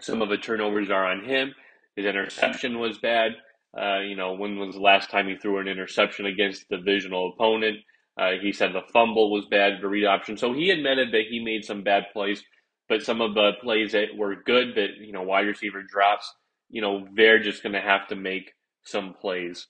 some 0.00 0.22
of 0.22 0.28
the 0.28 0.36
turnovers 0.36 0.90
are 0.90 1.06
on 1.06 1.24
him. 1.24 1.54
His 1.96 2.06
interception 2.06 2.78
was 2.78 2.98
bad. 2.98 3.32
Uh, 3.78 4.00
you 4.00 4.16
know, 4.16 4.34
when 4.34 4.58
was 4.58 4.74
the 4.74 4.80
last 4.80 5.10
time 5.10 5.28
he 5.28 5.36
threw 5.36 5.58
an 5.58 5.68
interception 5.68 6.26
against 6.26 6.64
a 6.70 6.78
divisional 6.78 7.32
opponent? 7.34 7.78
Uh, 8.18 8.32
he 8.40 8.52
said 8.52 8.72
the 8.72 8.82
fumble 8.92 9.30
was 9.32 9.46
bad, 9.46 9.74
the 9.82 9.88
read 9.88 10.06
option. 10.06 10.36
So 10.36 10.52
he 10.52 10.70
admitted 10.70 11.12
that 11.12 11.24
he 11.30 11.40
made 11.44 11.64
some 11.64 11.82
bad 11.82 12.04
plays, 12.12 12.44
but 12.88 13.02
some 13.02 13.20
of 13.20 13.34
the 13.34 13.52
plays 13.62 13.92
that 13.92 14.16
were 14.16 14.36
good, 14.36 14.76
that 14.76 14.98
you 15.00 15.12
know, 15.12 15.22
wide 15.22 15.46
receiver 15.46 15.82
drops, 15.82 16.32
you 16.70 16.82
know, 16.82 17.06
they're 17.14 17.42
just 17.42 17.62
going 17.62 17.74
to 17.74 17.80
have 17.80 18.08
to 18.08 18.16
make 18.16 18.52
some 18.84 19.14
plays. 19.14 19.66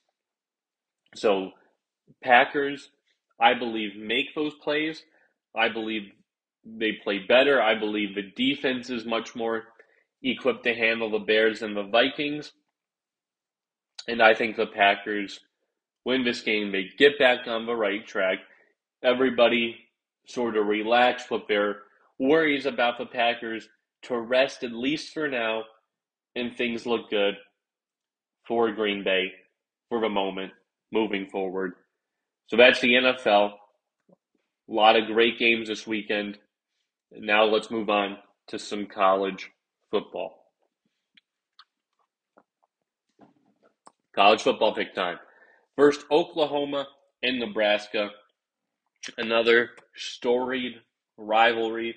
So 1.15 1.51
Packers, 2.23 2.89
I 3.39 3.53
believe, 3.55 3.95
make 3.97 4.35
those 4.35 4.55
plays. 4.55 5.03
I 5.55 5.69
believe 5.69 6.03
they 6.65 6.93
play 7.03 7.19
better. 7.19 7.61
I 7.61 7.75
believe 7.79 8.15
the 8.15 8.31
defense 8.35 8.89
is 8.89 9.05
much 9.05 9.35
more 9.35 9.63
equipped 10.23 10.63
to 10.65 10.73
handle 10.75 11.11
the 11.11 11.19
Bears 11.19 11.61
than 11.61 11.73
the 11.75 11.83
Vikings. 11.83 12.51
And 14.07 14.21
I 14.21 14.33
think 14.33 14.55
the 14.55 14.67
Packers 14.67 15.39
win 16.05 16.23
this 16.23 16.41
game. 16.41 16.71
They 16.71 16.89
get 16.97 17.17
back 17.17 17.47
on 17.47 17.65
the 17.65 17.75
right 17.75 18.05
track. 18.05 18.39
Everybody 19.03 19.77
sort 20.27 20.57
of 20.57 20.67
relax, 20.67 21.25
put 21.27 21.47
their 21.47 21.77
worries 22.19 22.65
about 22.65 22.97
the 22.97 23.05
Packers 23.05 23.67
to 24.03 24.17
rest 24.17 24.63
at 24.63 24.71
least 24.71 25.13
for 25.13 25.27
now, 25.27 25.63
and 26.35 26.55
things 26.55 26.85
look 26.85 27.09
good 27.09 27.35
for 28.47 28.71
Green 28.71 29.03
Bay 29.03 29.31
for 29.89 29.99
the 29.99 30.09
moment 30.09 30.51
moving 30.91 31.27
forward. 31.27 31.73
So 32.47 32.57
that's 32.57 32.79
the 32.79 32.93
NFL. 32.93 33.53
A 34.11 34.71
lot 34.71 34.95
of 34.95 35.07
great 35.07 35.39
games 35.39 35.67
this 35.67 35.87
weekend. 35.87 36.37
Now 37.11 37.45
let's 37.45 37.71
move 37.71 37.89
on 37.89 38.17
to 38.47 38.59
some 38.59 38.85
college 38.85 39.51
football. 39.89 40.44
College 44.15 44.43
football 44.43 44.73
pick 44.73 44.95
time. 44.95 45.19
First, 45.75 46.05
Oklahoma 46.09 46.87
and 47.21 47.37
Nebraska. 47.37 48.11
Another 49.17 49.71
storied 49.95 50.75
rivalry. 51.17 51.95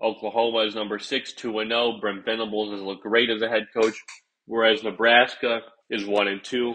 Oklahoma 0.00 0.60
is 0.60 0.76
number 0.76 1.00
six, 1.00 1.32
2 1.32 1.58
and 1.58 1.70
0. 1.70 1.98
Brent 2.00 2.24
Venables 2.24 2.72
has 2.72 2.80
looked 2.80 3.02
great 3.02 3.30
as 3.30 3.42
a 3.42 3.48
head 3.48 3.66
coach, 3.74 4.00
whereas 4.46 4.84
Nebraska 4.84 5.62
is 5.90 6.06
1 6.06 6.28
and 6.28 6.42
2 6.44 6.74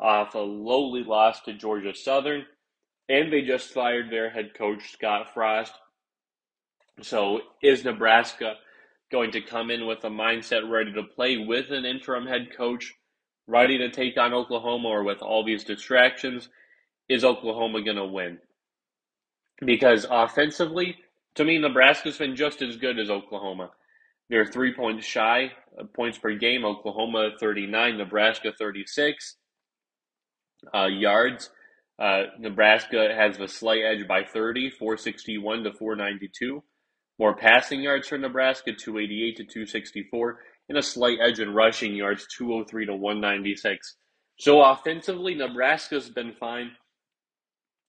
off 0.00 0.34
a 0.34 0.38
lowly 0.38 1.02
loss 1.04 1.40
to 1.42 1.52
Georgia 1.52 1.94
Southern. 1.94 2.44
And 3.10 3.32
they 3.32 3.42
just 3.42 3.72
fired 3.72 4.10
their 4.10 4.30
head 4.30 4.52
coach, 4.56 4.90
Scott 4.92 5.34
Frost. 5.34 5.72
So, 7.02 7.40
is 7.62 7.84
Nebraska 7.84 8.54
going 9.10 9.32
to 9.32 9.40
come 9.40 9.70
in 9.70 9.86
with 9.86 10.04
a 10.04 10.10
mindset 10.10 10.68
ready 10.68 10.92
to 10.92 11.02
play 11.02 11.36
with 11.36 11.70
an 11.70 11.84
interim 11.84 12.26
head 12.26 12.48
coach? 12.56 12.94
Ready 13.48 13.78
to 13.78 13.90
take 13.90 14.16
on 14.16 14.34
Oklahoma 14.34 14.88
or 14.88 15.02
with 15.02 15.22
all 15.22 15.44
these 15.44 15.64
distractions, 15.64 16.48
is 17.08 17.24
Oklahoma 17.24 17.82
going 17.82 17.96
to 17.96 18.06
win? 18.06 18.38
Because 19.64 20.06
offensively, 20.08 20.96
to 21.34 21.44
me, 21.44 21.58
Nebraska's 21.58 22.18
been 22.18 22.36
just 22.36 22.62
as 22.62 22.76
good 22.76 22.98
as 22.98 23.10
Oklahoma. 23.10 23.70
They're 24.28 24.44
three 24.44 24.74
points 24.74 25.06
shy 25.06 25.52
points 25.94 26.18
per 26.18 26.34
game. 26.34 26.64
Oklahoma 26.64 27.30
39, 27.40 27.96
Nebraska 27.96 28.52
36. 28.56 29.36
Uh, 30.74 30.86
yards, 30.86 31.50
uh, 31.98 32.24
Nebraska 32.38 33.14
has 33.16 33.38
a 33.38 33.48
slight 33.48 33.82
edge 33.82 34.06
by 34.06 34.24
30, 34.24 34.70
461 34.70 35.64
to 35.64 35.72
492. 35.72 36.62
More 37.18 37.34
passing 37.34 37.80
yards 37.80 38.08
for 38.08 38.18
Nebraska, 38.18 38.72
288 38.72 39.36
to 39.36 39.44
264 39.44 40.38
and 40.68 40.78
a 40.78 40.82
slight 40.82 41.18
edge 41.20 41.40
in 41.40 41.54
rushing 41.54 41.94
yards, 41.94 42.26
203 42.36 42.86
to 42.86 42.94
196. 42.94 43.96
So 44.38 44.62
offensively, 44.62 45.34
Nebraska's 45.34 46.08
been 46.08 46.32
fine. 46.38 46.72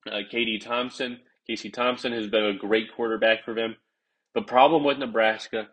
Uh, 0.10 0.20
Katie 0.30 0.60
Thompson, 0.60 1.20
Casey 1.46 1.70
Thompson 1.70 2.14
has 2.14 2.28
been 2.28 2.46
a 2.46 2.58
great 2.58 2.94
quarterback 2.96 3.44
for 3.44 3.54
them. 3.54 3.76
The 4.34 4.42
problem 4.42 4.84
with 4.84 4.98
Nebraska, 4.98 5.68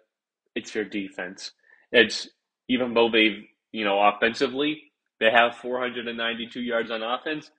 it's 0.55 0.73
their 0.73 0.85
defense. 0.85 1.53
It's 1.93 2.29
even 2.69 2.95
though 2.95 3.11
they've, 3.11 3.45
you 3.73 3.85
know, 3.85 4.01
offensively, 4.01 4.83
they 5.21 5.31
have 5.31 5.57
492 5.57 6.61
yards 6.61 6.91
on 6.91 7.03
offense, 7.03 7.51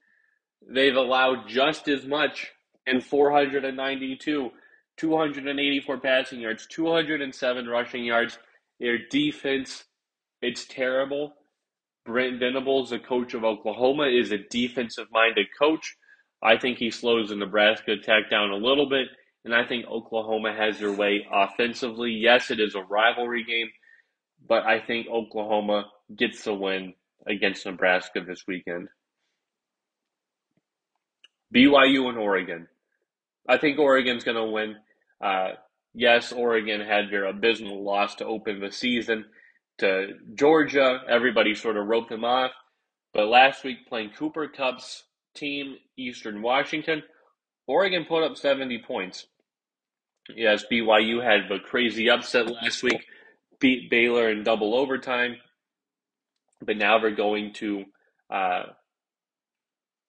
they've 0.69 0.95
allowed 0.95 1.47
just 1.47 1.87
as 1.87 2.05
much 2.05 2.51
in 2.85 3.01
492, 3.01 4.49
284 4.97 5.97
passing 5.99 6.39
yards, 6.39 6.67
207 6.67 7.67
rushing 7.67 8.03
yards, 8.03 8.37
their 8.79 8.97
defense, 9.09 9.85
it's 10.41 10.65
terrible. 10.65 11.33
Brent 12.05 12.39
Venables, 12.39 12.91
the 12.91 12.99
coach 12.99 13.33
of 13.33 13.43
Oklahoma, 13.43 14.03
is 14.05 14.31
a 14.31 14.37
defensive 14.37 15.07
minded 15.11 15.47
coach. 15.59 15.95
I 16.41 16.57
think 16.57 16.77
he 16.77 16.91
slows 16.91 17.29
the 17.29 17.35
Nebraska 17.35 17.93
attack 17.93 18.29
down 18.29 18.51
a 18.51 18.55
little 18.55 18.87
bit, 18.87 19.07
and 19.43 19.53
I 19.53 19.65
think 19.65 19.85
Oklahoma 19.87 20.53
has 20.53 20.79
their 20.79 20.91
way 20.93 21.25
offensively. 21.31 22.11
Yes, 22.11 22.51
it 22.51 22.59
is 22.59 22.75
a 22.75 22.81
rivalry 22.81 23.43
game, 23.43 23.69
but 24.47 24.63
I 24.65 24.79
think 24.79 25.07
Oklahoma 25.07 25.85
gets 26.15 26.43
the 26.43 26.53
win 26.53 26.93
against 27.25 27.65
Nebraska 27.65 28.21
this 28.25 28.43
weekend. 28.47 28.87
BYU 31.53 32.07
and 32.09 32.17
Oregon. 32.17 32.67
I 33.47 33.57
think 33.57 33.79
Oregon's 33.79 34.23
going 34.23 34.37
to 34.37 34.45
win. 34.45 34.75
Uh, 35.23 35.53
yes, 35.97 36.31
Oregon 36.31 36.79
had 36.79 37.09
their 37.11 37.25
abysmal 37.25 37.83
loss 37.83 38.15
to 38.15 38.25
open 38.25 38.59
the 38.61 38.71
season 38.71 39.25
to 39.79 40.13
Georgia. 40.35 41.01
Everybody 41.09 41.55
sort 41.55 41.75
of 41.75 41.87
wrote 41.87 42.07
them 42.07 42.23
off. 42.23 42.51
But 43.13 43.27
last 43.27 43.63
week, 43.63 43.87
playing 43.89 44.11
Cooper 44.11 44.47
Kupp's 44.47 45.03
team, 45.35 45.77
Eastern 45.97 46.41
Washington, 46.41 47.01
Oregon 47.65 48.05
put 48.07 48.23
up 48.23 48.37
70 48.37 48.83
points. 48.87 49.25
Yes, 50.35 50.63
BYU 50.71 51.23
had 51.23 51.49
the 51.49 51.59
crazy 51.59 52.09
upset 52.09 52.47
last 52.51 52.83
week, 52.83 53.03
beat 53.59 53.89
Baylor 53.89 54.29
in 54.29 54.43
double 54.43 54.75
overtime. 54.75 55.37
But 56.63 56.77
now 56.77 56.99
they're 56.99 57.11
going 57.11 57.53
to, 57.55 57.85
uh, 58.29 58.63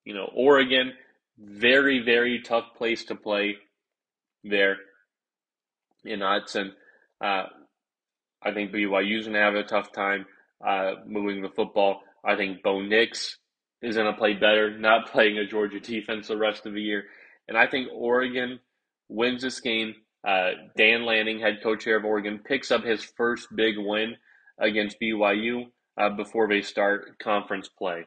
you 0.05 0.15
know, 0.15 0.31
Oregon. 0.35 0.93
Very, 1.39 2.01
very 2.01 2.43
tough 2.43 2.75
place 2.77 3.05
to 3.07 3.15
play 3.15 3.57
there 4.45 4.77
in 6.05 6.21
Autzen. 6.21 6.71
Uh, 7.21 7.45
I 8.43 8.53
think 8.53 8.73
BYU's 8.73 9.25
going 9.25 9.35
to 9.35 9.41
have 9.41 9.55
a 9.55 9.65
tough 9.65 9.93
time 9.93 10.27
uh, 10.67 10.93
moving 11.07 11.43
the 11.43 11.49
football. 11.49 12.03
I 12.25 12.37
think 12.37 12.63
Bo 12.63 12.81
Nix 12.81 13.39
is 13.83 13.97
going 13.97 14.13
to 14.13 14.19
play 14.19 14.35
better, 14.35 14.77
not 14.79 15.09
playing 15.13 15.39
a 15.39 15.47
Georgia 15.47 15.81
defense 15.81 16.29
the 16.29 16.37
rest 16.37 16.67
of 16.67 16.75
the 16.75 16.83
year. 16.83 17.05
And 17.49 17.57
I 17.57 17.67
think 17.67 17.89
Oregon 17.93 18.61
wins 19.09 19.43
this 19.43 19.61
game. 19.61 19.95
Uh, 20.27 20.51
Dan 20.77 21.05
Lanning, 21.05 21.41
head 21.41 21.59
coach 21.63 21.85
here 21.85 21.97
of 21.97 22.05
Oregon, 22.05 22.41
picks 22.45 22.71
up 22.71 22.85
his 22.85 23.03
first 23.03 23.49
big 23.55 23.77
win 23.79 24.17
against 24.59 25.01
BYU 25.01 25.67
uh, 25.97 26.11
before 26.11 26.49
they 26.49 26.61
start 26.61 27.19
conference 27.19 27.69
play. 27.69 28.07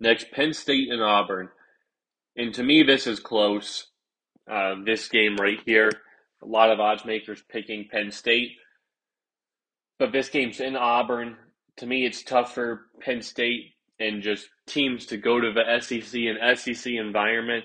Next, 0.00 0.30
Penn 0.32 0.52
State 0.52 0.90
and 0.90 1.02
Auburn. 1.02 1.50
And 2.36 2.54
to 2.54 2.62
me, 2.62 2.82
this 2.82 3.06
is 3.06 3.20
close 3.20 3.86
uh, 4.50 4.74
this 4.84 5.08
game 5.08 5.36
right 5.36 5.60
here. 5.64 5.90
A 6.42 6.46
lot 6.46 6.70
of 6.70 6.80
odds 6.80 7.04
makers 7.04 7.42
picking 7.48 7.88
Penn 7.90 8.10
State. 8.10 8.52
But 9.98 10.12
this 10.12 10.28
game's 10.30 10.60
in 10.60 10.76
Auburn. 10.76 11.36
To 11.76 11.86
me, 11.86 12.04
it's 12.04 12.22
tough 12.22 12.54
for 12.54 12.86
Penn 13.00 13.22
State 13.22 13.74
and 13.98 14.22
just 14.22 14.48
teams 14.66 15.06
to 15.06 15.18
go 15.18 15.40
to 15.40 15.52
the 15.52 15.80
SEC 15.80 16.20
and 16.22 16.58
SEC 16.58 16.92
environment 16.92 17.64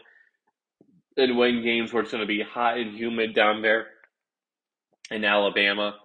and 1.17 1.37
win 1.37 1.63
games 1.63 1.93
where 1.93 2.03
it's 2.03 2.11
going 2.11 2.21
to 2.21 2.27
be 2.27 2.43
hot 2.43 2.77
and 2.77 2.95
humid 2.95 3.33
down 3.33 3.61
there 3.61 3.87
in 5.09 5.23
Alabama. 5.23 5.95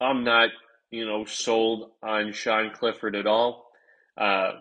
I'm 0.00 0.22
not, 0.22 0.50
you 0.90 1.06
know, 1.06 1.24
sold 1.24 1.92
on 2.02 2.32
Sean 2.32 2.70
Clifford 2.72 3.16
at 3.16 3.26
all. 3.26 3.70
Uh, 4.16 4.52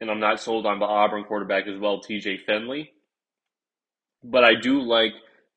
and 0.00 0.10
I'm 0.10 0.20
not 0.20 0.40
sold 0.40 0.66
on 0.66 0.78
the 0.78 0.86
Auburn 0.86 1.24
quarterback 1.24 1.66
as 1.66 1.78
well, 1.78 2.00
TJ 2.00 2.44
Finley. 2.46 2.92
But 4.22 4.44
I 4.44 4.54
do 4.54 4.80
like 4.80 5.12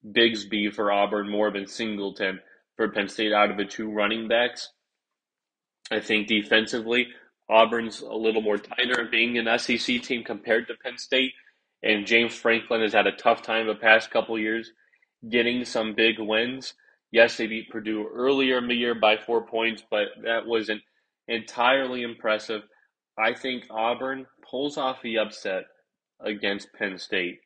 Bigsby 0.05 0.74
for 0.74 0.91
Auburn 0.91 1.30
more 1.30 1.51
than 1.51 1.68
Singleton 1.68 2.39
for 2.76 2.89
Penn 2.89 3.09
State 3.09 3.34
out 3.34 3.51
of 3.51 3.57
the 3.57 3.66
two 3.66 3.91
running 3.91 4.28
backs. 4.28 4.70
I 5.91 5.99
think 5.99 6.28
defensively, 6.28 7.07
Auburn's 7.49 8.01
a 8.01 8.14
little 8.14 8.41
more 8.41 8.57
tighter 8.57 9.07
being 9.11 9.38
an 9.38 9.59
SEC 9.59 10.01
team 10.01 10.24
compared 10.24 10.68
to 10.68 10.76
Penn 10.84 10.97
State. 10.97 11.34
And 11.84 12.07
James 12.07 12.34
Franklin 12.34 12.82
has 12.82 12.93
had 12.93 13.07
a 13.07 13.11
tough 13.11 13.41
time 13.41 13.68
the 13.68 13.76
past 13.76 14.09
couple 14.09 14.39
years 14.39 14.72
getting 15.30 15.66
some 15.66 15.93
big 15.93 16.16
wins. 16.20 16.74
Yes, 17.11 17.38
they 17.38 17.47
beat 17.47 17.70
Purdue 17.70 18.09
earlier 18.14 18.57
in 18.57 18.68
the 18.68 18.76
year 18.76 18.95
by 18.95 19.18
four 19.18 19.45
points, 19.45 19.84
but 19.89 20.07
that 20.24 20.45
wasn't 20.45 20.82
entirely 21.28 22.01
impressive. 22.01 22.64
I 23.18 23.34
think 23.34 23.66
Auburn 23.70 24.26
pulls 24.49 24.78
off 24.78 25.01
the 25.03 25.20
upset 25.20 25.66
against 26.20 26.74
Penn 26.74 26.97
State. 26.97 27.39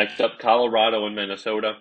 Next 0.00 0.18
up, 0.18 0.38
Colorado 0.38 1.04
and 1.04 1.14
Minnesota. 1.14 1.74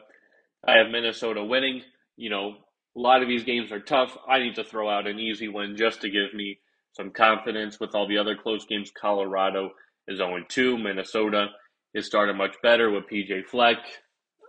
I 0.68 0.74
have 0.74 0.92
Minnesota 0.92 1.42
winning. 1.42 1.84
You 2.18 2.30
know, 2.30 2.56
a 2.98 3.00
lot 3.00 3.22
of 3.22 3.30
these 3.30 3.46
games 3.46 3.72
are 3.72 3.80
tough. 3.80 4.18
I 4.28 4.40
need 4.40 4.56
to 4.56 4.66
throw 4.66 4.90
out 4.90 5.08
an 5.08 5.18
easy 5.18 5.48
win 5.48 5.78
just 5.78 6.02
to 6.02 6.10
give 6.10 6.34
me 6.34 6.60
some 6.98 7.12
confidence 7.12 7.80
with 7.80 7.96
all 7.96 8.10
the 8.10 8.18
other 8.18 8.36
close 8.36 8.66
games. 8.66 8.92
Colorado 8.92 9.70
is 10.06 10.18
0 10.18 10.44
2. 10.50 10.78
Minnesota 10.78 11.48
is 11.94 12.08
starting 12.08 12.36
much 12.36 12.58
better 12.62 12.92
with 12.92 13.08
PJ 13.10 13.46
Fleck. 13.46 13.78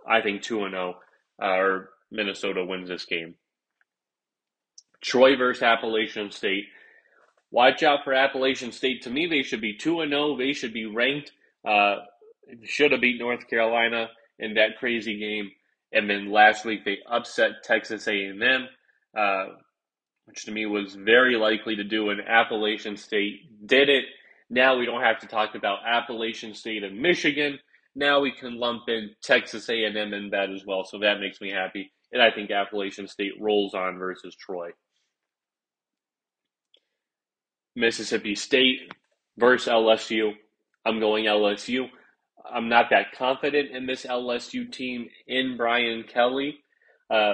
I 0.05 0.19
think 0.19 0.41
2 0.41 0.69
0 0.69 0.95
or 1.39 1.91
Minnesota 2.11 2.65
wins 2.65 2.89
this 2.89 3.05
game. 3.05 3.35
Troy 4.99 5.37
versus 5.37 5.63
Appalachian 5.63 6.29
State. 6.31 6.65
Watch 7.51 7.83
out 7.83 8.03
for 8.03 8.13
Appalachian 8.13 8.73
State. 8.73 9.03
To 9.03 9.09
me, 9.09 9.27
they 9.27 9.43
should 9.43 9.61
be 9.61 9.77
2 9.77 10.05
0. 10.09 10.37
They 10.37 10.51
should 10.51 10.73
be 10.73 10.87
ranked. 10.87 11.31
Uh, 11.65 11.99
should 12.63 12.91
have 12.91 13.01
beat 13.01 13.19
North 13.19 13.47
Carolina 13.47 14.07
in 14.39 14.55
that 14.55 14.77
crazy 14.79 15.17
game. 15.17 15.51
And 15.93 16.09
then 16.09 16.31
last 16.31 16.65
week 16.65 16.85
they 16.85 16.99
upset 17.09 17.63
Texas 17.63 18.07
A&M, 18.07 18.67
uh, 19.17 19.45
which 20.25 20.45
to 20.45 20.51
me 20.51 20.65
was 20.65 20.95
very 20.95 21.35
likely 21.35 21.75
to 21.75 21.83
do. 21.83 22.09
And 22.09 22.21
Appalachian 22.21 22.97
State 22.97 23.67
did 23.67 23.89
it. 23.89 24.05
Now 24.49 24.77
we 24.77 24.85
don't 24.85 25.01
have 25.01 25.19
to 25.19 25.27
talk 25.27 25.55
about 25.55 25.79
Appalachian 25.85 26.53
State 26.53 26.83
and 26.83 26.99
Michigan. 26.99 27.59
Now 27.95 28.21
we 28.21 28.31
can 28.31 28.57
lump 28.57 28.83
in 28.87 29.11
Texas 29.21 29.69
A&M 29.69 29.97
in 29.97 30.29
that 30.31 30.49
as 30.49 30.65
well. 30.65 30.83
So 30.85 30.99
that 30.99 31.19
makes 31.19 31.41
me 31.41 31.51
happy. 31.51 31.91
And 32.11 32.21
I 32.21 32.31
think 32.31 32.51
Appalachian 32.51 33.07
State 33.07 33.33
rolls 33.39 33.73
on 33.73 33.97
versus 33.97 34.35
Troy. 34.35 34.71
Mississippi 37.75 38.35
State 38.35 38.91
versus 39.37 39.71
LSU. 39.71 40.31
I'm 40.85 40.99
going 40.99 41.25
LSU. 41.25 41.87
I'm 42.49 42.69
not 42.69 42.89
that 42.91 43.13
confident 43.13 43.71
in 43.71 43.85
this 43.85 44.05
LSU 44.05 44.71
team 44.71 45.07
in 45.27 45.57
Brian 45.57 46.03
Kelly, 46.03 46.59
uh, 47.09 47.33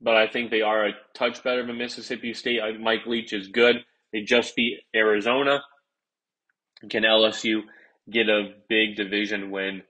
but 0.00 0.16
I 0.16 0.26
think 0.28 0.50
they 0.50 0.62
are 0.62 0.86
a 0.86 0.92
touch 1.14 1.42
better 1.42 1.66
than 1.66 1.78
Mississippi 1.78 2.34
State. 2.34 2.60
Mike 2.80 3.06
Leach 3.06 3.32
is 3.32 3.48
good. 3.48 3.76
They 4.12 4.22
just 4.22 4.56
beat 4.56 4.78
Arizona. 4.94 5.62
Can 6.90 7.02
LSU 7.02 7.62
get 8.10 8.28
a 8.28 8.52
big 8.68 8.96
division 8.96 9.50
win 9.50 9.82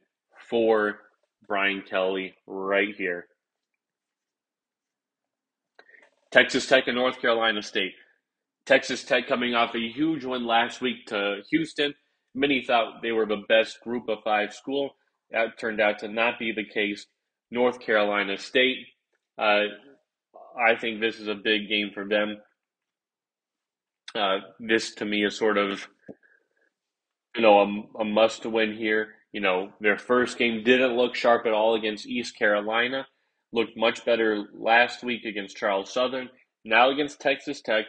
for 0.50 1.00
Brian 1.46 1.82
Kelly 1.88 2.34
right 2.46 2.94
here? 2.96 3.26
Texas 6.30 6.66
Tech 6.66 6.86
and 6.86 6.96
North 6.96 7.20
Carolina 7.20 7.62
State. 7.62 7.94
Texas 8.66 9.04
Tech 9.04 9.26
coming 9.28 9.54
off 9.54 9.74
a 9.74 9.88
huge 9.88 10.24
win 10.24 10.46
last 10.46 10.80
week 10.80 11.06
to 11.06 11.40
Houston. 11.50 11.94
Many 12.34 12.62
thought 12.66 13.02
they 13.02 13.12
were 13.12 13.26
the 13.26 13.44
best 13.48 13.80
group 13.82 14.08
of 14.08 14.18
five 14.24 14.52
school. 14.52 14.96
That 15.30 15.58
turned 15.58 15.80
out 15.80 15.98
to 16.00 16.08
not 16.08 16.38
be 16.38 16.52
the 16.52 16.64
case. 16.64 17.06
North 17.50 17.80
Carolina 17.80 18.38
State. 18.38 18.78
Uh, 19.38 19.64
I 20.58 20.74
think 20.80 21.00
this 21.00 21.18
is 21.18 21.28
a 21.28 21.34
big 21.34 21.68
game 21.68 21.90
for 21.92 22.06
them. 22.06 22.38
Uh, 24.14 24.38
this 24.58 24.94
to 24.96 25.04
me 25.04 25.24
is 25.24 25.36
sort 25.36 25.58
of, 25.58 25.86
you 27.36 27.42
know, 27.42 27.60
a, 27.60 28.00
a 28.00 28.04
must 28.04 28.44
win 28.46 28.74
here. 28.74 29.14
You 29.32 29.40
know, 29.40 29.72
their 29.80 29.98
first 29.98 30.38
game 30.38 30.64
didn't 30.64 30.96
look 30.96 31.14
sharp 31.14 31.46
at 31.46 31.52
all 31.52 31.74
against 31.74 32.06
East 32.06 32.36
Carolina. 32.36 33.06
Looked 33.52 33.76
much 33.76 34.04
better 34.04 34.46
last 34.54 35.02
week 35.02 35.24
against 35.24 35.56
Charleston 35.56 35.92
Southern. 35.92 36.30
Now 36.64 36.90
against 36.90 37.20
Texas 37.20 37.60
Tech 37.60 37.86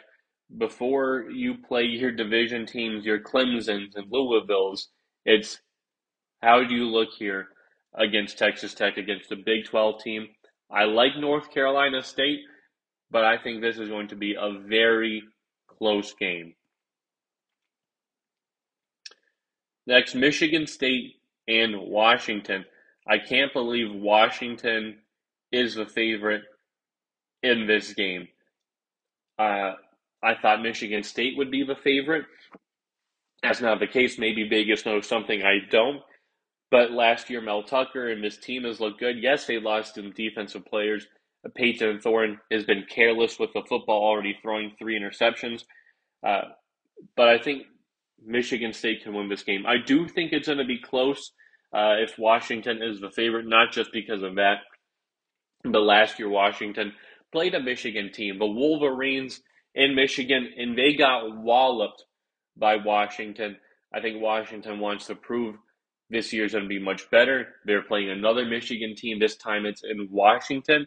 before 0.58 1.26
you 1.30 1.56
play 1.56 1.84
your 1.84 2.12
division 2.12 2.66
teams, 2.66 3.06
your 3.06 3.20
Clemson's 3.20 3.96
and 3.96 4.12
Louisville's, 4.12 4.90
it's 5.26 5.60
how 6.42 6.64
do 6.64 6.74
you 6.74 6.86
look 6.86 7.10
here 7.18 7.48
against 7.94 8.38
Texas 8.38 8.74
Tech, 8.74 8.98
against 8.98 9.32
a 9.32 9.36
Big 9.36 9.66
12 9.66 10.02
team? 10.02 10.28
I 10.72 10.86
like 10.86 11.18
North 11.18 11.52
Carolina 11.52 12.02
State, 12.02 12.40
but 13.12 13.26
I 13.26 13.38
think 13.38 13.62
this 13.62 13.78
is 13.78 13.90
going 13.90 14.08
to 14.10 14.16
be 14.16 14.36
a 14.40 14.60
very 14.60 15.24
close 15.68 16.14
game. 16.14 16.54
Next, 19.88 20.14
Michigan 20.14 20.68
State 20.68 21.16
and 21.48 21.80
Washington. 21.80 22.66
I 23.08 23.18
can't 23.18 23.52
believe 23.52 23.92
Washington 23.92 25.00
is 25.52 25.74
the 25.76 25.88
favorite 25.88 26.44
in 27.42 27.66
this 27.66 27.94
game. 27.94 28.28
Uh, 29.40 29.74
I 30.24 30.36
thought 30.36 30.62
Michigan 30.62 31.04
State 31.04 31.38
would 31.38 31.52
be 31.52 31.64
the 31.64 31.76
favorite. 31.76 32.26
That's 33.42 33.62
not 33.62 33.80
the 33.80 33.88
case. 33.88 34.20
Maybe 34.20 34.48
Vegas 34.48 34.86
knows 34.86 35.08
something 35.08 35.42
I 35.42 35.60
don't. 35.72 36.02
But 36.72 36.92
last 36.92 37.30
year, 37.30 37.42
Mel 37.42 37.64
Tucker 37.64 38.10
and 38.10 38.24
this 38.24 38.38
team 38.38 38.64
has 38.64 38.80
looked 38.80 39.00
good. 39.00 39.18
Yes, 39.22 39.46
they 39.46 39.60
lost 39.60 39.96
some 39.96 40.12
defensive 40.12 40.66
players. 40.66 41.08
Payton 41.56 42.02
Thorne 42.02 42.40
has 42.52 42.66
been 42.66 42.86
careless 42.90 43.40
with 43.40 43.52
the 43.54 43.64
football, 43.68 44.04
already 44.04 44.38
throwing 44.42 44.74
three 44.78 45.00
interceptions. 45.00 45.64
Uh, 46.26 46.50
but 47.16 47.30
I 47.30 47.38
think 47.38 47.64
Michigan 48.24 48.74
State 48.74 49.04
can 49.04 49.14
win 49.14 49.30
this 49.30 49.44
game. 49.44 49.66
I 49.66 49.78
do 49.78 50.08
think 50.08 50.34
it's 50.34 50.48
going 50.48 50.58
to 50.60 50.66
be 50.66 50.80
close 50.80 51.32
uh, 51.74 51.96
if 52.00 52.20
Washington 52.20 52.82
is 52.84 53.00
the 53.00 53.10
favorite, 53.12 53.48
not 53.48 53.72
just 53.72 53.92
because 53.94 54.22
of 54.22 54.36
that, 54.36 54.58
but 55.64 55.80
last 55.80 56.20
year 56.20 56.30
Washington 56.30 56.94
played 57.32 57.56
a 57.56 57.60
Michigan 57.60 58.12
team. 58.12 58.38
The 58.38 58.46
Wolverines 58.46 59.42
in 59.80 59.96
Michigan, 59.96 60.50
and 60.58 60.78
they 60.78 60.94
got 60.94 61.38
walloped 61.38 62.04
by 62.58 62.76
Washington. 62.76 63.56
I 63.94 64.02
think 64.02 64.22
Washington 64.22 64.80
wants 64.80 65.08
to 65.08 65.16
prove 65.16 65.56
this 66.10 66.34
year's 66.34 66.52
going 66.52 66.66
to 66.66 66.70
be 66.70 66.80
much 66.80 67.10
better. 67.10 67.48
They're 67.66 67.82
playing 67.82 68.10
another 68.10 68.46
Michigan 68.46 68.94
team. 68.96 69.20
This 69.20 69.38
time 69.38 69.66
it's 69.66 69.84
in 69.84 70.10
Washington. 70.12 70.86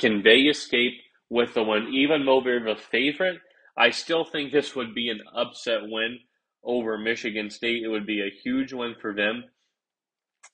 Can 0.00 0.22
they 0.22 0.40
escape 0.40 0.94
with 1.30 1.54
the 1.54 1.62
win? 1.62 1.88
Even 1.92 2.26
though 2.26 2.40
they're 2.42 2.64
the 2.64 2.74
favorite, 2.74 3.38
I 3.78 3.90
still 3.90 4.24
think 4.24 4.50
this 4.52 4.74
would 4.74 4.94
be 4.94 5.10
an 5.10 5.20
upset 5.34 5.82
win 5.82 6.18
over 6.64 6.98
Michigan 6.98 7.50
State. 7.50 7.84
It 7.84 7.88
would 7.88 8.06
be 8.06 8.20
a 8.20 8.34
huge 8.42 8.72
win 8.72 8.96
for 9.00 9.14
them. 9.14 9.44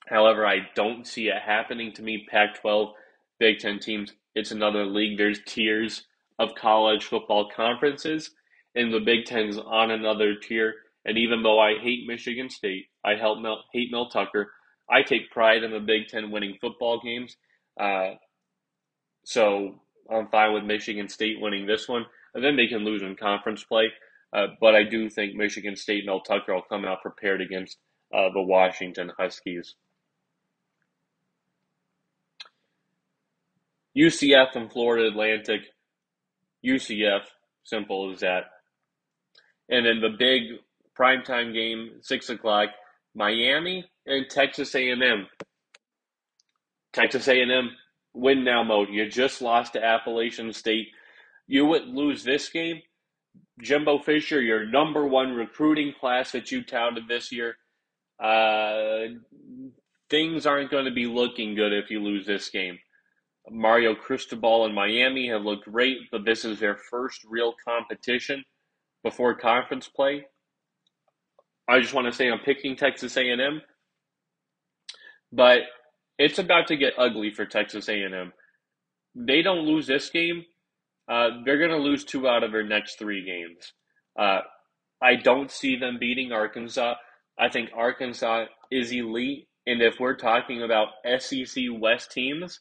However, 0.06 0.46
I 0.46 0.68
don't 0.74 1.06
see 1.06 1.28
it 1.28 1.40
happening 1.42 1.92
to 1.94 2.02
me. 2.02 2.26
Pac 2.30 2.60
12, 2.60 2.90
Big 3.38 3.58
Ten 3.58 3.78
teams, 3.78 4.12
it's 4.34 4.50
another 4.50 4.84
league. 4.84 5.16
There's 5.16 5.40
tiers 5.46 6.04
of 6.40 6.54
college 6.54 7.04
football 7.04 7.50
conferences, 7.54 8.30
and 8.74 8.92
the 8.92 8.98
Big 8.98 9.26
Ten's 9.26 9.58
on 9.58 9.90
another 9.90 10.34
tier. 10.34 10.74
And 11.04 11.18
even 11.18 11.42
though 11.42 11.60
I 11.60 11.78
hate 11.78 12.06
Michigan 12.08 12.48
State, 12.48 12.86
I 13.04 13.14
help 13.14 13.38
Mel, 13.40 13.62
hate 13.72 13.92
Mel 13.92 14.08
Tucker. 14.08 14.50
I 14.90 15.02
take 15.02 15.30
pride 15.30 15.62
in 15.62 15.70
the 15.70 15.80
Big 15.80 16.08
Ten 16.08 16.30
winning 16.30 16.56
football 16.60 17.00
games. 17.04 17.36
Uh, 17.78 18.12
so 19.24 19.82
I'm 20.10 20.28
fine 20.28 20.54
with 20.54 20.64
Michigan 20.64 21.08
State 21.08 21.40
winning 21.40 21.66
this 21.66 21.88
one. 21.88 22.06
And 22.34 22.42
then 22.42 22.56
they 22.56 22.66
can 22.66 22.84
lose 22.84 23.02
in 23.02 23.16
conference 23.16 23.62
play. 23.64 23.88
Uh, 24.32 24.46
but 24.60 24.74
I 24.74 24.84
do 24.84 25.10
think 25.10 25.34
Michigan 25.34 25.76
State 25.76 26.00
and 26.00 26.06
Mel 26.06 26.20
Tucker 26.20 26.54
will 26.54 26.62
come 26.62 26.84
out 26.84 27.02
prepared 27.02 27.40
against 27.42 27.78
uh, 28.14 28.28
the 28.32 28.42
Washington 28.42 29.12
Huskies. 29.18 29.74
UCF 33.96 34.54
and 34.54 34.70
Florida 34.70 35.08
Atlantic. 35.08 35.62
UCF. 36.64 37.22
Simple 37.64 38.12
as 38.12 38.20
that. 38.20 38.44
And 39.68 39.86
then 39.86 40.00
the 40.00 40.16
big 40.18 40.42
primetime 40.98 41.52
game, 41.54 42.00
six 42.02 42.28
o'clock, 42.30 42.70
Miami 43.14 43.84
and 44.06 44.28
Texas 44.28 44.74
A&M. 44.74 45.26
Texas 46.92 47.28
A&M 47.28 47.70
win 48.14 48.44
now 48.44 48.62
mode. 48.64 48.88
You 48.90 49.08
just 49.08 49.40
lost 49.40 49.74
to 49.74 49.84
Appalachian 49.84 50.52
State. 50.52 50.88
You 51.46 51.66
would 51.66 51.86
lose 51.86 52.24
this 52.24 52.48
game. 52.48 52.80
Jimbo 53.62 53.98
Fisher, 54.00 54.40
your 54.40 54.66
number 54.66 55.06
one 55.06 55.34
recruiting 55.34 55.92
class 55.98 56.32
that 56.32 56.50
you 56.50 56.64
touted 56.64 57.06
this 57.08 57.30
year. 57.30 57.56
Uh, 58.22 59.14
things 60.08 60.46
aren't 60.46 60.70
going 60.70 60.86
to 60.86 60.90
be 60.90 61.06
looking 61.06 61.54
good 61.54 61.72
if 61.72 61.90
you 61.90 62.02
lose 62.02 62.26
this 62.26 62.48
game. 62.50 62.78
Mario 63.48 63.94
Cristobal 63.94 64.66
in 64.66 64.74
Miami 64.74 65.28
have 65.28 65.42
looked 65.42 65.64
great, 65.64 65.98
but 66.10 66.24
this 66.24 66.44
is 66.44 66.60
their 66.60 66.76
first 66.76 67.24
real 67.28 67.54
competition 67.64 68.44
before 69.02 69.34
conference 69.34 69.88
play. 69.88 70.26
I 71.68 71.80
just 71.80 71.94
want 71.94 72.06
to 72.06 72.12
say 72.12 72.28
I'm 72.28 72.40
picking 72.40 72.76
Texas 72.76 73.16
A&M, 73.16 73.62
but 75.32 75.60
it's 76.18 76.38
about 76.38 76.66
to 76.68 76.76
get 76.76 76.98
ugly 76.98 77.30
for 77.30 77.46
Texas 77.46 77.88
A&M. 77.88 78.32
They 79.14 79.42
don't 79.42 79.66
lose 79.66 79.86
this 79.86 80.10
game, 80.10 80.44
uh, 81.10 81.42
they're 81.44 81.58
going 81.58 81.70
to 81.70 81.76
lose 81.76 82.04
two 82.04 82.28
out 82.28 82.44
of 82.44 82.52
their 82.52 82.62
next 82.62 82.98
three 82.98 83.24
games. 83.24 83.72
Uh, 84.16 84.40
I 85.02 85.16
don't 85.16 85.50
see 85.50 85.76
them 85.76 85.98
beating 85.98 86.30
Arkansas. 86.30 86.94
I 87.38 87.48
think 87.48 87.70
Arkansas 87.74 88.44
is 88.70 88.92
elite, 88.92 89.48
and 89.66 89.82
if 89.82 89.98
we're 89.98 90.14
talking 90.14 90.62
about 90.62 90.88
SEC 91.18 91.64
West 91.72 92.12
teams, 92.12 92.60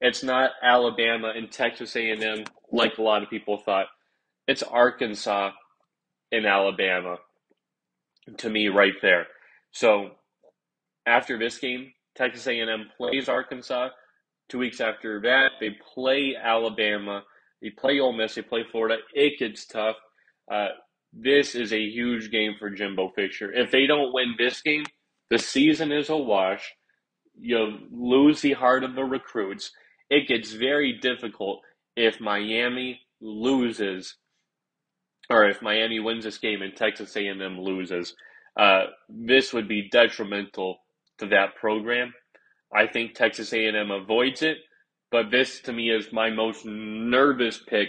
it's 0.00 0.22
not 0.22 0.50
Alabama 0.62 1.32
and 1.34 1.50
Texas 1.50 1.96
A&M 1.96 2.44
like 2.70 2.98
a 2.98 3.02
lot 3.02 3.22
of 3.22 3.30
people 3.30 3.58
thought. 3.58 3.86
It's 4.46 4.62
Arkansas 4.62 5.50
and 6.30 6.46
Alabama 6.46 7.16
to 8.38 8.50
me 8.50 8.68
right 8.68 8.94
there. 9.02 9.26
So 9.72 10.10
after 11.06 11.38
this 11.38 11.58
game, 11.58 11.92
Texas 12.14 12.46
A&M 12.46 12.90
plays 12.96 13.28
Arkansas. 13.28 13.88
Two 14.48 14.58
weeks 14.58 14.80
after 14.80 15.20
that, 15.22 15.52
they 15.60 15.76
play 15.94 16.34
Alabama. 16.40 17.22
They 17.60 17.70
play 17.70 18.00
Ole 18.00 18.12
Miss. 18.12 18.34
They 18.34 18.42
play 18.42 18.64
Florida. 18.70 18.96
It 19.14 19.38
gets 19.38 19.66
tough. 19.66 19.96
Uh, 20.50 20.68
this 21.12 21.54
is 21.54 21.72
a 21.72 21.80
huge 21.80 22.30
game 22.30 22.54
for 22.58 22.70
Jimbo 22.70 23.10
Fisher. 23.14 23.52
If 23.52 23.70
they 23.70 23.86
don't 23.86 24.12
win 24.12 24.34
this 24.38 24.60
game, 24.62 24.84
the 25.30 25.38
season 25.38 25.92
is 25.92 26.08
a 26.08 26.16
wash. 26.16 26.74
You 27.38 27.78
lose 27.90 28.40
the 28.40 28.54
heart 28.54 28.84
of 28.84 28.94
the 28.94 29.04
recruits. 29.04 29.70
It 30.10 30.28
gets 30.28 30.52
very 30.52 30.98
difficult 30.98 31.60
if 31.96 32.20
Miami 32.20 33.00
loses, 33.20 34.16
or 35.28 35.48
if 35.48 35.60
Miami 35.60 36.00
wins 36.00 36.24
this 36.24 36.38
game 36.38 36.62
and 36.62 36.74
Texas 36.74 37.16
A&M 37.16 37.60
loses. 37.60 38.14
Uh, 38.58 38.84
this 39.08 39.52
would 39.52 39.68
be 39.68 39.88
detrimental 39.90 40.78
to 41.18 41.26
that 41.26 41.56
program. 41.56 42.12
I 42.74 42.86
think 42.86 43.14
Texas 43.14 43.52
A&M 43.52 43.90
avoids 43.90 44.42
it, 44.42 44.58
but 45.10 45.30
this 45.30 45.60
to 45.62 45.72
me 45.72 45.90
is 45.90 46.12
my 46.12 46.30
most 46.30 46.64
nervous 46.64 47.58
pick 47.66 47.88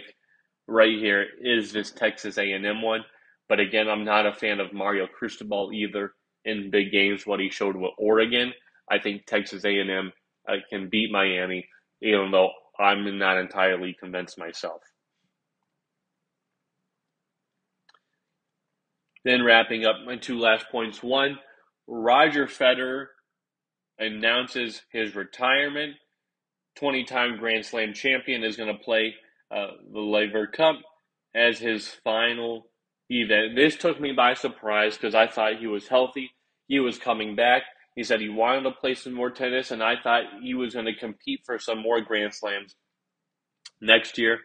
right 0.68 0.98
here 0.98 1.26
is 1.42 1.74
this 1.74 1.92
Texas 1.92 2.38
A&M 2.38 2.82
one. 2.82 3.04
But 3.48 3.60
again, 3.60 3.90
I'm 3.90 4.06
not 4.06 4.28
a 4.28 4.34
fan 4.34 4.60
of 4.60 4.74
Mario 4.74 5.08
Cristobal 5.08 5.72
either 5.74 6.14
in 6.46 6.70
big 6.70 6.92
games. 6.92 7.26
What 7.26 7.40
he 7.40 7.50
showed 7.50 7.76
with 7.76 7.92
Oregon, 7.98 8.54
I 8.90 9.00
think 9.00 9.26
Texas 9.26 9.66
A&M 9.66 10.12
uh, 10.48 10.54
can 10.70 10.88
beat 10.90 11.12
Miami, 11.12 11.68
even 12.02 12.32
though 12.32 12.52
I'm 12.80 13.18
not 13.18 13.38
entirely 13.38 13.96
convinced 14.00 14.38
myself. 14.38 14.82
Then 19.26 19.44
wrapping 19.44 19.86
up 19.86 19.98
my 20.06 20.16
two 20.18 20.40
last 20.40 20.68
points. 20.72 21.04
One, 21.04 21.40
Roger 21.88 22.48
Federer 22.48 23.08
announces 24.00 24.82
his 24.92 25.16
retirement. 25.16 25.96
20 26.78 27.04
time 27.04 27.38
Grand 27.38 27.66
Slam 27.66 27.94
champion 27.94 28.44
is 28.44 28.56
going 28.56 28.76
to 28.76 28.84
play 28.84 29.16
uh, 29.52 29.68
the 29.92 30.00
Laver 30.00 30.48
Cup 30.48 30.78
as 31.36 31.60
his 31.60 31.88
final 32.04 32.68
event. 33.10 33.56
This 33.56 33.76
took 33.76 34.00
me 34.00 34.14
by 34.14 34.34
surprise 34.34 34.96
because 34.96 35.16
I 35.16 35.28
thought 35.28 35.60
he 35.60 35.68
was 35.68 35.88
healthy. 35.88 36.32
He 36.68 36.80
was 36.80 36.98
coming 36.98 37.36
back. 37.36 37.64
He 38.00 38.06
said 38.06 38.22
he 38.22 38.30
wanted 38.30 38.62
to 38.62 38.72
play 38.72 38.94
some 38.94 39.12
more 39.12 39.30
tennis, 39.30 39.72
and 39.72 39.84
I 39.84 39.96
thought 40.02 40.24
he 40.42 40.54
was 40.54 40.74
going 40.74 40.86
to 40.86 40.96
compete 40.96 41.42
for 41.46 41.60
some 41.60 41.82
more 41.82 42.00
Grand 42.00 42.34
Slams 42.34 42.74
next 43.82 44.18
year. 44.18 44.40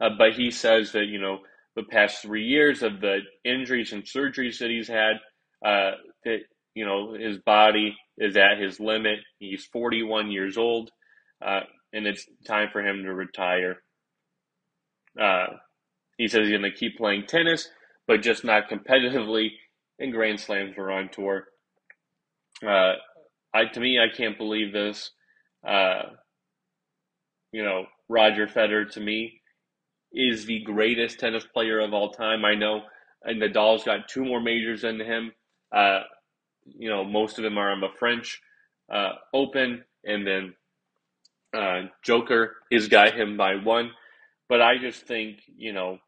Uh, 0.00 0.08
but 0.16 0.32
he 0.32 0.50
says 0.50 0.92
that, 0.92 1.04
you 1.04 1.20
know, 1.20 1.40
the 1.76 1.82
past 1.82 2.22
three 2.22 2.46
years 2.46 2.82
of 2.82 3.02
the 3.02 3.18
injuries 3.44 3.92
and 3.92 4.04
surgeries 4.04 4.56
that 4.60 4.70
he's 4.70 4.88
had, 4.88 5.16
uh, 5.62 5.96
that, 6.24 6.38
you 6.74 6.86
know, 6.86 7.12
his 7.12 7.36
body 7.36 7.94
is 8.16 8.38
at 8.38 8.58
his 8.58 8.80
limit. 8.80 9.18
He's 9.38 9.66
41 9.66 10.30
years 10.30 10.56
old, 10.56 10.90
uh, 11.44 11.60
and 11.92 12.06
it's 12.06 12.26
time 12.46 12.70
for 12.72 12.80
him 12.80 13.02
to 13.02 13.12
retire. 13.12 13.82
Uh, 15.20 15.48
he 16.16 16.26
says 16.26 16.48
he's 16.48 16.56
going 16.56 16.62
to 16.62 16.72
keep 16.72 16.96
playing 16.96 17.26
tennis, 17.26 17.68
but 18.06 18.22
just 18.22 18.44
not 18.44 18.70
competitively 18.70 19.50
in 19.98 20.10
Grand 20.10 20.40
Slams 20.40 20.72
or 20.78 20.90
on 20.90 21.10
tour. 21.12 21.48
Uh, 22.62 22.94
I 23.54 23.64
to 23.72 23.80
me, 23.80 23.98
I 23.98 24.14
can't 24.14 24.38
believe 24.38 24.72
this. 24.72 25.10
Uh, 25.66 26.02
you 27.52 27.64
know, 27.64 27.86
Roger 28.08 28.46
Federer 28.46 28.90
to 28.92 29.00
me 29.00 29.40
is 30.12 30.46
the 30.46 30.60
greatest 30.60 31.20
tennis 31.20 31.44
player 31.44 31.80
of 31.80 31.94
all 31.94 32.10
time. 32.10 32.44
I 32.44 32.54
know 32.54 32.82
and 33.24 33.40
Nadal's 33.40 33.84
got 33.84 34.08
two 34.08 34.24
more 34.24 34.40
majors 34.40 34.82
than 34.82 35.00
him. 35.00 35.32
Uh, 35.74 36.00
you 36.66 36.88
know, 36.88 37.04
most 37.04 37.38
of 37.38 37.44
them 37.44 37.58
are 37.58 37.72
on 37.72 37.80
the 37.80 37.88
French 37.98 38.40
uh, 38.92 39.12
Open, 39.32 39.84
and 40.04 40.26
then 40.26 40.54
uh, 41.56 41.82
Joker 42.02 42.56
has 42.70 42.88
got 42.88 43.14
him 43.14 43.36
by 43.36 43.56
one. 43.56 43.90
But 44.48 44.60
I 44.60 44.78
just 44.78 45.06
think, 45.06 45.38
you 45.56 45.72
know, 45.72 45.98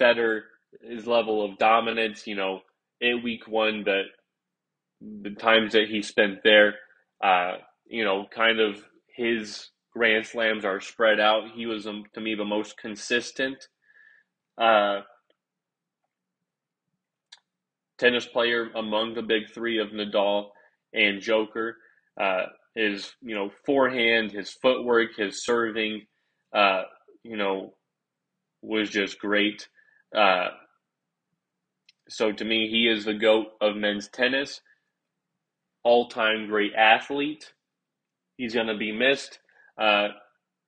Federer, 0.00 0.42
his 0.82 1.06
level 1.06 1.44
of 1.44 1.58
dominance, 1.58 2.26
you 2.26 2.34
know, 2.34 2.60
in 3.00 3.22
week 3.22 3.46
one, 3.46 3.84
that 3.84 4.04
the 5.22 5.30
times 5.30 5.72
that 5.72 5.88
he 5.88 6.02
spent 6.02 6.42
there, 6.42 6.74
uh, 7.22 7.54
you 7.86 8.04
know, 8.04 8.26
kind 8.34 8.60
of 8.60 8.82
his 9.14 9.70
Grand 9.92 10.26
Slams 10.26 10.64
are 10.64 10.80
spread 10.80 11.20
out. 11.20 11.50
He 11.54 11.66
was, 11.66 11.86
um, 11.86 12.04
to 12.14 12.20
me, 12.20 12.34
the 12.34 12.44
most 12.44 12.76
consistent 12.76 13.68
uh, 14.58 15.00
tennis 17.98 18.26
player 18.26 18.70
among 18.74 19.14
the 19.14 19.22
big 19.22 19.50
three 19.52 19.78
of 19.78 19.88
Nadal 19.88 20.48
and 20.92 21.20
Joker. 21.20 21.76
Uh, 22.20 22.46
his, 22.74 23.12
you 23.20 23.34
know, 23.34 23.50
forehand, 23.64 24.32
his 24.32 24.50
footwork, 24.50 25.16
his 25.16 25.44
serving, 25.44 26.06
uh, 26.52 26.82
you 27.22 27.36
know, 27.36 27.74
was 28.62 28.90
just 28.90 29.18
great. 29.18 29.68
Uh, 30.14 30.48
so 32.08 32.32
to 32.32 32.44
me, 32.44 32.68
he 32.68 32.88
is 32.88 33.04
the 33.04 33.14
GOAT 33.14 33.46
of 33.60 33.76
men's 33.76 34.08
tennis, 34.08 34.60
all 35.84 36.08
time 36.08 36.48
great 36.48 36.72
athlete. 36.74 37.52
He's 38.36 38.54
going 38.54 38.66
to 38.66 38.76
be 38.76 38.90
missed. 38.92 39.38
Uh, 39.78 40.08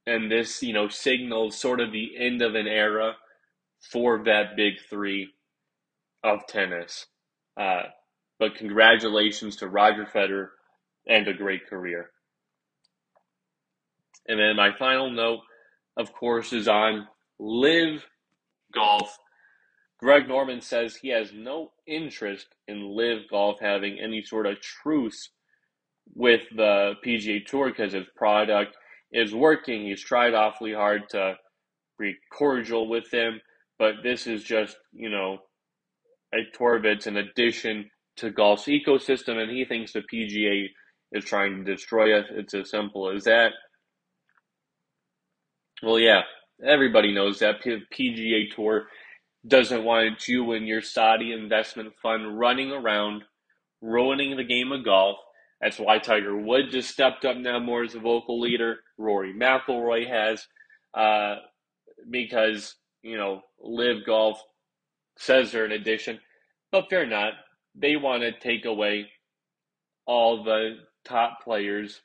and 0.07 0.31
this, 0.31 0.63
you 0.63 0.73
know, 0.73 0.89
signals 0.89 1.59
sort 1.59 1.81
of 1.81 1.91
the 1.91 2.11
end 2.17 2.43
of 2.43 2.55
an 2.55 2.69
era 2.69 3.17
for 3.91 4.23
that 4.25 4.57
big 4.57 4.75
three 4.89 5.31
of 6.23 6.47
tennis. 6.47 7.07
Uh, 7.57 7.85
but 8.39 8.55
congratulations 8.55 9.57
to 9.57 9.69
Roger 9.69 10.05
Federer 10.05 10.49
and 11.07 11.27
a 11.27 11.33
great 11.33 11.67
career. 11.67 12.11
And 14.29 14.39
then 14.39 14.57
my 14.57 14.73
final 14.77 15.11
note, 15.11 15.41
of 15.97 16.13
course, 16.13 16.53
is 16.53 16.69
on 16.69 17.07
LIV 17.39 18.05
Golf. 18.75 19.19
Greg 19.99 20.29
Norman 20.29 20.61
says 20.61 20.97
he 20.97 21.09
has 21.09 21.33
no 21.33 21.73
interest 21.87 22.47
in 22.69 22.95
LIV 22.95 23.31
Golf 23.31 23.61
having 23.61 23.99
any 23.99 24.23
sort 24.23 24.47
of 24.47 24.61
truce 24.61 25.31
with 26.15 26.43
the 26.55 26.95
PGA 27.05 27.45
Tour 27.45 27.71
because 27.71 27.93
his 27.93 28.07
product 28.15 28.77
is 29.11 29.35
working. 29.35 29.87
He's 29.87 30.03
tried 30.03 30.35
awfully 30.35 30.75
hard 30.75 31.09
to 31.11 31.37
be 31.99 32.15
cordial 32.31 32.89
with 32.89 33.11
them, 33.11 33.41
but 33.79 33.95
this 34.03 34.27
is 34.27 34.45
just, 34.45 34.77
you 34.93 35.09
know, 35.09 35.39
a 36.35 36.39
tour 36.57 36.81
that's 36.83 37.07
an 37.07 37.17
addition 37.17 37.91
to 38.17 38.31
golf's 38.31 38.65
ecosystem, 38.65 39.37
and 39.37 39.51
he 39.51 39.65
thinks 39.65 39.93
the 39.93 40.03
PGA 40.13 40.67
is 41.13 41.25
trying 41.25 41.65
to 41.65 41.73
destroy 41.73 42.19
us. 42.19 42.27
It's 42.31 42.55
as 42.55 42.71
simple 42.71 43.11
as 43.11 43.25
that. 43.25 43.53
Well, 45.83 45.99
yeah, 45.99 46.23
everybody 46.65 47.15
knows 47.15 47.39
that 47.39 47.63
PGA 47.63 48.55
Tour 48.55 48.87
doesn't 49.47 49.85
want 49.85 50.29
you 50.29 50.53
and 50.53 50.67
your 50.67 50.83
Saudi 50.83 51.33
investment 51.33 51.95
fund 52.03 52.39
running 52.39 52.73
around, 52.73 53.23
ruining 53.81 54.37
the 54.37 54.45
game 54.45 54.73
of 54.73 54.85
golf. 54.85 55.19
That's 55.61 55.79
why 55.79 55.99
Tiger 55.99 56.37
Woods 56.37 56.73
just 56.73 56.91
stepped 56.91 57.25
up 57.25 57.37
now 57.37 57.59
more 57.59 57.83
as 57.83 57.95
a 57.95 58.01
vocal 58.01 58.41
leader. 58.41 58.79
Rory 58.99 59.33
McIlroy 59.33 60.09
has, 60.09 60.47
uh, 60.95 61.37
because 62.11 62.75
you 63.03 63.17
know, 63.17 63.43
LIV 63.63 64.05
Golf 64.05 64.43
says 65.17 65.53
they're 65.53 65.65
an 65.65 65.73
addition, 65.73 66.19
but 66.73 66.87
they're 66.91 67.07
not. 67.07 67.35
They 67.75 67.97
want 67.97 68.23
to 68.23 68.33
take 68.33 68.65
away 68.65 69.07
all 70.07 70.43
the 70.45 70.79
top 71.05 71.43
players 71.45 72.01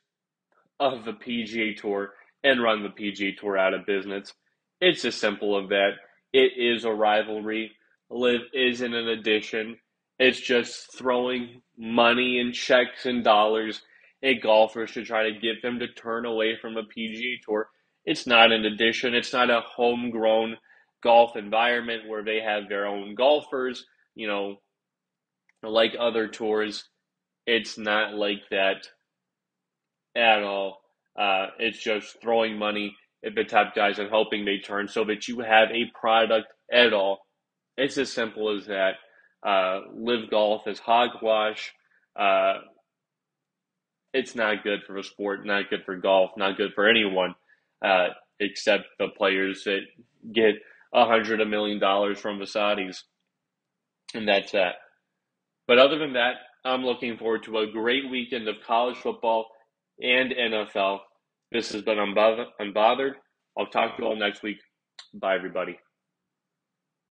of 0.78 1.04
the 1.04 1.12
PGA 1.12 1.76
Tour 1.76 2.12
and 2.44 2.62
run 2.62 2.82
the 2.82 2.88
PGA 2.88 3.36
Tour 3.36 3.58
out 3.58 3.74
of 3.74 3.86
business. 3.86 4.32
It's 4.80 5.04
as 5.04 5.14
simple 5.14 5.62
as 5.62 5.68
that. 5.70 5.90
It 6.32 6.52
is 6.56 6.84
a 6.84 6.92
rivalry. 6.92 7.72
LIV 8.10 8.42
isn't 8.54 8.94
an 8.94 9.08
addition. 9.08 9.78
It's 10.18 10.40
just 10.40 10.96
throwing 10.96 11.62
money 11.78 12.38
and 12.38 12.54
checks 12.54 13.06
and 13.06 13.24
dollars 13.24 13.82
at 14.22 14.42
golfers 14.42 14.92
to 14.92 15.04
try 15.04 15.24
to 15.24 15.40
get 15.40 15.62
them 15.62 15.80
to 15.80 15.88
turn 15.88 16.26
away 16.26 16.56
from 16.60 16.74
the 16.74 16.82
PGA 16.82 17.40
Tour. 17.44 17.68
It's 18.04 18.26
not 18.26 18.52
an 18.52 18.64
addition. 18.64 19.14
It's 19.14 19.32
not 19.32 19.50
a 19.50 19.62
homegrown 19.62 20.56
golf 21.02 21.36
environment 21.36 22.08
where 22.08 22.24
they 22.24 22.40
have 22.40 22.68
their 22.68 22.86
own 22.86 23.14
golfers, 23.14 23.84
you 24.14 24.28
know, 24.28 24.56
like 25.62 25.94
other 25.98 26.28
tours. 26.28 26.84
It's 27.46 27.78
not 27.78 28.14
like 28.14 28.42
that 28.50 28.86
at 30.16 30.42
all. 30.42 30.80
Uh, 31.18 31.48
it's 31.58 31.82
just 31.82 32.20
throwing 32.22 32.58
money 32.58 32.96
at 33.24 33.34
the 33.34 33.44
top 33.44 33.74
guys 33.74 33.98
and 33.98 34.10
hoping 34.10 34.44
they 34.44 34.58
turn 34.58 34.88
so 34.88 35.04
that 35.04 35.28
you 35.28 35.40
have 35.40 35.70
a 35.70 35.90
product 35.98 36.48
at 36.72 36.92
all. 36.92 37.20
It's 37.76 37.98
as 37.98 38.12
simple 38.12 38.56
as 38.56 38.66
that. 38.66 38.94
Uh, 39.46 39.80
LIV 39.94 40.30
golf 40.30 40.66
is 40.66 40.78
hogwash. 40.78 41.72
Uh, 42.18 42.54
it's 44.12 44.34
not 44.34 44.62
good 44.62 44.80
for 44.86 44.94
the 44.94 45.02
sport, 45.02 45.46
not 45.46 45.70
good 45.70 45.84
for 45.84 45.96
golf, 45.96 46.32
not 46.36 46.56
good 46.56 46.72
for 46.74 46.88
anyone 46.88 47.34
uh, 47.84 48.08
except 48.40 48.84
the 48.98 49.08
players 49.16 49.64
that 49.64 49.80
get 50.32 50.54
a 50.94 51.06
hundred 51.06 51.40
a 51.40 51.46
million 51.46 51.78
dollars 51.78 52.18
from 52.18 52.38
the 52.38 52.44
Saudis, 52.44 52.98
and 54.14 54.28
that's 54.28 54.52
that. 54.52 54.74
But 55.66 55.78
other 55.78 55.98
than 55.98 56.14
that, 56.14 56.34
I'm 56.64 56.84
looking 56.84 57.16
forward 57.16 57.44
to 57.44 57.58
a 57.58 57.70
great 57.72 58.10
weekend 58.10 58.48
of 58.48 58.56
college 58.66 58.96
football 58.98 59.46
and 60.00 60.32
NFL. 60.32 60.98
This 61.52 61.72
has 61.72 61.82
been 61.82 61.98
Unbothered. 61.98 63.12
I'll 63.58 63.66
talk 63.66 63.96
to 63.96 64.02
you 64.02 64.08
all 64.08 64.16
next 64.16 64.42
week. 64.42 64.56
Bye, 65.14 65.34
everybody. 65.36 65.78